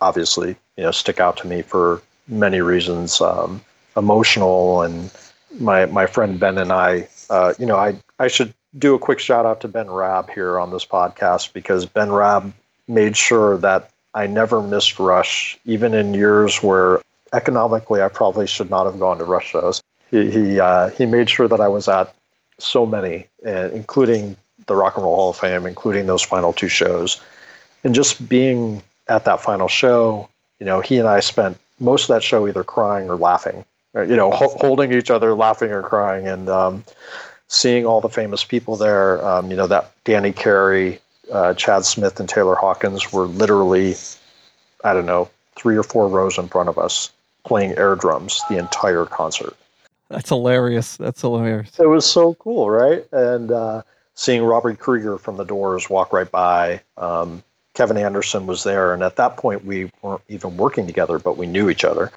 obviously 0.00 0.56
you 0.76 0.84
know 0.84 0.90
stick 0.90 1.20
out 1.20 1.36
to 1.38 1.46
me 1.46 1.62
for 1.62 2.02
many 2.28 2.60
reasons, 2.60 3.20
um, 3.20 3.60
emotional 3.96 4.82
and 4.82 5.10
my 5.58 5.86
my 5.86 6.06
friend 6.06 6.38
Ben 6.38 6.58
and 6.58 6.72
I. 6.72 7.08
Uh, 7.30 7.54
you 7.58 7.66
know 7.66 7.76
I 7.76 7.96
I 8.18 8.28
should 8.28 8.54
do 8.78 8.94
a 8.94 8.98
quick 8.98 9.18
shout 9.18 9.46
out 9.46 9.60
to 9.62 9.68
Ben 9.68 9.90
Rabb 9.90 10.30
here 10.30 10.58
on 10.58 10.70
this 10.70 10.84
podcast 10.84 11.52
because 11.52 11.86
Ben 11.86 12.10
Rabb 12.10 12.52
made 12.88 13.16
sure 13.16 13.56
that 13.58 13.90
I 14.14 14.26
never 14.26 14.62
missed 14.62 14.98
Rush, 14.98 15.58
even 15.64 15.94
in 15.94 16.14
years 16.14 16.62
where 16.62 17.00
economically 17.32 18.02
I 18.02 18.08
probably 18.08 18.46
should 18.46 18.70
not 18.70 18.84
have 18.84 18.98
gone 18.98 19.18
to 19.18 19.24
Rush 19.24 19.50
shows. 19.50 19.82
He 20.14 20.30
he, 20.30 20.60
uh, 20.60 20.90
he 20.90 21.06
made 21.06 21.28
sure 21.28 21.48
that 21.48 21.60
I 21.60 21.66
was 21.66 21.88
at 21.88 22.14
so 22.58 22.86
many, 22.86 23.26
uh, 23.44 23.70
including 23.72 24.36
the 24.66 24.76
Rock 24.76 24.94
and 24.96 25.04
Roll 25.04 25.16
Hall 25.16 25.30
of 25.30 25.36
Fame, 25.36 25.66
including 25.66 26.06
those 26.06 26.22
final 26.22 26.52
two 26.52 26.68
shows. 26.68 27.20
And 27.82 27.96
just 27.96 28.28
being 28.28 28.80
at 29.08 29.24
that 29.24 29.40
final 29.40 29.66
show, 29.66 30.28
you 30.60 30.66
know, 30.66 30.80
he 30.80 30.98
and 30.98 31.08
I 31.08 31.18
spent 31.18 31.58
most 31.80 32.04
of 32.04 32.14
that 32.14 32.22
show 32.22 32.46
either 32.46 32.62
crying 32.62 33.10
or 33.10 33.16
laughing, 33.16 33.64
or, 33.92 34.04
you 34.04 34.14
know, 34.14 34.30
ho- 34.30 34.56
holding 34.60 34.92
each 34.92 35.10
other, 35.10 35.34
laughing 35.34 35.72
or 35.72 35.82
crying, 35.82 36.28
and 36.28 36.48
um, 36.48 36.84
seeing 37.48 37.84
all 37.84 38.00
the 38.00 38.08
famous 38.08 38.44
people 38.44 38.76
there. 38.76 39.26
Um, 39.26 39.50
you 39.50 39.56
know, 39.56 39.66
that 39.66 39.90
Danny 40.04 40.32
Carey, 40.32 41.00
uh, 41.32 41.54
Chad 41.54 41.84
Smith, 41.84 42.20
and 42.20 42.28
Taylor 42.28 42.54
Hawkins 42.54 43.12
were 43.12 43.26
literally, 43.26 43.96
I 44.84 44.94
don't 44.94 45.06
know, 45.06 45.28
three 45.56 45.76
or 45.76 45.82
four 45.82 46.06
rows 46.06 46.38
in 46.38 46.46
front 46.46 46.68
of 46.68 46.78
us 46.78 47.10
playing 47.44 47.76
air 47.76 47.96
drums 47.96 48.40
the 48.48 48.58
entire 48.58 49.06
concert. 49.06 49.56
That's 50.08 50.28
hilarious. 50.28 50.96
That's 50.96 51.20
hilarious. 51.20 51.78
It 51.78 51.88
was 51.88 52.06
so 52.06 52.34
cool, 52.34 52.70
right? 52.70 53.04
And 53.12 53.50
uh, 53.50 53.82
seeing 54.14 54.42
Robert 54.42 54.78
Krieger 54.78 55.18
from 55.18 55.36
the 55.36 55.44
Doors 55.44 55.88
walk 55.90 56.12
right 56.12 56.30
by. 56.30 56.80
Um, 56.96 57.42
Kevin 57.74 57.96
Anderson 57.96 58.46
was 58.46 58.62
there, 58.62 58.94
and 58.94 59.02
at 59.02 59.16
that 59.16 59.36
point 59.36 59.64
we 59.64 59.90
weren't 60.02 60.22
even 60.28 60.56
working 60.56 60.86
together, 60.86 61.18
but 61.18 61.36
we 61.36 61.46
knew 61.46 61.68
each 61.68 61.84
other. 61.84 62.12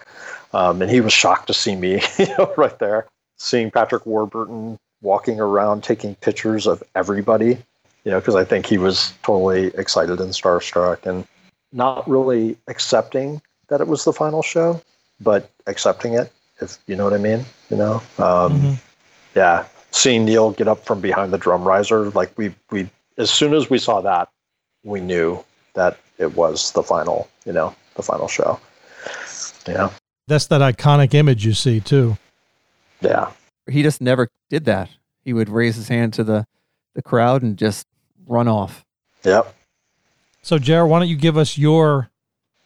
Um, 0.52 0.80
and 0.80 0.90
he 0.90 1.00
was 1.00 1.12
shocked 1.12 1.48
to 1.48 1.54
see 1.54 1.74
me, 1.74 2.00
you 2.18 2.26
know, 2.38 2.52
right 2.56 2.78
there. 2.78 3.06
Seeing 3.36 3.70
Patrick 3.70 4.06
Warburton 4.06 4.78
walking 5.02 5.40
around 5.40 5.82
taking 5.82 6.14
pictures 6.16 6.66
of 6.66 6.82
everybody, 6.94 7.58
you 8.04 8.10
know, 8.10 8.20
because 8.20 8.34
I 8.34 8.44
think 8.44 8.66
he 8.66 8.78
was 8.78 9.12
totally 9.22 9.66
excited 9.74 10.20
and 10.20 10.32
starstruck, 10.32 11.06
and 11.06 11.26
not 11.72 12.08
really 12.08 12.56
accepting 12.68 13.42
that 13.68 13.80
it 13.80 13.88
was 13.88 14.04
the 14.04 14.12
final 14.12 14.42
show, 14.42 14.80
but 15.20 15.50
accepting 15.66 16.14
it 16.14 16.32
if 16.60 16.78
you 16.86 16.96
know 16.96 17.04
what 17.04 17.14
I 17.14 17.18
mean. 17.18 17.44
You 17.70 17.76
know, 17.76 17.94
um, 18.18 18.52
mm-hmm. 18.52 18.72
yeah. 19.34 19.66
Seeing 19.90 20.26
Neil 20.26 20.50
get 20.50 20.68
up 20.68 20.84
from 20.84 21.00
behind 21.00 21.32
the 21.32 21.38
drum 21.38 21.64
riser, 21.64 22.10
like 22.10 22.36
we 22.36 22.54
we 22.70 22.88
as 23.16 23.30
soon 23.30 23.54
as 23.54 23.70
we 23.70 23.78
saw 23.78 24.00
that, 24.02 24.28
we 24.84 25.00
knew 25.00 25.42
that 25.74 25.98
it 26.18 26.36
was 26.36 26.72
the 26.72 26.82
final. 26.82 27.28
You 27.44 27.52
know, 27.52 27.74
the 27.94 28.02
final 28.02 28.28
show. 28.28 28.60
Yeah. 29.66 29.90
That's 30.26 30.46
that 30.46 30.60
iconic 30.60 31.14
image 31.14 31.44
you 31.44 31.54
see 31.54 31.80
too. 31.80 32.18
Yeah. 33.00 33.30
He 33.70 33.82
just 33.82 34.00
never 34.00 34.28
did 34.50 34.64
that. 34.66 34.90
He 35.24 35.32
would 35.32 35.48
raise 35.48 35.76
his 35.76 35.88
hand 35.88 36.12
to 36.14 36.24
the 36.24 36.46
the 36.94 37.02
crowd 37.02 37.42
and 37.42 37.56
just 37.56 37.86
run 38.26 38.48
off. 38.48 38.84
Yep. 39.24 39.54
So, 40.42 40.58
Jared, 40.58 40.90
why 40.90 40.98
don't 40.98 41.08
you 41.08 41.16
give 41.16 41.36
us 41.36 41.58
your 41.58 42.10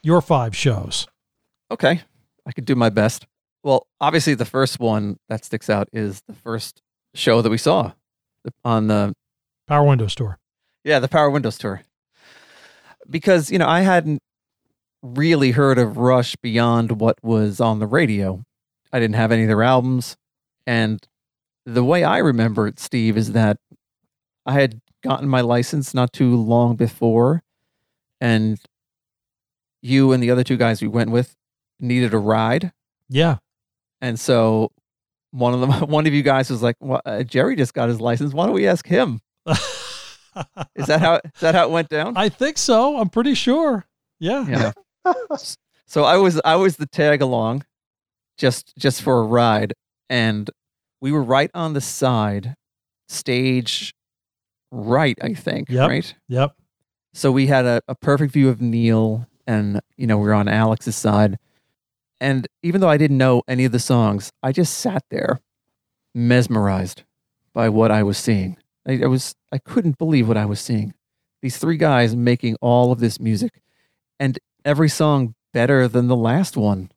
your 0.02 0.20
five 0.20 0.56
shows? 0.56 1.06
Okay, 1.70 2.00
I 2.46 2.52
could 2.52 2.64
do 2.64 2.74
my 2.74 2.90
best. 2.90 3.26
Well, 3.64 3.86
obviously, 4.00 4.34
the 4.34 4.44
first 4.44 4.80
one 4.80 5.18
that 5.28 5.44
sticks 5.44 5.70
out 5.70 5.88
is 5.92 6.22
the 6.26 6.34
first 6.34 6.82
show 7.14 7.42
that 7.42 7.50
we 7.50 7.58
saw 7.58 7.92
on 8.64 8.88
the 8.88 9.14
Power 9.68 9.86
Windows 9.86 10.14
tour. 10.14 10.38
Yeah, 10.84 10.98
the 10.98 11.08
Power 11.08 11.30
Windows 11.30 11.58
tour. 11.58 11.82
Because, 13.08 13.50
you 13.50 13.58
know, 13.58 13.68
I 13.68 13.80
hadn't 13.80 14.20
really 15.02 15.52
heard 15.52 15.78
of 15.78 15.96
Rush 15.96 16.36
beyond 16.36 17.00
what 17.00 17.22
was 17.22 17.60
on 17.60 17.78
the 17.78 17.86
radio. 17.86 18.42
I 18.92 19.00
didn't 19.00 19.16
have 19.16 19.32
any 19.32 19.42
of 19.42 19.48
their 19.48 19.62
albums. 19.62 20.16
And 20.66 21.00
the 21.64 21.84
way 21.84 22.04
I 22.04 22.18
remember 22.18 22.66
it, 22.66 22.80
Steve, 22.80 23.16
is 23.16 23.32
that 23.32 23.58
I 24.44 24.54
had 24.54 24.80
gotten 25.02 25.28
my 25.28 25.40
license 25.40 25.94
not 25.94 26.12
too 26.12 26.36
long 26.36 26.76
before. 26.76 27.42
And 28.20 28.58
you 29.80 30.12
and 30.12 30.22
the 30.22 30.30
other 30.30 30.44
two 30.44 30.56
guys 30.56 30.82
we 30.82 30.88
went 30.88 31.10
with 31.10 31.34
needed 31.80 32.14
a 32.14 32.18
ride. 32.18 32.72
Yeah. 33.08 33.38
And 34.02 34.20
so 34.20 34.70
one 35.30 35.54
of 35.54 35.60
them, 35.60 35.70
one 35.88 36.06
of 36.06 36.12
you 36.12 36.22
guys 36.22 36.50
was 36.50 36.62
like, 36.62 36.76
well, 36.80 37.00
uh, 37.06 37.22
"Jerry 37.22 37.56
just 37.56 37.72
got 37.72 37.88
his 37.88 38.00
license. 38.00 38.34
Why 38.34 38.44
don't 38.44 38.54
we 38.54 38.68
ask 38.68 38.86
him?" 38.86 39.20
is 40.76 40.86
that 40.86 41.00
how 41.00 41.14
is 41.16 41.40
that 41.40 41.54
how 41.54 41.64
it 41.64 41.70
went 41.70 41.88
down? 41.88 42.16
I 42.16 42.28
think 42.28 42.58
so. 42.58 42.98
I'm 42.98 43.08
pretty 43.08 43.34
sure. 43.34 43.86
Yeah. 44.20 44.46
Yeah. 44.46 45.14
so 45.86 46.04
I 46.04 46.16
was 46.16 46.40
I 46.44 46.56
was 46.56 46.76
the 46.76 46.86
tag 46.86 47.22
along, 47.22 47.64
just 48.36 48.76
just 48.76 49.02
for 49.02 49.20
a 49.20 49.24
ride, 49.24 49.72
and 50.10 50.50
we 51.00 51.12
were 51.12 51.22
right 51.22 51.50
on 51.54 51.72
the 51.72 51.80
side 51.80 52.54
stage 53.08 53.94
right, 54.70 55.18
I 55.22 55.34
think. 55.34 55.68
Yep. 55.68 55.88
Right. 55.88 56.14
Yep. 56.28 56.56
So 57.14 57.30
we 57.30 57.46
had 57.46 57.66
a, 57.66 57.82
a 57.88 57.94
perfect 57.94 58.32
view 58.32 58.48
of 58.48 58.60
Neil, 58.60 59.26
and 59.46 59.80
you 59.96 60.06
know 60.06 60.18
we 60.18 60.24
were 60.24 60.34
on 60.34 60.48
Alex's 60.48 60.96
side. 60.96 61.38
And 62.22 62.46
even 62.62 62.80
though 62.80 62.88
I 62.88 62.98
didn't 62.98 63.18
know 63.18 63.42
any 63.48 63.64
of 63.64 63.72
the 63.72 63.80
songs, 63.80 64.30
I 64.44 64.52
just 64.52 64.78
sat 64.78 65.02
there, 65.10 65.40
mesmerized 66.14 67.02
by 67.52 67.68
what 67.68 67.90
I 67.90 68.04
was 68.04 68.16
seeing. 68.16 68.58
I, 68.86 69.00
I 69.02 69.06
was 69.06 69.34
I 69.50 69.58
couldn't 69.58 69.98
believe 69.98 70.28
what 70.28 70.36
I 70.36 70.44
was 70.44 70.60
seeing. 70.60 70.94
These 71.42 71.56
three 71.56 71.76
guys 71.76 72.14
making 72.14 72.58
all 72.60 72.92
of 72.92 73.00
this 73.00 73.18
music, 73.18 73.60
and 74.20 74.38
every 74.64 74.88
song 74.88 75.34
better 75.52 75.88
than 75.88 76.06
the 76.06 76.14
last 76.14 76.56
one. 76.56 76.92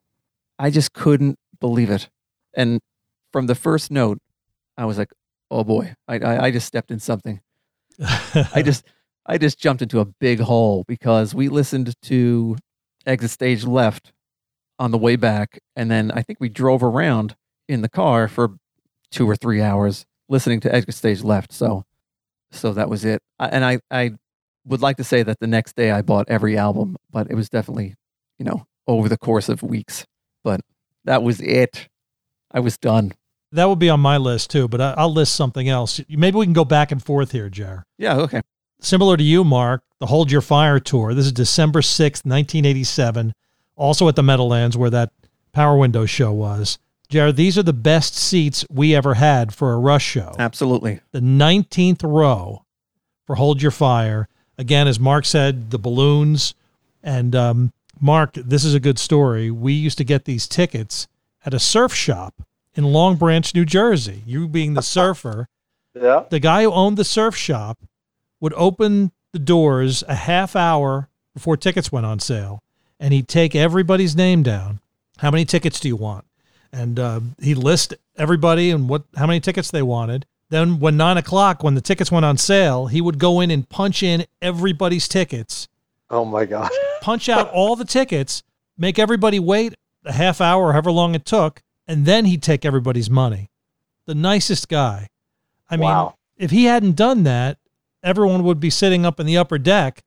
I 0.60 0.70
just 0.70 0.94
couldn't 0.94 1.40
believe 1.60 1.90
it. 1.90 2.08
And 2.56 2.80
from 3.34 3.48
the 3.48 3.56
first 3.56 3.90
note, 3.90 4.20
I 4.78 4.86
was 4.86 5.00
like, 5.00 5.12
"Oh 5.50 5.64
boy!" 5.64 5.96
I 6.08 6.20
I, 6.20 6.44
I 6.46 6.52
just 6.52 6.68
stepped 6.68 6.92
in 6.92 7.00
something. 7.00 7.42
I 8.00 8.62
just 8.64 8.86
I 9.26 9.40
just 9.40 9.58
jumped 9.58 9.82
into 9.82 10.00
a 10.00 10.06
big 10.06 10.40
hole 10.42 10.84
because 10.88 11.34
we 11.34 11.50
listened 11.50 11.96
to 12.04 12.58
Exit 13.08 13.32
Stage 13.32 13.66
Left 13.66 14.12
on 14.80 14.92
the 14.92 14.98
way 14.98 15.16
back, 15.16 15.60
and 15.76 15.90
then 15.90 16.12
I 16.12 16.22
think 16.22 16.40
we 16.40 16.50
drove 16.50 16.84
around 16.84 17.36
in 17.68 17.82
the 17.82 17.90
car 17.90 18.28
for 18.28 18.58
two 19.12 19.28
or 19.30 19.36
three 19.36 19.62
hours 19.62 20.06
listening 20.28 20.60
to 20.62 20.74
Exit 20.74 20.96
Stage 20.96 21.24
Left. 21.24 21.52
So, 21.54 21.86
so 22.52 22.74
that 22.74 22.90
was 22.90 23.06
it. 23.06 23.22
I- 23.40 23.48
And 23.48 23.64
I 23.66 23.80
I 23.92 24.12
would 24.66 24.82
like 24.82 24.98
to 24.98 25.04
say 25.04 25.22
that 25.24 25.40
the 25.40 25.48
next 25.48 25.76
day 25.76 25.92
I 25.92 26.02
bought 26.02 26.26
every 26.28 26.58
album, 26.58 26.98
but 27.12 27.28
it 27.30 27.36
was 27.36 27.50
definitely 27.50 27.96
you 28.40 28.46
know 28.46 28.66
over 28.88 29.08
the 29.10 29.18
course 29.18 29.48
of 29.50 29.62
weeks. 29.64 30.06
But 30.44 30.62
that 31.06 31.24
was 31.24 31.40
it. 31.42 31.88
I 32.52 32.60
was 32.60 32.78
done. 32.78 33.12
that 33.52 33.70
would 33.70 33.80
be 33.80 33.90
on 33.90 34.00
my 34.00 34.18
list 34.18 34.50
too, 34.52 34.68
but 34.68 34.82
I, 34.82 34.94
I'll 34.98 35.12
list 35.14 35.36
something 35.36 35.70
else. 35.70 36.02
Maybe 36.10 36.38
we 36.38 36.46
can 36.46 36.54
go 36.54 36.66
back 36.66 36.92
and 36.92 37.02
forth 37.04 37.32
here, 37.32 37.50
Jar. 37.50 37.86
Yeah. 37.98 38.18
Okay. 38.18 38.42
Similar 38.82 39.16
to 39.18 39.24
you, 39.24 39.44
Mark, 39.44 39.84
the 40.00 40.08
Hold 40.08 40.32
Your 40.32 40.42
Fire 40.42 40.80
tour. 40.80 41.14
This 41.14 41.26
is 41.26 41.32
December 41.32 41.80
6th, 41.82 42.26
1987, 42.26 43.34
also 43.76 44.08
at 44.08 44.16
the 44.16 44.24
Meadowlands 44.24 44.78
where 44.78 44.90
that 44.90 45.12
Power 45.52 45.78
Window 45.78 46.06
show 46.06 46.32
was. 46.32 46.78
Jared, 47.10 47.36
these 47.36 47.58
are 47.58 47.64
the 47.64 47.74
best 47.74 48.16
seats 48.16 48.66
we 48.70 48.96
ever 48.96 49.14
had 49.16 49.54
for 49.54 49.74
a 49.74 49.78
Rush 49.78 50.04
show. 50.06 50.34
Absolutely. 50.40 51.02
The 51.12 51.20
19th 51.20 52.02
row 52.04 52.66
for 53.28 53.36
Hold 53.36 53.62
Your 53.62 53.72
Fire. 53.72 54.28
Again, 54.58 54.88
as 54.88 55.00
Mark 55.00 55.26
said, 55.26 55.70
the 55.72 55.78
balloons. 55.80 56.56
And 57.04 57.36
um, 57.36 57.74
Mark, 58.02 58.34
this 58.34 58.66
is 58.66 58.74
a 58.74 58.80
good 58.80 58.98
story. 58.98 59.52
We 59.52 59.74
used 59.74 59.98
to 60.00 60.04
get 60.04 60.26
these 60.26 60.48
tickets 60.48 61.08
at 61.46 61.54
a 61.54 61.60
surf 61.60 61.94
shop 61.94 62.34
in 62.74 62.86
Long 62.86 63.16
Branch, 63.18 63.54
New 63.54 63.66
Jersey. 63.66 64.24
You 64.26 64.48
being 64.48 64.74
the 64.74 64.82
surfer, 64.82 65.48
Yeah. 65.94 66.24
the 66.30 66.40
guy 66.40 66.64
who 66.64 66.72
owned 66.72 66.98
the 66.98 67.06
surf 67.06 67.36
shop 67.36 67.78
would 68.42 68.54
open 68.58 69.12
the 69.32 69.40
doors 69.40 70.04
a 70.08 70.16
half 70.16 70.56
hour 70.56 71.08
before 71.34 71.56
tickets 71.56 71.92
went 71.92 72.06
on 72.06 72.20
sale 72.20 72.62
and 73.06 73.14
he'd 73.14 73.28
take 73.28 73.54
everybody's 73.54 74.16
name 74.16 74.42
down. 74.42 74.80
How 75.20 75.30
many 75.30 75.46
tickets 75.46 75.80
do 75.80 75.88
you 75.88 75.96
want? 75.96 76.26
And 76.74 77.00
uh, 77.00 77.20
he'd 77.40 77.60
list 77.60 77.94
everybody 78.18 78.72
and 78.72 78.90
what 78.90 79.04
how 79.16 79.28
many 79.28 79.40
tickets 79.40 79.70
they 79.70 79.84
wanted. 79.84 80.26
Then 80.50 80.80
when 80.80 80.98
nine 80.98 81.16
o'clock 81.16 81.62
when 81.62 81.76
the 81.76 81.82
tickets 81.82 82.12
went 82.12 82.26
on 82.26 82.40
sale 82.40 82.88
he 82.88 83.02
would 83.02 83.20
go 83.20 83.42
in 83.42 83.52
and 83.52 83.70
punch 83.70 84.02
in 84.02 84.26
everybody's 84.42 85.08
tickets. 85.08 85.68
Oh 86.10 86.26
my 86.26 86.46
God. 86.46 86.72
punch 87.02 87.30
out 87.30 87.52
all 87.52 87.76
the 87.76 87.86
tickets 87.86 88.42
make 88.76 88.98
everybody 88.98 89.38
wait 89.38 89.76
a 90.04 90.12
half 90.12 90.42
hour 90.42 90.72
however 90.72 90.92
long 90.92 91.14
it 91.14 91.26
took 91.26 91.62
and 91.88 92.08
then 92.08 92.26
he'd 92.26 92.42
take 92.42 92.66
everybody's 92.66 93.12
money. 93.12 93.52
The 94.08 94.16
nicest 94.16 94.68
guy. 94.68 95.10
I 95.70 95.78
mean 95.78 95.90
wow. 95.90 96.16
if 96.38 96.50
he 96.50 96.66
hadn't 96.66 96.96
done 96.96 97.22
that, 97.26 97.60
everyone 98.02 98.44
would 98.46 98.60
be 98.60 98.72
sitting 98.72 99.06
up 99.06 99.20
in 99.20 99.28
the 99.28 99.38
upper 99.38 99.60
deck, 99.60 100.04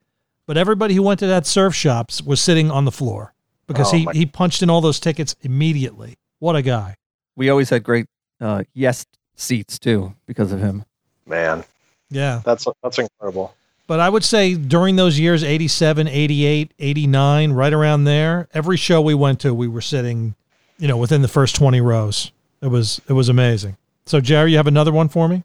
but 0.49 0.57
everybody 0.57 0.95
who 0.95 1.03
went 1.03 1.21
to 1.21 1.27
that 1.29 1.47
surf 1.47 1.75
shops 1.75 2.21
was 2.23 2.41
sitting 2.41 2.71
on 2.71 2.85
the 2.87 2.91
floor 2.91 3.35
because 3.69 3.93
Oh 3.93 3.97
he, 3.99 4.05
my- 4.07 4.13
he 4.15 4.25
punched 4.27 4.63
in 4.63 4.71
all 4.71 4.81
those 4.81 4.99
tickets 4.99 5.37
immediately. 5.43 6.17
What 6.41 6.57
a 6.57 6.63
guy. 6.63 6.97
We 7.37 7.51
always 7.51 7.69
had 7.71 7.85
great 7.85 8.07
uh, 8.41 8.65
yes 8.75 9.05
seats 9.37 9.79
too 9.79 10.15
because 10.27 10.51
of 10.53 10.59
him. 10.61 10.85
Man, 11.27 11.65
Yeah. 12.11 12.41
that's 12.45 12.67
that's 12.83 12.99
incredible. 12.99 13.55
But 13.87 14.01
I 14.01 14.09
would 14.09 14.25
say 14.25 14.55
during 14.55 14.97
those 14.97 15.19
years, 15.19 15.43
87, 15.45 16.09
88, 16.09 16.73
89, 16.79 17.53
right 17.53 17.73
around 17.73 18.05
there, 18.05 18.49
every 18.53 18.77
show 18.77 19.01
we 19.01 19.15
went 19.15 19.41
to, 19.41 19.55
we 19.55 19.67
were 19.69 19.81
sitting, 19.81 20.35
you 20.79 20.89
know, 20.89 20.97
within 20.99 21.23
the 21.23 21.29
first 21.29 21.57
20 21.57 21.81
rows. 21.81 22.31
It 22.61 22.67
was, 22.69 23.01
it 23.09 23.13
was 23.15 23.29
amazing. 23.31 23.77
So 24.07 24.21
Jerry, 24.21 24.51
you 24.53 24.57
have 24.59 24.67
another 24.67 24.93
one 24.93 25.09
for 25.09 25.29
me? 25.29 25.43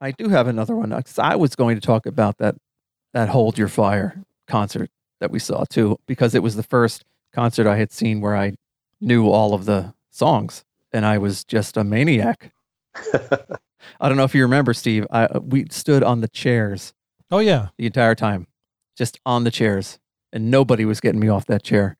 I 0.00 0.10
do 0.12 0.28
have 0.28 0.46
another 0.48 0.74
one. 0.76 0.92
I 1.18 1.36
was 1.36 1.54
going 1.56 1.76
to 1.76 1.80
talk 1.80 2.06
about 2.06 2.38
that 2.38 2.54
that 3.12 3.28
Hold 3.30 3.56
Your 3.56 3.68
Fire 3.68 4.20
concert 4.46 4.90
that 5.20 5.30
we 5.30 5.38
saw 5.38 5.64
too, 5.64 5.98
because 6.06 6.34
it 6.34 6.42
was 6.42 6.56
the 6.56 6.62
first 6.62 7.04
concert 7.32 7.66
I 7.66 7.76
had 7.76 7.92
seen 7.92 8.20
where 8.20 8.36
I 8.36 8.54
knew 9.00 9.28
all 9.28 9.54
of 9.54 9.64
the 9.64 9.94
songs, 10.10 10.64
and 10.92 11.04
I 11.06 11.18
was 11.18 11.44
just 11.44 11.76
a 11.76 11.84
maniac. 11.84 12.52
I 14.00 14.08
don't 14.08 14.16
know 14.16 14.24
if 14.24 14.34
you 14.34 14.42
remember, 14.42 14.74
Steve. 14.74 15.06
I, 15.10 15.38
we 15.38 15.66
stood 15.70 16.02
on 16.02 16.20
the 16.20 16.28
chairs 16.28 16.92
Oh 17.30 17.38
yeah. 17.40 17.68
the 17.78 17.86
entire 17.86 18.14
time, 18.14 18.46
just 18.96 19.20
on 19.26 19.44
the 19.44 19.50
chairs, 19.50 19.98
and 20.32 20.50
nobody 20.50 20.84
was 20.84 21.00
getting 21.00 21.20
me 21.20 21.28
off 21.28 21.46
that 21.46 21.62
chair. 21.62 21.96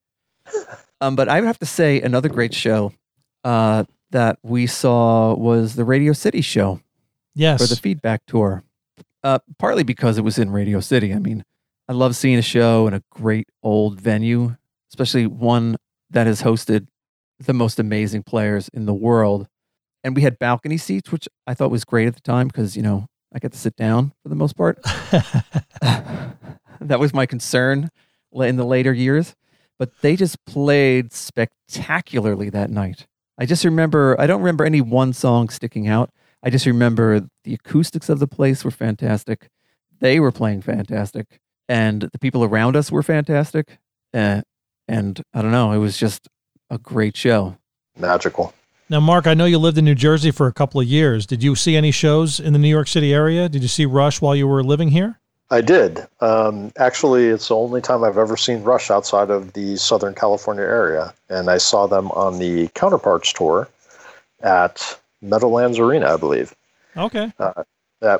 Um, 0.98 1.14
but 1.14 1.28
I 1.28 1.38
would 1.40 1.46
have 1.46 1.58
to 1.58 1.66
say 1.66 2.00
another 2.00 2.30
great 2.30 2.54
show 2.54 2.90
uh, 3.44 3.84
that 4.12 4.38
we 4.42 4.66
saw 4.66 5.34
was 5.34 5.74
the 5.74 5.84
Radio 5.84 6.14
City 6.14 6.40
show 6.40 6.80
Yes. 7.34 7.60
for 7.60 7.68
the 7.68 7.78
feedback 7.78 8.22
tour. 8.26 8.64
Uh, 9.22 9.40
partly 9.58 9.82
because 9.82 10.16
it 10.16 10.22
was 10.22 10.38
in 10.38 10.48
Radio 10.50 10.80
City. 10.80 11.12
I 11.12 11.18
mean, 11.18 11.44
I 11.88 11.92
love 11.92 12.16
seeing 12.16 12.36
a 12.36 12.42
show 12.42 12.88
in 12.88 12.94
a 12.94 13.02
great 13.10 13.48
old 13.62 14.00
venue, 14.00 14.56
especially 14.90 15.26
one 15.26 15.76
that 16.10 16.26
has 16.26 16.42
hosted 16.42 16.88
the 17.38 17.52
most 17.52 17.78
amazing 17.78 18.24
players 18.24 18.68
in 18.68 18.86
the 18.86 18.94
world. 18.94 19.46
And 20.02 20.16
we 20.16 20.22
had 20.22 20.38
balcony 20.38 20.78
seats, 20.78 21.12
which 21.12 21.28
I 21.46 21.54
thought 21.54 21.70
was 21.70 21.84
great 21.84 22.08
at 22.08 22.14
the 22.14 22.20
time 22.20 22.48
because, 22.48 22.76
you 22.76 22.82
know, 22.82 23.06
I 23.32 23.38
get 23.38 23.52
to 23.52 23.58
sit 23.58 23.76
down 23.76 24.12
for 24.22 24.28
the 24.28 24.34
most 24.34 24.56
part. 24.56 24.82
that 25.82 26.98
was 26.98 27.14
my 27.14 27.26
concern 27.26 27.90
in 28.32 28.56
the 28.56 28.64
later 28.64 28.92
years. 28.92 29.34
But 29.78 30.00
they 30.00 30.16
just 30.16 30.44
played 30.46 31.12
spectacularly 31.12 32.50
that 32.50 32.70
night. 32.70 33.06
I 33.38 33.46
just 33.46 33.64
remember, 33.64 34.18
I 34.18 34.26
don't 34.26 34.40
remember 34.40 34.64
any 34.64 34.80
one 34.80 35.12
song 35.12 35.50
sticking 35.50 35.86
out. 35.86 36.10
I 36.42 36.50
just 36.50 36.66
remember 36.66 37.28
the 37.44 37.54
acoustics 37.54 38.08
of 38.08 38.18
the 38.18 38.26
place 38.26 38.64
were 38.64 38.70
fantastic. 38.70 39.50
They 40.00 40.18
were 40.18 40.32
playing 40.32 40.62
fantastic. 40.62 41.40
And 41.68 42.02
the 42.02 42.18
people 42.18 42.44
around 42.44 42.76
us 42.76 42.90
were 42.92 43.02
fantastic. 43.02 43.78
Uh, 44.14 44.42
and 44.88 45.22
I 45.34 45.42
don't 45.42 45.50
know, 45.50 45.72
it 45.72 45.78
was 45.78 45.98
just 45.98 46.28
a 46.70 46.78
great 46.78 47.16
show. 47.16 47.56
Magical. 47.98 48.54
Now, 48.88 49.00
Mark, 49.00 49.26
I 49.26 49.34
know 49.34 49.46
you 49.46 49.58
lived 49.58 49.78
in 49.78 49.84
New 49.84 49.96
Jersey 49.96 50.30
for 50.30 50.46
a 50.46 50.52
couple 50.52 50.80
of 50.80 50.86
years. 50.86 51.26
Did 51.26 51.42
you 51.42 51.56
see 51.56 51.76
any 51.76 51.90
shows 51.90 52.38
in 52.38 52.52
the 52.52 52.58
New 52.58 52.68
York 52.68 52.86
City 52.86 53.12
area? 53.12 53.48
Did 53.48 53.62
you 53.62 53.68
see 53.68 53.84
Rush 53.84 54.20
while 54.20 54.36
you 54.36 54.46
were 54.46 54.62
living 54.62 54.88
here? 54.88 55.18
I 55.50 55.60
did. 55.60 56.06
Um, 56.20 56.72
actually, 56.78 57.26
it's 57.26 57.48
the 57.48 57.56
only 57.56 57.80
time 57.80 58.04
I've 58.04 58.18
ever 58.18 58.36
seen 58.36 58.62
Rush 58.62 58.90
outside 58.90 59.30
of 59.30 59.52
the 59.52 59.76
Southern 59.76 60.14
California 60.14 60.64
area, 60.64 61.14
and 61.28 61.50
I 61.50 61.58
saw 61.58 61.86
them 61.86 62.10
on 62.12 62.38
the 62.38 62.68
Counterparts 62.74 63.32
tour 63.32 63.68
at 64.40 64.98
Meadowlands 65.20 65.78
Arena, 65.78 66.14
I 66.14 66.16
believe. 66.16 66.54
Okay. 66.96 67.32
Uh, 67.38 67.64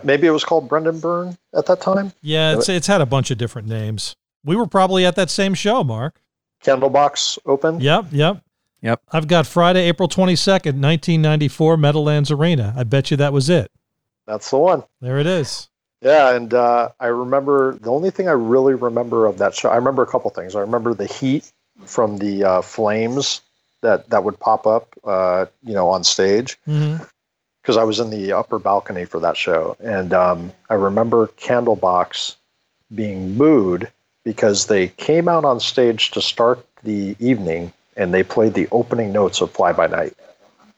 maybe 0.02 0.26
it 0.26 0.30
was 0.30 0.44
called 0.44 0.68
Brendan 0.68 1.00
Byrne 1.00 1.36
at 1.54 1.66
that 1.66 1.80
time. 1.80 2.12
Yeah, 2.22 2.54
it's 2.54 2.68
it's 2.68 2.86
had 2.86 3.00
a 3.00 3.06
bunch 3.06 3.30
of 3.30 3.38
different 3.38 3.68
names. 3.68 4.16
We 4.44 4.56
were 4.56 4.66
probably 4.66 5.04
at 5.04 5.16
that 5.16 5.30
same 5.30 5.54
show, 5.54 5.82
Mark. 5.82 6.20
Candlebox 6.64 7.38
Open. 7.46 7.80
Yep, 7.80 8.06
yep. 8.12 8.42
Yep. 8.82 9.00
I've 9.10 9.26
got 9.26 9.46
Friday, 9.46 9.88
April 9.88 10.08
22nd, 10.08 10.80
1994, 10.80 11.76
Meadowlands 11.76 12.30
Arena. 12.30 12.74
I 12.76 12.84
bet 12.84 13.10
you 13.10 13.16
that 13.16 13.32
was 13.32 13.50
it. 13.50 13.70
That's 14.26 14.50
the 14.50 14.58
one. 14.58 14.84
There 15.00 15.18
it 15.18 15.26
is. 15.26 15.68
Yeah, 16.02 16.34
and 16.36 16.52
uh, 16.52 16.90
I 17.00 17.06
remember 17.06 17.74
the 17.80 17.90
only 17.90 18.10
thing 18.10 18.28
I 18.28 18.32
really 18.32 18.74
remember 18.74 19.26
of 19.26 19.38
that 19.38 19.54
show. 19.54 19.70
I 19.70 19.76
remember 19.76 20.02
a 20.02 20.06
couple 20.06 20.30
things. 20.30 20.54
I 20.54 20.60
remember 20.60 20.94
the 20.94 21.06
heat 21.06 21.50
from 21.84 22.18
the 22.18 22.44
uh, 22.44 22.62
flames 22.62 23.40
that 23.80 24.08
that 24.10 24.24
would 24.24 24.38
pop 24.38 24.66
up, 24.66 24.94
uh, 25.04 25.46
you 25.62 25.74
know, 25.74 25.88
on 25.88 26.04
stage 26.04 26.58
hmm 26.64 26.96
because 27.66 27.76
I 27.76 27.82
was 27.82 27.98
in 27.98 28.10
the 28.10 28.30
upper 28.32 28.60
balcony 28.60 29.04
for 29.04 29.18
that 29.18 29.36
show, 29.36 29.76
and 29.80 30.14
um, 30.14 30.52
I 30.70 30.74
remember 30.74 31.26
Candlebox 31.36 32.36
being 32.94 33.36
booed 33.36 33.90
because 34.24 34.66
they 34.66 34.86
came 34.88 35.26
out 35.26 35.44
on 35.44 35.58
stage 35.58 36.12
to 36.12 36.22
start 36.22 36.64
the 36.84 37.16
evening 37.18 37.72
and 37.96 38.14
they 38.14 38.22
played 38.22 38.54
the 38.54 38.68
opening 38.70 39.12
notes 39.12 39.40
of 39.40 39.50
Fly 39.50 39.72
By 39.72 39.88
Night, 39.88 40.14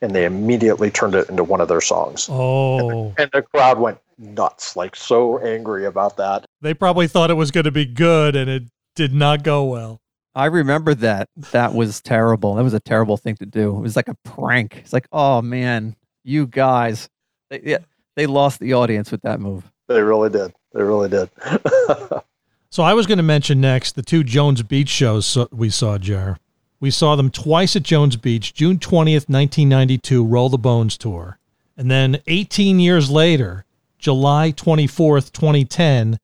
and 0.00 0.12
they 0.12 0.24
immediately 0.24 0.90
turned 0.90 1.14
it 1.14 1.28
into 1.28 1.44
one 1.44 1.60
of 1.60 1.68
their 1.68 1.82
songs, 1.82 2.26
Oh, 2.30 3.12
and 3.18 3.30
the 3.34 3.42
crowd 3.42 3.78
went 3.78 3.98
nuts, 4.16 4.74
like 4.74 4.96
so 4.96 5.36
angry 5.40 5.84
about 5.84 6.16
that. 6.16 6.46
they 6.62 6.72
probably 6.72 7.06
thought 7.06 7.30
it 7.30 7.34
was 7.34 7.50
going 7.50 7.64
to 7.64 7.70
be 7.70 7.84
good 7.84 8.34
and 8.34 8.48
it 8.48 8.62
did 8.96 9.12
not 9.12 9.42
go 9.42 9.64
well. 9.64 10.00
I 10.34 10.46
remember 10.46 10.94
that. 10.94 11.28
That 11.52 11.74
was 11.74 12.00
terrible. 12.00 12.54
That 12.54 12.62
was 12.64 12.74
a 12.74 12.80
terrible 12.80 13.16
thing 13.18 13.36
to 13.36 13.46
do. 13.46 13.76
It 13.76 13.80
was 13.80 13.94
like 13.96 14.08
a 14.08 14.14
prank. 14.24 14.76
It's 14.78 14.92
like, 14.92 15.06
oh 15.12 15.42
man, 15.42 15.96
you 16.28 16.46
guys. 16.46 17.08
They, 17.50 17.62
yeah, 17.64 17.78
They 18.16 18.26
lost 18.26 18.60
the 18.60 18.74
audience 18.74 19.10
with 19.10 19.22
that 19.22 19.40
move. 19.40 19.70
They 19.88 20.02
really 20.02 20.30
did. 20.30 20.52
They 20.74 20.82
really 20.82 21.08
did. 21.08 21.30
so 22.70 22.82
I 22.82 22.94
was 22.94 23.06
going 23.06 23.16
to 23.16 23.24
mention 23.24 23.60
next 23.60 23.92
the 23.96 24.02
two 24.02 24.22
Jones 24.22 24.62
Beach 24.62 24.88
shows 24.88 25.36
we 25.50 25.70
saw, 25.70 25.98
Jar. 25.98 26.38
We 26.80 26.90
saw 26.90 27.16
them 27.16 27.30
twice 27.30 27.74
at 27.74 27.82
Jones 27.82 28.16
Beach, 28.16 28.54
June 28.54 28.78
20th, 28.78 29.28
1992, 29.28 30.24
Roll 30.24 30.48
the 30.48 30.58
Bones 30.58 30.96
tour. 30.96 31.38
And 31.76 31.90
then 31.90 32.20
18 32.26 32.78
years 32.78 33.10
later, 33.10 33.64
July 33.98 34.52
24th, 34.52 35.32
2010, 35.32 36.18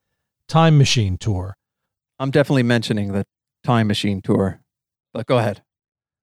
Time 0.46 0.78
Machine 0.78 1.16
tour. 1.16 1.56
I'm 2.18 2.30
definitely 2.30 2.62
mentioning 2.62 3.12
the 3.12 3.24
Time 3.64 3.88
Machine 3.88 4.20
tour, 4.20 4.60
but 5.12 5.26
go 5.26 5.38
ahead. 5.38 5.62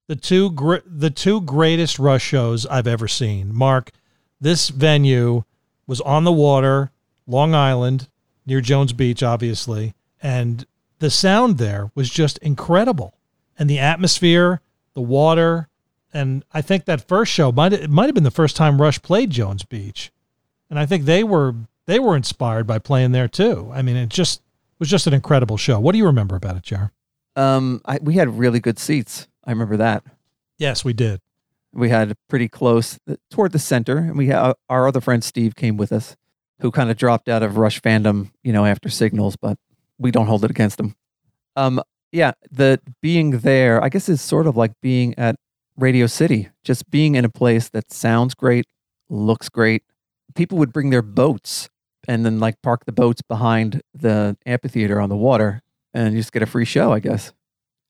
The 0.08 0.16
two 0.16 0.52
gr- 0.52 0.86
the 0.86 1.10
two 1.10 1.42
greatest 1.42 2.00
Rush 2.00 2.24
shows 2.24 2.66
I've 2.66 2.88
ever 2.88 3.08
seen. 3.08 3.54
Mark, 3.54 3.92
this 4.40 4.70
venue 4.70 5.44
was 5.88 6.02
on 6.02 6.24
the 6.24 6.32
water, 6.32 6.92
Long 7.28 7.54
Island, 7.56 8.10
near 8.46 8.62
Jones 8.62 8.94
Beach, 8.94 9.24
obviously, 9.24 9.94
and 10.22 10.66
the 11.00 11.10
sound 11.10 11.58
there 11.58 11.92
was 11.96 12.10
just 12.10 12.38
incredible 12.40 13.16
and 13.58 13.70
the 13.70 13.80
atmosphere, 13.80 14.62
the 14.94 15.02
water, 15.02 15.68
and 16.14 16.44
I 16.52 16.62
think 16.62 16.86
that 16.86 17.08
first 17.08 17.32
show 17.32 17.52
might 17.52 17.74
it 17.74 17.90
might 17.90 18.08
have 18.08 18.16
been 18.16 18.24
the 18.24 18.32
first 18.32 18.56
time 18.56 18.82
Rush 18.82 19.02
played 19.02 19.30
Jones 19.30 19.64
Beach, 19.64 20.12
and 20.70 20.78
I 20.78 20.86
think 20.86 21.06
they 21.06 21.24
were 21.24 21.56
they 21.86 22.00
were 22.00 22.16
inspired 22.16 22.68
by 22.68 22.80
playing 22.80 23.12
there 23.12 23.28
too. 23.28 23.72
I 23.74 23.82
mean, 23.82 23.96
it 23.96 24.10
just 24.10 24.42
was 24.80 24.90
just 24.90 25.08
an 25.08 25.14
incredible 25.14 25.58
show. 25.58 25.80
What 25.80 25.92
do 25.94 25.98
you 26.00 26.06
remember 26.06 26.36
about 26.36 26.58
it, 26.58 26.64
Jar? 26.64 26.92
Um, 27.36 27.82
I, 27.86 28.00
we 28.02 28.16
had 28.16 28.38
really 28.38 28.60
good 28.60 28.80
seats. 28.80 29.28
I 29.46 29.52
remember 29.52 29.78
that. 29.78 30.04
Yes, 30.58 30.86
we 30.86 30.94
did. 30.94 31.20
We 31.74 31.90
had 31.90 32.16
pretty 32.28 32.48
close 32.50 33.00
toward 33.30 33.54
the 33.54 33.60
center, 33.60 33.98
and 33.98 34.18
we 34.18 34.28
had 34.28 34.54
our 34.70 34.88
other 34.88 35.02
friend 35.02 35.24
Steve 35.24 35.56
came 35.56 35.78
with 35.78 35.92
us, 35.92 36.16
who 36.60 36.70
kind 36.70 36.92
of 36.92 36.98
dropped 36.98 37.30
out 37.30 37.44
of 37.44 37.58
Rush 37.58 37.82
fandom, 37.82 38.32
you 38.44 38.52
know, 38.52 38.66
after 38.66 38.90
Signals, 38.90 39.36
but 39.36 39.58
we 39.98 40.12
don't 40.12 40.28
hold 40.28 40.44
it 40.44 40.52
against 40.52 40.80
him. 40.80 40.96
Um, 41.56 41.82
yeah, 42.12 42.34
the 42.52 42.82
being 43.02 43.40
there, 43.40 43.82
I 43.84 43.90
guess, 43.90 44.10
is 44.10 44.22
sort 44.22 44.48
of 44.48 44.58
like 44.58 44.74
being 44.82 45.18
at 45.18 45.38
Radio 45.78 46.08
City, 46.08 46.50
just 46.64 46.92
being 46.92 47.16
in 47.16 47.26
a 47.26 47.30
place 47.30 47.70
that 47.70 47.92
sounds 47.92 48.34
great, 48.34 48.66
looks 49.10 49.50
great. 49.50 49.84
People 50.36 50.58
would 50.58 50.74
bring 50.74 50.90
their 50.90 51.02
boats 51.02 51.70
and 52.08 52.26
then 52.26 52.40
like 52.40 52.62
park 52.62 52.86
the 52.86 52.92
boats 52.92 53.22
behind 53.22 53.82
the 53.94 54.38
amphitheater 54.46 55.00
on 55.00 55.10
the 55.10 55.16
water 55.16 55.62
and 55.94 56.16
just 56.16 56.32
get 56.32 56.42
a 56.42 56.46
free 56.46 56.66
show, 56.66 56.92
I 56.92 57.00
guess. 57.00 57.34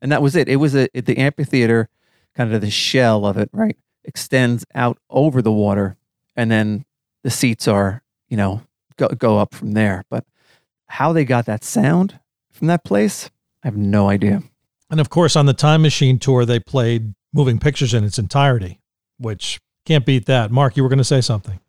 And 0.01 0.11
that 0.11 0.21
was 0.21 0.35
it. 0.35 0.49
It 0.49 0.57
was 0.57 0.75
a 0.75 0.87
it, 0.97 1.05
the 1.05 1.17
amphitheater, 1.17 1.89
kind 2.35 2.53
of 2.53 2.61
the 2.61 2.71
shell 2.71 3.25
of 3.25 3.37
it, 3.37 3.49
right, 3.53 3.77
extends 4.03 4.65
out 4.73 4.97
over 5.09 5.41
the 5.41 5.51
water, 5.51 5.97
and 6.35 6.49
then 6.49 6.85
the 7.23 7.29
seats 7.29 7.67
are, 7.67 8.01
you 8.29 8.37
know, 8.37 8.61
go 8.97 9.07
go 9.09 9.37
up 9.37 9.53
from 9.53 9.73
there. 9.73 10.03
But 10.09 10.25
how 10.87 11.13
they 11.13 11.25
got 11.25 11.45
that 11.45 11.63
sound 11.63 12.19
from 12.51 12.67
that 12.67 12.83
place, 12.83 13.29
I 13.63 13.67
have 13.67 13.77
no 13.77 14.09
idea. 14.09 14.43
And 14.89 14.99
of 14.99 15.09
course, 15.09 15.35
on 15.35 15.45
the 15.45 15.53
Time 15.53 15.81
Machine 15.81 16.19
tour, 16.19 16.45
they 16.45 16.59
played 16.59 17.13
Moving 17.33 17.59
Pictures 17.59 17.93
in 17.93 18.03
its 18.03 18.19
entirety, 18.19 18.79
which 19.17 19.61
can't 19.85 20.05
beat 20.05 20.25
that. 20.25 20.51
Mark, 20.51 20.75
you 20.75 20.83
were 20.83 20.89
going 20.89 20.97
to 20.97 21.03
say 21.03 21.21
something. 21.21 21.59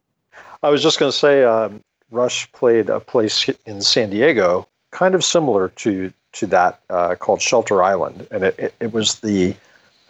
I 0.62 0.70
was 0.70 0.82
just 0.82 0.98
going 0.98 1.10
to 1.12 1.16
say 1.16 1.44
um, 1.44 1.82
Rush 2.10 2.50
played 2.52 2.88
a 2.88 3.00
place 3.00 3.48
in 3.66 3.80
San 3.80 4.10
Diego, 4.10 4.68
kind 4.90 5.14
of 5.14 5.24
similar 5.24 5.68
to 5.68 6.12
to 6.32 6.46
that, 6.48 6.80
uh, 6.90 7.14
called 7.14 7.42
Shelter 7.42 7.82
Island, 7.82 8.26
and 8.30 8.44
it, 8.44 8.58
it, 8.58 8.74
it 8.80 8.92
was 8.92 9.20
the, 9.20 9.54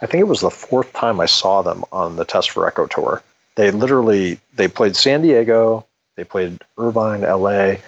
I 0.01 0.05
think 0.05 0.21
it 0.21 0.27
was 0.27 0.41
the 0.41 0.51
fourth 0.51 0.91
time 0.93 1.19
I 1.19 1.25
saw 1.25 1.61
them 1.61 1.83
on 1.91 2.15
the 2.15 2.25
Test 2.25 2.51
for 2.51 2.67
Echo 2.67 2.87
tour. 2.87 3.21
They 3.55 3.71
literally 3.71 4.39
they 4.55 4.67
played 4.67 4.95
San 4.95 5.21
Diego, 5.21 5.85
they 6.15 6.23
played 6.23 6.59
Irvine, 6.77 7.23
L.A., 7.23 7.81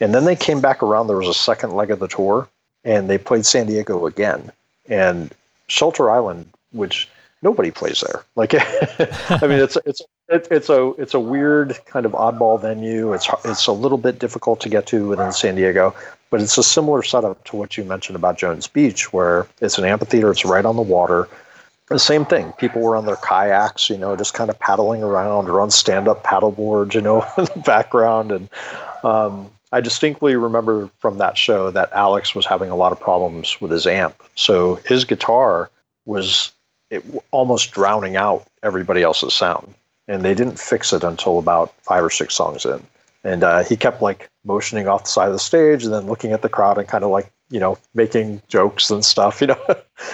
and 0.00 0.12
then 0.14 0.24
they 0.24 0.34
came 0.34 0.60
back 0.60 0.82
around. 0.82 1.06
There 1.06 1.16
was 1.16 1.28
a 1.28 1.34
second 1.34 1.74
leg 1.74 1.90
of 1.90 2.00
the 2.00 2.08
tour, 2.08 2.48
and 2.84 3.08
they 3.08 3.18
played 3.18 3.46
San 3.46 3.66
Diego 3.66 4.06
again. 4.06 4.50
And 4.88 5.32
Shelter 5.68 6.10
Island, 6.10 6.50
which 6.72 7.08
nobody 7.40 7.70
plays 7.70 8.00
there. 8.00 8.24
Like, 8.34 8.54
I 9.30 9.46
mean, 9.46 9.60
it's 9.60 9.78
it's 9.84 10.02
it's 10.28 10.68
a 10.68 10.92
it's 10.98 11.14
a 11.14 11.20
weird 11.20 11.78
kind 11.86 12.06
of 12.06 12.12
oddball 12.12 12.60
venue. 12.60 13.12
It's 13.12 13.28
it's 13.44 13.66
a 13.66 13.72
little 13.72 13.98
bit 13.98 14.18
difficult 14.18 14.60
to 14.62 14.68
get 14.68 14.86
to 14.86 15.08
within 15.08 15.32
San 15.32 15.54
Diego, 15.54 15.94
but 16.32 16.40
it's 16.40 16.56
a 16.56 16.62
similar 16.62 17.02
setup 17.02 17.44
to 17.44 17.56
what 17.56 17.76
you 17.76 17.84
mentioned 17.84 18.16
about 18.16 18.38
Jones 18.38 18.66
Beach, 18.66 19.12
where 19.12 19.46
it's 19.60 19.76
an 19.76 19.84
amphitheater. 19.84 20.30
It's 20.30 20.46
right 20.46 20.64
on 20.64 20.76
the 20.76 20.82
water. 20.82 21.28
The 21.88 21.98
same 21.98 22.24
thing. 22.24 22.52
People 22.52 22.80
were 22.80 22.96
on 22.96 23.04
their 23.04 23.16
kayaks, 23.16 23.90
you 23.90 23.98
know, 23.98 24.16
just 24.16 24.32
kind 24.32 24.48
of 24.48 24.58
paddling 24.58 25.02
around 25.02 25.50
or 25.50 25.60
on 25.60 25.70
stand-up 25.70 26.24
paddle 26.24 26.50
boards, 26.50 26.94
you 26.94 27.02
know, 27.02 27.20
in 27.38 27.44
the 27.44 27.62
background, 27.66 28.32
and 28.32 28.48
um, 29.04 29.50
I 29.72 29.82
distinctly 29.82 30.34
remember 30.34 30.88
from 31.00 31.18
that 31.18 31.36
show 31.36 31.70
that 31.70 31.92
Alex 31.92 32.34
was 32.34 32.46
having 32.46 32.70
a 32.70 32.76
lot 32.76 32.92
of 32.92 33.00
problems 33.00 33.60
with 33.60 33.70
his 33.70 33.86
amp. 33.86 34.22
So 34.34 34.76
his 34.86 35.04
guitar 35.04 35.70
was 36.06 36.52
it, 36.90 37.04
almost 37.30 37.72
drowning 37.72 38.16
out 38.16 38.46
everybody 38.62 39.02
else's 39.02 39.34
sound. 39.34 39.74
And 40.08 40.22
they 40.22 40.34
didn't 40.34 40.58
fix 40.58 40.94
it 40.94 41.04
until 41.04 41.38
about 41.38 41.74
five 41.82 42.02
or 42.02 42.10
six 42.10 42.34
songs 42.34 42.64
in. 42.64 42.82
And 43.24 43.44
uh, 43.44 43.62
he 43.64 43.76
kept 43.76 44.02
like 44.02 44.28
motioning 44.44 44.88
off 44.88 45.04
the 45.04 45.10
side 45.10 45.28
of 45.28 45.32
the 45.32 45.38
stage 45.38 45.84
and 45.84 45.92
then 45.92 46.06
looking 46.06 46.32
at 46.32 46.42
the 46.42 46.48
crowd 46.48 46.78
and 46.78 46.88
kind 46.88 47.04
of 47.04 47.10
like, 47.10 47.32
you 47.50 47.60
know, 47.60 47.78
making 47.94 48.42
jokes 48.48 48.90
and 48.90 49.04
stuff, 49.04 49.40
you 49.40 49.46
know, 49.48 49.60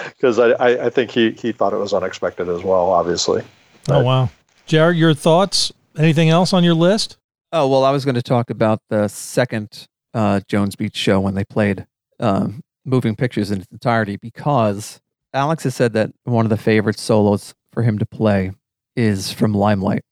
because 0.05 0.37
I, 0.37 0.49
I, 0.51 0.85
I, 0.85 0.89
think 0.89 1.11
he, 1.11 1.31
he 1.31 1.51
thought 1.51 1.73
it 1.73 1.77
was 1.77 1.93
unexpected 1.93 2.47
as 2.47 2.63
well, 2.63 2.91
obviously. 2.91 3.43
Oh, 3.89 4.03
wow. 4.03 4.29
Jared, 4.67 4.97
your 4.97 5.15
thoughts? 5.15 5.73
Anything 5.97 6.29
else 6.29 6.53
on 6.53 6.63
your 6.63 6.75
list? 6.75 7.17
Oh 7.51 7.67
well, 7.67 7.83
I 7.83 7.89
was 7.89 8.05
going 8.05 8.15
to 8.15 8.21
talk 8.21 8.51
about 8.51 8.79
the 8.89 9.07
second 9.07 9.87
uh, 10.13 10.41
Jones 10.47 10.75
Beach 10.75 10.95
show 10.95 11.19
when 11.19 11.33
they 11.33 11.43
played 11.43 11.87
um, 12.19 12.61
Moving 12.85 13.15
Pictures 13.15 13.49
in 13.49 13.61
its 13.61 13.71
entirety 13.71 14.17
because 14.17 15.01
Alex 15.33 15.63
has 15.63 15.75
said 15.75 15.93
that 15.93 16.11
one 16.25 16.45
of 16.45 16.51
the 16.51 16.57
favorite 16.57 16.99
solos 16.99 17.55
for 17.73 17.81
him 17.81 17.97
to 17.97 18.05
play 18.05 18.51
is 18.95 19.33
from 19.33 19.53
Limelight, 19.53 20.03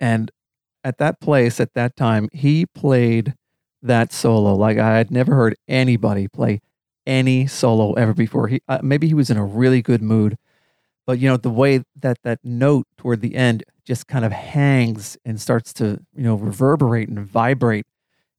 and 0.00 0.30
at 0.84 0.98
that 0.98 1.20
place 1.20 1.60
at 1.60 1.74
that 1.74 1.96
time 1.96 2.28
he 2.32 2.66
played 2.66 3.34
that 3.82 4.12
solo 4.12 4.54
like 4.54 4.78
I 4.78 4.96
had 4.96 5.10
never 5.10 5.34
heard 5.34 5.56
anybody 5.68 6.28
play 6.28 6.60
any 7.06 7.46
solo 7.46 7.94
ever 7.94 8.14
before. 8.14 8.48
He 8.48 8.62
uh, 8.68 8.78
maybe 8.82 9.08
he 9.08 9.14
was 9.14 9.30
in 9.30 9.36
a 9.36 9.44
really 9.44 9.82
good 9.82 10.02
mood, 10.02 10.38
but 11.06 11.18
you 11.18 11.28
know 11.28 11.36
the 11.36 11.50
way 11.50 11.82
that 12.00 12.18
that 12.22 12.38
note 12.44 12.86
toward 12.96 13.20
the 13.20 13.34
end 13.34 13.64
just 13.84 14.06
kind 14.06 14.24
of 14.24 14.32
hangs 14.32 15.16
and 15.24 15.40
starts 15.40 15.72
to, 15.74 16.00
you 16.14 16.22
know, 16.22 16.36
reverberate 16.36 17.08
and 17.08 17.18
vibrate. 17.18 17.86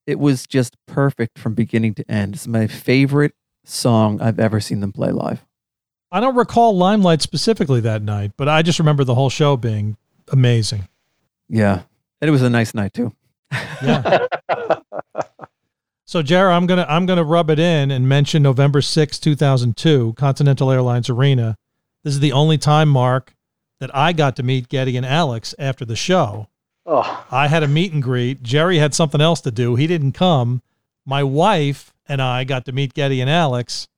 It 0.08 0.20
was 0.20 0.46
just 0.48 0.78
perfect 0.86 1.38
from 1.38 1.54
beginning 1.54 1.96
to 1.96 2.12
end. 2.12 2.36
It's 2.36 2.48
my 2.48 2.68
favorite 2.68 3.34
song 3.66 4.22
I've 4.22 4.39
ever 4.39 4.60
seen 4.60 4.80
them 4.80 4.91
play 4.91 5.12
live. 5.12 5.46
I 6.12 6.20
don't 6.20 6.36
recall 6.36 6.78
Limelight 6.78 7.22
specifically 7.22 7.82
that 7.82 8.02
night, 8.02 8.34
but 8.38 8.48
I 8.48 8.62
just 8.62 8.80
remember 8.80 9.04
the 9.04 9.16
whole 9.16 9.30
show 9.30 9.58
being 9.58 9.98
amazing. 10.32 10.88
Yeah. 11.50 11.84
And 12.24 12.30
it 12.30 12.32
was 12.32 12.42
a 12.42 12.50
nice 12.50 12.74
night 12.74 12.94
too. 12.94 13.12
Yeah. 13.84 14.28
so 16.06 16.22
Jared, 16.22 16.54
I'm 16.54 16.66
gonna 16.66 16.86
I'm 16.88 17.06
gonna 17.06 17.26
rub 17.26 17.50
it 17.50 17.60
in 17.60 17.92
and 17.92 18.08
mention 18.08 18.42
November 18.42 18.82
6, 18.82 19.20
2002, 19.20 20.14
Continental 20.14 20.72
Airlines 20.72 21.10
Arena. 21.10 21.58
This 22.06 22.14
is 22.14 22.22
the 22.22 22.32
only 22.32 22.58
time, 22.58 22.88
Mark, 22.88 23.36
that 23.82 23.94
I 23.94 24.14
got 24.14 24.38
to 24.38 24.44
meet 24.44 24.70
Geddy 24.70 24.96
and 24.96 25.06
Alex 25.06 25.54
after 25.60 25.84
the 25.84 25.98
show. 25.98 26.48
Oh. 26.86 27.26
I 27.30 27.50
had 27.50 27.62
a 27.62 27.68
meet 27.68 27.92
and 27.92 28.02
greet. 28.02 28.42
Jerry 28.42 28.78
had 28.78 28.94
something 28.94 29.20
else 29.20 29.42
to 29.42 29.52
do. 29.52 29.76
He 29.76 29.86
didn't 29.86 30.14
come. 30.14 30.62
My 31.06 31.24
wife 31.24 31.94
and 32.08 32.22
I 32.22 32.46
got 32.46 32.64
to 32.68 32.72
meet 32.72 32.94
Geddy 32.94 33.20
and 33.20 33.30
Alex, 33.30 33.90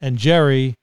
and 0.00 0.16
Jerry 0.16 0.76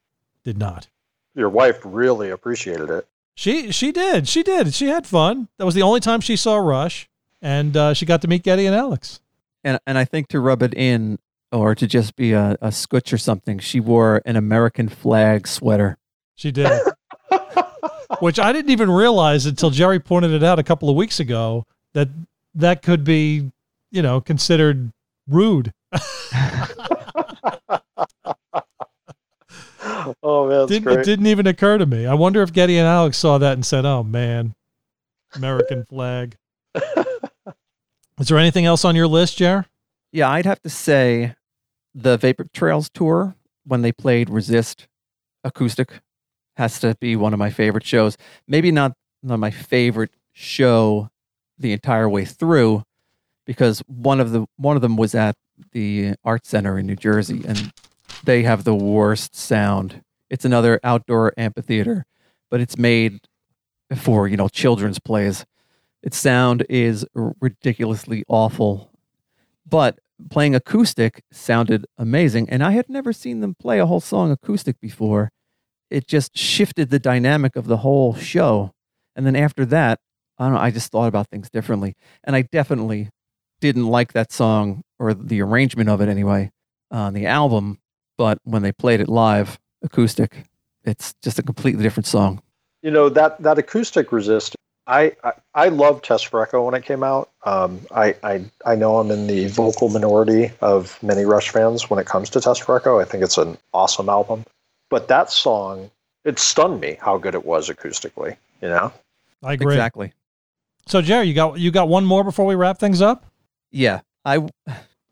did 0.44 0.60
not. 0.60 0.90
Your 1.34 1.50
wife 1.50 1.80
really 1.84 2.30
appreciated 2.30 2.92
it. 2.92 3.08
She 3.38 3.72
she 3.72 3.92
did. 3.92 4.28
She 4.28 4.42
did. 4.42 4.74
She 4.74 4.88
had 4.88 5.06
fun. 5.06 5.48
That 5.60 5.66
was 5.66 5.76
the 5.76 5.84
only 5.84 6.00
time 6.00 6.22
she 6.22 6.36
saw 6.36 6.56
Rush, 6.58 7.08
and 7.40 7.78
uh, 7.78 7.94
she 7.94 8.08
got 8.08 8.24
to 8.24 8.28
meet 8.28 8.42
Geddy 8.42 8.66
and 8.66 8.76
Alex. 8.76 9.22
And 9.64 9.80
and 9.86 9.96
I 9.96 10.06
think 10.06 10.28
to 10.30 10.40
rub 10.40 10.64
it 10.64 10.74
in, 10.74 11.20
or 11.52 11.76
to 11.76 11.86
just 11.86 12.16
be 12.16 12.34
a, 12.34 12.58
a 12.64 12.72
scutch 12.72 13.14
or 13.14 13.20
something, 13.20 13.60
she 13.60 13.80
wore 13.80 14.24
an 14.26 14.38
American 14.38 14.90
flag 14.90 15.48
sweater. 15.48 16.00
She 16.34 16.52
did. 16.52 16.82
which 18.22 18.40
I 18.40 18.52
didn't 18.52 18.72
even 18.72 18.90
realize 18.90 19.46
until 19.46 19.70
Jerry 19.70 20.00
pointed 20.00 20.32
it 20.32 20.44
out 20.44 20.58
a 20.58 20.64
couple 20.64 20.90
of 20.90 20.96
weeks 20.96 21.20
ago 21.20 21.64
that 21.94 22.10
that 22.56 22.82
could 22.82 23.04
be, 23.04 23.52
you 23.92 24.02
know, 24.02 24.20
considered 24.20 24.92
rude. 25.28 25.72
oh 30.24 30.48
man, 30.48 30.68
didn't, 30.68 31.00
it 31.00 31.06
didn't 31.06 31.28
even 31.28 31.48
occur 31.48 31.78
to 31.78 31.86
me. 31.86 32.06
I 32.06 32.14
wonder 32.14 32.42
if 32.42 32.54
Geddy 32.54 32.78
and 32.78 32.88
Alex 32.88 33.18
saw 33.18 33.38
that 33.38 33.54
and 33.54 33.66
said, 33.66 33.86
"Oh 33.86 34.04
man, 34.04 34.56
American 35.36 35.86
flag." 35.90 36.38
Is 38.20 38.30
there 38.30 38.38
anything 38.38 38.66
else 38.66 38.84
on 38.84 38.96
your 38.96 39.08
list, 39.08 39.38
Jer? 39.38 39.66
Yeah, 40.12 40.30
I'd 40.30 40.46
have 40.46 40.62
to 40.64 40.70
say 40.70 41.36
the 41.94 42.18
Vapor 42.18 42.46
Trails 42.54 42.90
tour 42.90 43.36
when 43.66 43.82
they 43.82 43.92
played 43.92 44.30
Resist 44.30 44.88
acoustic 45.44 46.02
has 46.56 46.80
to 46.80 46.96
be 47.00 47.16
one 47.16 47.34
of 47.34 47.40
my 47.40 47.52
favorite 47.52 47.86
shows. 47.86 48.18
Maybe 48.48 48.72
not, 48.72 48.94
not 49.22 49.40
my 49.40 49.52
favorite 49.52 50.12
show 50.34 51.10
the 51.60 51.72
entire 51.72 52.10
way 52.10 52.26
through, 52.26 52.84
because 53.46 53.80
one 53.88 54.20
of 54.20 54.32
the 54.32 54.46
one 54.58 54.76
of 54.76 54.82
them 54.82 54.98
was 54.98 55.14
at 55.14 55.36
the 55.72 56.16
art 56.24 56.46
center 56.46 56.78
in 56.80 56.88
New 56.88 56.96
Jersey 56.96 57.44
and 57.48 57.72
they 58.24 58.44
have 58.44 58.64
the 58.64 58.76
worst 58.76 59.36
sound. 59.36 60.04
It's 60.30 60.46
another 60.46 60.80
outdoor 60.84 61.34
amphitheater, 61.38 62.06
but 62.50 62.60
it's 62.60 62.78
made 62.78 63.22
for, 63.96 64.28
you 64.28 64.38
know, 64.38 64.50
children's 64.50 65.00
plays. 65.00 65.46
Its 66.04 66.18
sound 66.18 66.66
is 66.70 67.06
ridiculously 67.14 68.24
awful. 68.28 68.92
But 69.66 70.00
playing 70.30 70.56
acoustic 70.56 71.24
sounded 71.32 71.86
amazing 71.98 72.50
and 72.50 72.64
I 72.64 72.72
had 72.72 72.90
never 72.90 73.14
seen 73.14 73.40
them 73.40 73.56
play 73.56 73.80
a 73.80 73.86
whole 73.86 74.00
song 74.00 74.32
acoustic 74.32 74.80
before. 74.82 75.32
It 75.90 76.08
just 76.08 76.38
shifted 76.38 76.90
the 76.90 77.00
dynamic 77.00 77.56
of 77.56 77.68
the 77.68 77.78
whole 77.78 78.16
show. 78.16 78.72
And 79.16 79.26
then 79.26 79.36
after 79.36 79.66
that, 79.66 80.00
I 80.38 80.46
don't 80.46 80.54
know, 80.54 80.60
I 80.60 80.72
just 80.72 80.92
thought 80.92 81.08
about 81.08 81.30
things 81.30 81.50
differently. 81.50 81.96
And 82.24 82.36
I 82.36 82.44
definitely 82.44 83.10
didn't 83.60 83.88
like 83.88 84.14
that 84.14 84.32
song 84.32 84.84
or 85.00 85.14
the 85.14 85.42
arrangement 85.42 85.90
of 85.90 86.02
it 86.02 86.10
anyway 86.10 86.52
on 86.92 87.14
the 87.14 87.26
album, 87.26 87.80
but 88.18 88.40
when 88.44 88.64
they 88.64 88.72
played 88.72 89.00
it 89.00 89.08
live 89.08 89.60
acoustic, 89.84 90.44
it's 90.84 91.14
just 91.22 91.40
a 91.40 91.44
completely 91.44 91.84
different 91.84 92.08
song. 92.08 92.42
You 92.82 92.92
know 92.92 93.10
that 93.10 93.42
that 93.42 93.58
acoustic 93.58 94.12
resist. 94.12 94.56
I 94.86 95.16
I, 95.24 95.34
I 95.54 95.68
loved 95.70 96.06
Test 96.06 96.28
for 96.28 96.42
Echo 96.42 96.66
when 96.66 96.74
it 96.74 96.84
came 96.84 97.04
out. 97.04 97.30
Um, 97.44 97.82
I, 97.92 98.16
I 98.24 98.46
I 98.66 98.76
know 98.76 98.98
I'm 98.98 99.12
in 99.12 99.28
the 99.28 99.48
vocal 99.48 99.90
minority 99.90 100.52
of 100.62 101.02
many 101.04 101.26
Rush 101.26 101.50
fans 101.50 101.90
when 101.90 102.00
it 102.00 102.06
comes 102.06 102.30
to 102.32 102.42
Test 102.42 102.64
for 102.64 102.78
Echo. 102.78 103.00
I 103.00 103.06
think 103.06 103.24
it's 103.24 103.38
an 103.38 103.58
awesome 103.74 104.10
album, 104.10 104.46
but 104.90 105.08
that 105.08 105.32
song 105.32 105.90
it 106.24 106.40
stunned 106.40 106.82
me 106.82 106.98
how 107.00 107.18
good 107.18 107.36
it 107.36 107.46
was 107.46 107.70
acoustically. 107.70 108.36
You 108.62 108.70
know, 108.70 108.94
I 109.44 109.54
agree 109.54 109.74
exactly. 109.74 110.14
So 110.86 111.02
Jerry, 111.02 111.28
you 111.28 111.34
got 111.34 111.60
you 111.60 111.72
got 111.72 111.90
one 111.90 112.06
more 112.06 112.24
before 112.24 112.46
we 112.46 112.56
wrap 112.56 112.80
things 112.80 113.02
up? 113.02 113.26
Yeah, 113.72 114.02
I 114.24 114.48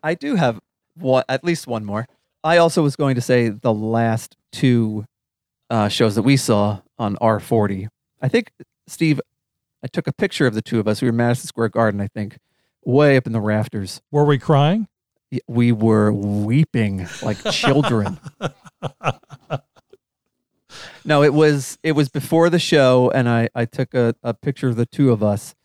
I 0.04 0.14
do 0.14 0.36
have 0.36 0.62
one 0.96 1.24
at 1.28 1.44
least 1.44 1.68
one 1.68 1.84
more. 1.84 2.08
I 2.46 2.58
also 2.58 2.84
was 2.84 2.96
going 2.96 3.16
to 3.16 3.22
say 3.22 3.50
the 3.50 3.74
last 3.74 4.38
two 4.52 5.06
uh, 5.72 5.88
shows 5.88 6.14
that 6.14 6.22
we 6.22 6.38
saw 6.38 6.82
on 7.00 7.16
R40. 7.16 7.88
I 8.22 8.28
think 8.28 8.52
Steve, 8.86 9.20
I 9.84 9.88
took 9.88 10.06
a 10.06 10.14
picture 10.14 10.46
of 10.46 10.54
the 10.54 10.62
two 10.62 10.80
of 10.80 10.88
us. 10.88 11.02
We 11.02 11.08
were 11.08 11.12
Madison 11.12 11.48
Square 11.48 11.70
Garden, 11.70 12.00
I 12.00 12.08
think, 12.08 12.38
way 12.84 13.18
up 13.18 13.26
in 13.26 13.34
the 13.34 13.42
rafters. 13.42 14.00
Were 14.12 14.26
we 14.26 14.38
crying? 14.38 14.88
We 15.48 15.72
were 15.72 16.14
weeping 16.14 17.08
like 17.24 17.44
children. 17.52 18.20
no, 21.04 21.24
it 21.24 21.34
was 21.34 21.80
it 21.82 21.94
was 21.94 22.10
before 22.10 22.52
the 22.52 22.60
show, 22.60 23.10
and 23.10 23.28
I 23.28 23.50
I 23.56 23.66
took 23.66 23.96
a, 23.96 24.14
a 24.22 24.36
picture 24.36 24.68
of 24.68 24.76
the 24.76 24.86
two 24.86 25.12
of 25.12 25.24
us, 25.24 25.56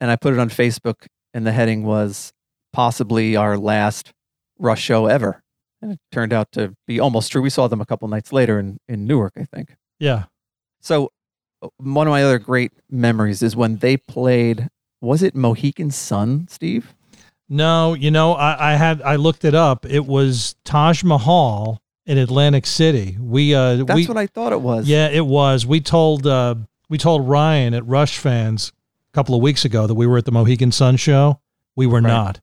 and 0.00 0.10
I 0.10 0.16
put 0.16 0.34
it 0.34 0.40
on 0.40 0.50
Facebook, 0.50 1.06
and 1.32 1.46
the 1.46 1.52
heading 1.52 1.84
was 1.84 2.32
possibly 2.72 3.36
our 3.36 3.56
last 3.56 4.12
Rush 4.58 4.82
show 4.82 5.06
ever. 5.06 5.44
And 5.82 5.92
it 5.92 6.00
turned 6.10 6.32
out 6.32 6.52
to 6.52 6.74
be 6.86 6.98
almost 6.98 7.30
true. 7.30 7.42
We 7.42 7.50
saw 7.50 7.68
them 7.68 7.80
a 7.80 7.86
couple 7.86 8.08
nights 8.08 8.32
later 8.32 8.58
in, 8.58 8.78
in 8.88 9.06
Newark, 9.06 9.34
I 9.36 9.44
think. 9.44 9.76
Yeah. 10.00 10.24
So 10.80 11.12
uh, 11.62 11.68
one 11.78 12.06
of 12.06 12.10
my 12.10 12.22
other 12.22 12.38
great 12.38 12.72
memories 12.90 13.42
is 13.42 13.54
when 13.54 13.76
they 13.76 13.96
played, 13.96 14.68
was 15.00 15.22
it 15.22 15.34
Mohegan 15.34 15.90
Sun, 15.90 16.48
Steve? 16.50 16.94
No, 17.48 17.94
you 17.94 18.10
know, 18.10 18.32
I, 18.32 18.72
I 18.72 18.74
had 18.76 19.00
I 19.02 19.16
looked 19.16 19.44
it 19.44 19.54
up. 19.54 19.86
It 19.86 20.04
was 20.06 20.56
Taj 20.64 21.04
Mahal 21.04 21.80
in 22.04 22.18
Atlantic 22.18 22.66
City. 22.66 23.16
We 23.20 23.54
uh 23.54 23.84
That's 23.84 23.94
we, 23.94 24.06
what 24.06 24.16
I 24.16 24.26
thought 24.26 24.52
it 24.52 24.60
was. 24.60 24.88
Yeah, 24.88 25.08
it 25.08 25.26
was. 25.26 25.64
We 25.64 25.80
told 25.80 26.26
uh 26.26 26.56
we 26.88 26.98
told 26.98 27.28
Ryan 27.28 27.74
at 27.74 27.86
Rush 27.86 28.18
fans 28.18 28.72
a 29.12 29.14
couple 29.14 29.34
of 29.36 29.42
weeks 29.42 29.64
ago 29.64 29.86
that 29.86 29.94
we 29.94 30.06
were 30.08 30.18
at 30.18 30.24
the 30.24 30.32
Mohegan 30.32 30.72
Sun 30.72 30.96
show. 30.96 31.40
We 31.76 31.86
were 31.86 32.00
Right. 32.00 32.10
not. 32.10 32.40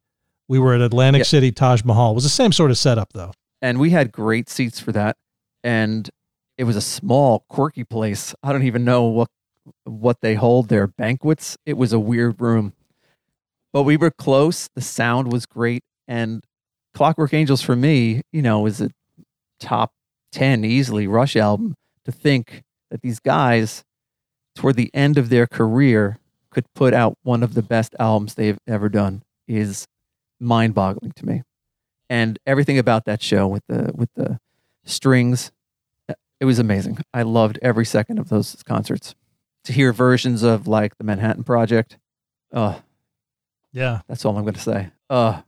We 0.49 0.59
were 0.59 0.73
at 0.73 0.81
Atlantic 0.81 1.19
Yeah. 1.21 1.23
City 1.25 1.51
Taj 1.51 1.83
Mahal. 1.83 2.11
It 2.11 2.15
was 2.15 2.23
the 2.23 2.29
same 2.29 2.51
sort 2.51 2.71
of 2.71 2.77
setup 2.77 3.13
though. 3.13 3.31
and 3.61 3.79
we 3.79 3.91
had 3.91 4.11
great 4.11 4.49
seats 4.49 4.79
for 4.79 4.91
that 4.91 5.15
and 5.63 6.09
it 6.57 6.65
was 6.65 6.75
a 6.75 6.81
small 6.81 7.45
quirky 7.49 7.83
place 7.85 8.35
i 8.43 8.51
don't 8.51 8.63
even 8.63 8.83
know 8.83 9.03
what 9.05 9.29
what 9.85 10.19
they 10.21 10.35
hold 10.35 10.67
their 10.67 10.85
banquets 10.87 11.57
it 11.65 11.77
was 11.77 11.93
a 11.93 11.99
weird 11.99 12.39
room 12.41 12.73
but 13.71 13.83
we 13.83 13.95
were 13.95 14.11
close 14.11 14.69
the 14.75 14.81
sound 14.81 15.31
was 15.31 15.45
great 15.45 15.81
and 16.07 16.43
clockwork 16.93 17.33
angels 17.33 17.61
for 17.61 17.75
me 17.75 18.21
you 18.33 18.41
know 18.41 18.65
is 18.65 18.81
a 18.81 18.89
top 19.61 19.91
10 20.33 20.65
easily 20.65 21.07
rush 21.07 21.35
album 21.37 21.75
to 22.03 22.11
think 22.11 22.61
that 22.91 23.01
these 23.01 23.19
guys 23.21 23.83
toward 24.55 24.75
the 24.75 24.91
end 24.93 25.17
of 25.17 25.29
their 25.29 25.47
career 25.47 26.19
could 26.51 26.65
put 26.75 26.93
out 26.93 27.17
one 27.23 27.41
of 27.41 27.53
the 27.53 27.61
best 27.63 27.95
albums 27.99 28.33
they've 28.35 28.59
ever 28.67 28.89
done 28.89 29.23
is 29.47 29.85
mind-boggling 30.43 31.11
to 31.15 31.25
me 31.25 31.41
and 32.09 32.37
everything 32.45 32.77
about 32.77 33.05
that 33.05 33.21
show 33.21 33.47
with 33.47 33.63
the 33.67 33.91
with 33.95 34.09
the 34.15 34.39
strings 34.85 35.51
it 36.39 36.45
was 36.45 36.59
amazing 36.59 36.97
i 37.13 37.21
loved 37.21 37.57
every 37.61 37.85
second 37.85 38.19
of 38.19 38.29
those 38.29 38.61
concerts 38.65 39.15
to 39.63 39.71
hear 39.73 39.93
versions 39.93 40.43
of 40.43 40.67
like 40.67 40.97
the 40.97 41.03
manhattan 41.03 41.43
project 41.43 41.97
uh 42.51 42.79
Yeah. 43.71 44.01
that's 44.07 44.25
all 44.25 44.35
i'm 44.37 44.43
going 44.43 44.53
to 44.55 44.59
say 44.59 44.89
uh 45.09 45.41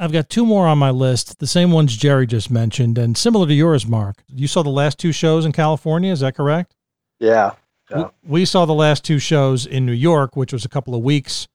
I've 0.00 0.12
got 0.12 0.28
two 0.30 0.46
more 0.46 0.68
on 0.68 0.78
my 0.78 0.90
list, 0.90 1.40
the 1.40 1.46
same 1.48 1.72
ones 1.72 1.96
Jerry 1.96 2.24
just 2.24 2.52
mentioned, 2.52 2.98
and 2.98 3.18
similar 3.18 3.48
to 3.48 3.52
yours, 3.52 3.84
Mark. 3.84 4.22
You 4.32 4.46
saw 4.46 4.62
the 4.62 4.70
last 4.70 4.96
two 4.96 5.10
shows 5.10 5.44
in 5.44 5.50
California, 5.50 6.12
is 6.12 6.20
that 6.20 6.36
correct? 6.36 6.76
yeah, 7.18 7.54
yeah. 7.90 7.96
W- 7.96 8.12
We 8.24 8.44
saw 8.44 8.64
the 8.64 8.74
last 8.74 9.02
two 9.02 9.18
shows 9.18 9.66
in 9.66 9.84
New 9.86 9.90
York, 9.90 10.36
which 10.36 10.52
was 10.52 10.64
a 10.64 10.68
couple 10.68 10.94
of 10.94 11.02
weeks 11.02 11.48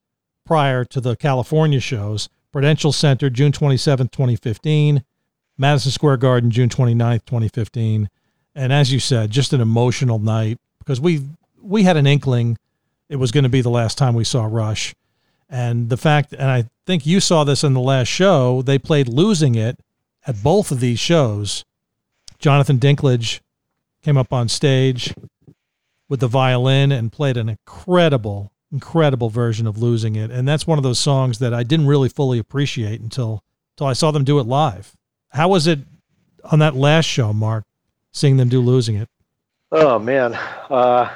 prior 0.45 0.83
to 0.83 0.99
the 0.99 1.15
California 1.15 1.79
shows. 1.79 2.27
Prudential 2.53 2.93
Center, 2.93 3.29
June 3.29 3.51
27th, 3.51 4.11
2015. 4.11 5.03
Madison 5.57 5.91
Square 5.91 6.17
Garden, 6.17 6.49
June 6.49 6.69
29th, 6.69 7.25
2015. 7.25 8.09
And 8.55 8.71
as 8.73 8.93
you 8.93 8.99
said, 8.99 9.31
just 9.31 9.53
an 9.53 9.61
emotional 9.61 10.19
night 10.19 10.59
because 10.79 11.01
we 11.01 11.23
we 11.61 11.83
had 11.83 11.97
an 11.97 12.07
inkling 12.07 12.57
it 13.09 13.17
was 13.17 13.31
going 13.31 13.43
to 13.43 13.49
be 13.49 13.61
the 13.61 13.69
last 13.69 13.97
time 13.97 14.13
we 14.15 14.23
saw 14.23 14.45
Rush. 14.45 14.95
And 15.49 15.89
the 15.89 15.97
fact, 15.97 16.33
and 16.33 16.49
I 16.49 16.69
think 16.85 17.05
you 17.05 17.19
saw 17.19 17.43
this 17.43 17.63
in 17.63 17.73
the 17.73 17.79
last 17.79 18.07
show, 18.07 18.61
they 18.61 18.79
played 18.79 19.07
Losing 19.07 19.55
It 19.55 19.79
at 20.25 20.41
both 20.41 20.71
of 20.71 20.79
these 20.79 20.99
shows. 20.99 21.63
Jonathan 22.39 22.79
Dinklage 22.79 23.39
came 24.01 24.17
up 24.17 24.33
on 24.33 24.49
stage 24.49 25.13
with 26.09 26.21
the 26.21 26.27
violin 26.27 26.91
and 26.91 27.11
played 27.11 27.37
an 27.37 27.49
incredible, 27.49 28.51
incredible 28.73 29.29
version 29.29 29.67
of 29.67 29.77
Losing 29.77 30.15
It. 30.15 30.31
And 30.31 30.47
that's 30.47 30.67
one 30.67 30.79
of 30.79 30.83
those 30.83 30.99
songs 30.99 31.39
that 31.39 31.53
I 31.53 31.63
didn't 31.63 31.87
really 31.87 32.09
fully 32.09 32.39
appreciate 32.39 32.99
until 32.99 33.43
until 33.75 33.87
I 33.87 33.93
saw 33.93 34.11
them 34.11 34.23
do 34.23 34.39
it 34.39 34.47
live. 34.47 34.95
How 35.29 35.47
was 35.47 35.67
it 35.67 35.79
on 36.43 36.59
that 36.59 36.75
last 36.75 37.05
show, 37.05 37.31
Mark, 37.31 37.63
seeing 38.11 38.37
them 38.37 38.49
do 38.49 38.59
Losing 38.59 38.95
It? 38.95 39.09
Oh 39.71 39.97
man, 39.97 40.33
uh, 40.69 41.09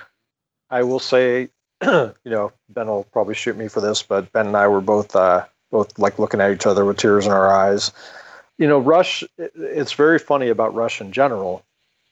I 0.70 0.84
will 0.84 0.99
say, 0.99 1.49
you 1.84 2.14
know, 2.26 2.51
Ben 2.70 2.88
will 2.88 3.03
probably 3.03 3.36
shoot 3.36 3.58
me 3.58 3.68
for 3.68 3.82
this, 3.82 4.01
but 4.01 4.32
Ben 4.32 4.47
and 4.47 4.58
I 4.58 4.68
were 4.68 4.82
both 4.82 5.16
uh, 5.16 5.45
both 5.72 5.97
like 5.99 6.20
looking 6.20 6.41
at 6.41 6.51
each 6.51 6.66
other 6.66 6.86
with 6.86 6.97
tears 6.97 7.26
in 7.26 7.32
our 7.32 7.49
eyes. 7.49 7.91
You 8.58 8.68
know, 8.68 8.80
Rush. 8.80 9.24
It's 9.38 9.93
very 9.93 10.20
funny 10.20 10.49
about 10.49 10.74
Rush 10.74 11.01
in 11.01 11.12
general. 11.12 11.64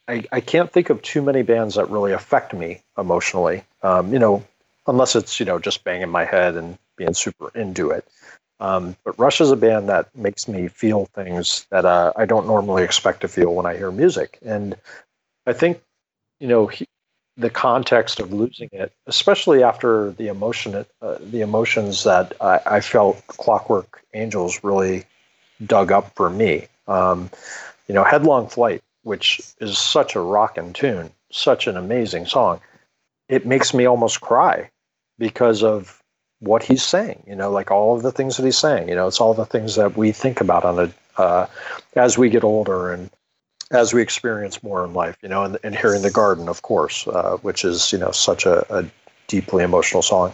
I, 0.07 0.23
I 0.31 0.39
can't 0.39 0.71
think 0.71 0.91
of 0.91 1.01
too 1.01 1.23
many 1.23 1.41
bands 1.41 1.75
that 1.75 1.89
really 1.89 2.11
affect 2.11 2.53
me 2.53 2.81
emotionally. 2.95 3.63
Um, 3.81 4.13
you 4.13 4.19
know, 4.19 4.43
unless 4.87 5.15
it's 5.15 5.39
you 5.39 5.45
know 5.45 5.59
just 5.59 5.83
banging 5.83 6.09
my 6.09 6.25
head 6.25 6.55
and 6.55 6.77
being 6.95 7.13
super 7.13 7.51
into 7.55 7.91
it. 7.91 8.05
Um, 8.59 8.95
but 9.03 9.19
Rush 9.19 9.41
is 9.41 9.51
a 9.51 9.57
band 9.57 9.89
that 9.89 10.15
makes 10.15 10.47
me 10.47 10.69
feel 10.69 11.05
things 11.07 11.65
that 11.71 11.85
uh, 11.85 12.13
I 12.15 12.25
don't 12.25 12.47
normally 12.47 12.83
expect 12.83 13.21
to 13.21 13.27
feel 13.27 13.53
when 13.53 13.65
I 13.65 13.75
hear 13.75 13.91
music, 13.91 14.39
and 14.45 14.75
I 15.45 15.53
think 15.53 15.81
you 16.39 16.47
know 16.47 16.67
he, 16.67 16.87
the 17.37 17.49
context 17.49 18.19
of 18.19 18.31
losing 18.31 18.69
it, 18.71 18.93
especially 19.07 19.61
after 19.61 20.11
the 20.11 20.27
emotion, 20.27 20.85
uh, 21.01 21.17
the 21.19 21.41
emotions 21.41 22.03
that 22.05 22.33
I, 22.39 22.59
I 22.65 22.81
felt 22.81 23.25
Clockwork 23.27 24.01
Angels 24.13 24.63
really 24.63 25.03
dug 25.65 25.91
up 25.91 26.15
for 26.15 26.29
me. 26.29 26.67
Um, 26.87 27.29
you 27.87 27.95
know, 27.95 28.03
Headlong 28.03 28.47
Flight, 28.47 28.81
which 29.03 29.41
is 29.59 29.77
such 29.77 30.15
a 30.15 30.19
rockin' 30.21 30.73
tune, 30.73 31.11
such 31.31 31.67
an 31.67 31.75
amazing 31.75 32.25
song. 32.25 32.61
It 33.27 33.45
makes 33.45 33.73
me 33.73 33.85
almost 33.85 34.21
cry 34.21 34.69
because 35.17 35.63
of 35.63 36.01
what 36.39 36.63
he's 36.63 36.83
saying. 36.83 37.23
You 37.27 37.35
know, 37.35 37.51
like 37.51 37.71
all 37.71 37.95
of 37.95 38.03
the 38.03 38.11
things 38.11 38.37
that 38.37 38.45
he's 38.45 38.57
saying. 38.57 38.89
You 38.89 38.95
know, 38.95 39.07
it's 39.07 39.21
all 39.21 39.33
the 39.33 39.45
things 39.45 39.75
that 39.75 39.97
we 39.97 40.11
think 40.11 40.41
about 40.41 40.63
on 40.63 40.79
a 40.79 41.21
uh, 41.21 41.47
as 41.95 42.17
we 42.17 42.29
get 42.29 42.43
older 42.43 42.91
and 42.91 43.09
as 43.71 43.93
we 43.93 44.01
experience 44.01 44.61
more 44.61 44.83
in 44.85 44.93
life, 44.93 45.17
you 45.21 45.29
know, 45.29 45.43
and, 45.43 45.57
and 45.63 45.75
hearing 45.75 46.01
the 46.01 46.11
garden, 46.11 46.47
of 46.47 46.61
course, 46.61 47.07
uh, 47.07 47.37
which 47.41 47.65
is, 47.65 47.91
you 47.91 47.97
know, 47.97 48.11
such 48.11 48.45
a, 48.45 48.65
a 48.75 48.85
deeply 49.27 49.63
emotional 49.63 50.03
song. 50.03 50.33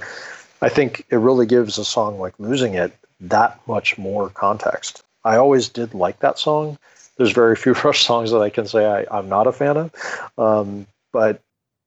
I 0.62 0.70
think 0.70 1.06
it 1.10 1.18
really 1.18 1.46
gives 1.46 1.78
a 1.78 1.86
song 1.86 2.20
like 2.20 2.34
Losing 2.40 2.74
It 2.74 2.94
that 3.22 3.60
much 3.68 3.98
more 3.98 4.30
context. 4.30 5.04
I 5.24 5.38
always 5.38 5.70
did 5.70 5.94
like 5.94 6.20
that 6.20 6.40
song. 6.40 6.78
There's 7.18 7.32
very 7.32 7.56
few 7.56 7.74
Rush 7.84 8.04
songs 8.04 8.32
that 8.32 8.42
I 8.42 8.50
can 8.50 8.68
say 8.68 8.86
I, 8.86 9.18
I'm 9.18 9.30
not 9.30 9.48
a 9.48 9.52
fan 9.52 9.78
of. 9.78 10.32
Um, 10.38 10.88
but 11.14 11.42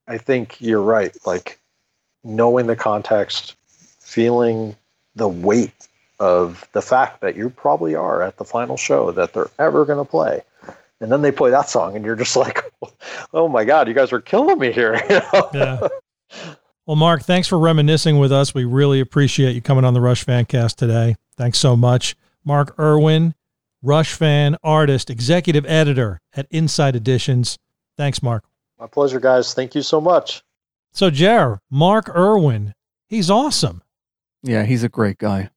I 0.06 0.18
think 0.18 0.60
you're 0.60 0.82
right. 0.82 1.14
Like 1.26 1.58
knowing 2.24 2.66
the 2.66 2.76
context, 2.76 3.54
feeling 4.00 4.74
the 5.14 5.28
weight 5.28 5.88
of 6.20 6.66
the 6.72 6.82
fact 6.82 7.20
that 7.20 7.36
you 7.36 7.50
probably 7.50 7.94
are 7.94 8.22
at 8.22 8.36
the 8.38 8.44
final 8.44 8.76
show 8.76 9.10
that 9.12 9.32
they're 9.32 9.50
ever 9.58 9.84
going 9.84 10.04
to 10.04 10.10
play. 10.10 10.42
And 11.00 11.12
then 11.12 11.22
they 11.22 11.32
play 11.32 11.50
that 11.50 11.68
song, 11.68 11.96
and 11.96 12.04
you're 12.04 12.16
just 12.16 12.36
like, 12.36 12.64
oh 13.32 13.48
my 13.48 13.64
God, 13.64 13.88
you 13.88 13.94
guys 13.94 14.12
are 14.12 14.20
killing 14.20 14.58
me 14.58 14.72
here. 14.72 14.94
You 15.10 15.20
know? 15.32 15.50
Yeah. 15.52 15.88
Well, 16.86 16.96
Mark, 16.96 17.22
thanks 17.22 17.48
for 17.48 17.58
reminiscing 17.58 18.18
with 18.18 18.30
us. 18.30 18.54
We 18.54 18.64
really 18.64 19.00
appreciate 19.00 19.54
you 19.54 19.62
coming 19.62 19.84
on 19.84 19.94
the 19.94 20.00
Rush 20.00 20.24
Fancast 20.24 20.76
today. 20.76 21.16
Thanks 21.36 21.58
so 21.58 21.76
much. 21.76 22.14
Mark 22.44 22.78
Irwin, 22.78 23.34
Rush 23.82 24.12
fan, 24.14 24.56
artist, 24.62 25.08
executive 25.10 25.64
editor 25.66 26.20
at 26.34 26.46
Insight 26.50 26.94
Editions. 26.94 27.58
Thanks, 27.96 28.22
Mark. 28.22 28.44
My 28.78 28.86
pleasure, 28.86 29.20
guys. 29.20 29.54
Thank 29.54 29.74
you 29.74 29.82
so 29.82 30.00
much. 30.00 30.42
So, 30.94 31.10
Jer, 31.10 31.60
Mark 31.70 32.08
Irwin, 32.08 32.72
he's 33.08 33.28
awesome. 33.28 33.82
Yeah, 34.44 34.62
he's 34.62 34.84
a 34.84 34.88
great 34.88 35.18
guy. 35.18 35.50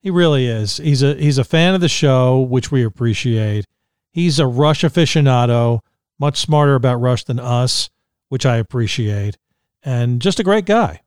He 0.00 0.10
really 0.10 0.48
is. 0.48 0.78
He's 0.78 1.04
a 1.04 1.14
he's 1.14 1.38
a 1.38 1.44
fan 1.44 1.74
of 1.74 1.80
the 1.80 1.88
show, 1.88 2.40
which 2.40 2.72
we 2.72 2.82
appreciate. 2.84 3.64
He's 4.10 4.40
a 4.40 4.46
Rush 4.46 4.82
aficionado, 4.82 5.80
much 6.18 6.38
smarter 6.38 6.74
about 6.74 6.96
Rush 6.96 7.22
than 7.22 7.38
us, 7.38 7.90
which 8.28 8.44
I 8.44 8.56
appreciate, 8.56 9.38
and 9.84 10.20
just 10.20 10.40
a 10.40 10.44
great 10.44 10.66
guy. 10.66 11.02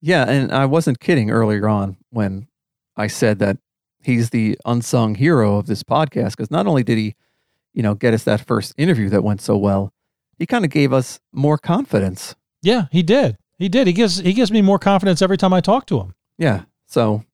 Yeah, 0.00 0.24
and 0.26 0.50
I 0.50 0.64
wasn't 0.64 0.98
kidding 0.98 1.30
earlier 1.30 1.68
on 1.68 1.98
when 2.08 2.48
I 2.96 3.06
said 3.08 3.38
that 3.40 3.58
he's 4.02 4.30
the 4.30 4.56
unsung 4.64 5.16
hero 5.16 5.58
of 5.58 5.66
this 5.66 5.82
podcast 5.82 6.30
because 6.30 6.50
not 6.50 6.66
only 6.66 6.82
did 6.82 6.96
he, 6.96 7.16
you 7.74 7.82
know, 7.82 7.94
get 7.94 8.14
us 8.14 8.24
that 8.24 8.46
first 8.46 8.72
interview 8.78 9.10
that 9.10 9.22
went 9.22 9.42
so 9.42 9.58
well, 9.58 9.92
he 10.38 10.46
kind 10.46 10.64
of 10.64 10.70
gave 10.70 10.94
us 10.94 11.20
more 11.32 11.58
confidence. 11.58 12.34
Yeah, 12.62 12.86
he 12.90 13.02
did. 13.02 13.36
He 13.58 13.68
did. 13.68 13.86
He 13.86 13.92
gives 13.92 14.18
he 14.18 14.32
gives 14.32 14.50
me 14.50 14.62
more 14.62 14.78
confidence 14.78 15.22
every 15.22 15.36
time 15.36 15.52
I 15.52 15.60
talk 15.60 15.86
to 15.86 16.00
him. 16.00 16.14
Yeah, 16.38 16.62
so 16.86 17.24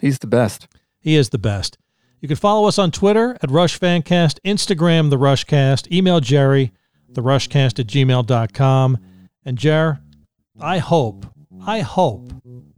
he's 0.00 0.18
the 0.18 0.26
best. 0.26 0.68
He 1.00 1.14
is 1.16 1.28
the 1.30 1.38
best. 1.38 1.78
You 2.20 2.28
can 2.28 2.36
follow 2.36 2.66
us 2.66 2.78
on 2.78 2.90
Twitter 2.90 3.36
at 3.42 3.50
Rush 3.50 3.78
Fancast, 3.78 4.38
Instagram, 4.44 5.10
The 5.10 5.18
Rushcast, 5.18 5.90
email 5.92 6.20
Jerry, 6.20 6.72
TheRushcast 7.12 7.78
at 7.78 7.86
gmail.com. 7.86 8.98
And 9.44 9.56
Jer, 9.56 10.00
I 10.60 10.78
hope, 10.78 11.26
I 11.64 11.80
hope 11.80 12.32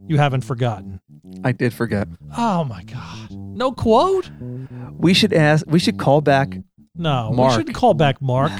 you 0.07 0.17
haven't 0.17 0.41
forgotten. 0.41 1.01
I 1.43 1.53
did 1.53 1.73
forget. 1.73 2.07
Oh 2.37 2.63
my 2.63 2.83
God. 2.83 3.31
No 3.31 3.71
quote? 3.71 4.29
We 4.97 5.13
should 5.13 5.33
ask, 5.33 5.65
we 5.67 5.79
should 5.79 5.97
call 5.97 6.21
back. 6.21 6.55
No, 6.95 7.31
Mark. 7.31 7.51
we 7.51 7.55
shouldn't 7.57 7.75
call 7.75 7.93
back 7.93 8.21
Mark. 8.21 8.51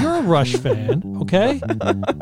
You're 0.00 0.16
a 0.16 0.22
Rush 0.22 0.54
fan, 0.56 1.02
okay? 1.22 1.60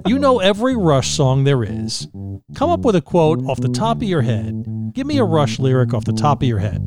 You 0.07 0.19
know 0.19 0.39
every 0.39 0.77
Rush 0.77 1.11
song 1.11 1.45
there 1.45 1.65
is. 1.65 2.07
Come 2.55 2.71
up 2.71 2.81
with 2.81 2.95
a 2.97 3.01
quote 3.01 3.45
off 3.47 3.61
the 3.61 3.69
top 3.69 3.97
of 3.99 4.03
your 4.03 4.21
head. 4.23 4.67
Give 4.93 5.07
me 5.07 5.17
a 5.19 5.25
Rush 5.25 5.59
lyric 5.59 5.95
off 5.95 6.05
the 6.05 6.13
top 6.13 6.43
of 6.43 6.49
your 6.49 6.59
head. 6.59 6.83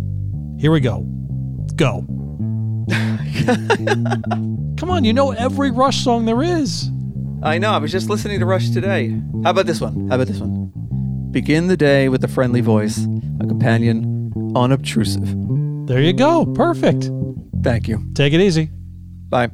Here 0.59 0.71
we 0.71 0.79
go. 0.79 1.01
Go. 1.75 2.05
Come 4.77 4.89
on, 4.91 5.03
you 5.03 5.11
know 5.13 5.31
every 5.31 5.71
Rush 5.71 6.03
song 6.03 6.25
there 6.25 6.43
is. 6.43 6.89
I 7.41 7.57
know, 7.57 7.71
I 7.71 7.77
was 7.77 7.91
just 7.91 8.09
listening 8.09 8.39
to 8.39 8.45
Rush 8.45 8.69
today. 8.69 9.09
How 9.43 9.49
about 9.51 9.65
this 9.65 9.81
one? 9.81 10.07
How 10.07 10.15
about 10.15 10.27
this 10.27 10.39
one? 10.39 10.71
Begin 11.31 11.67
the 11.67 11.77
day 11.77 12.09
with 12.09 12.23
a 12.23 12.27
friendly 12.27 12.61
voice, 12.61 12.99
a 13.41 13.47
companion 13.47 14.31
unobtrusive. 14.55 15.35
There 15.87 16.01
you 16.01 16.13
go. 16.13 16.45
Perfect. 16.45 17.09
Thank 17.61 17.87
you. 17.87 18.11
Take 18.13 18.33
it 18.33 18.41
easy. 18.41 18.69
Bye. 19.29 19.49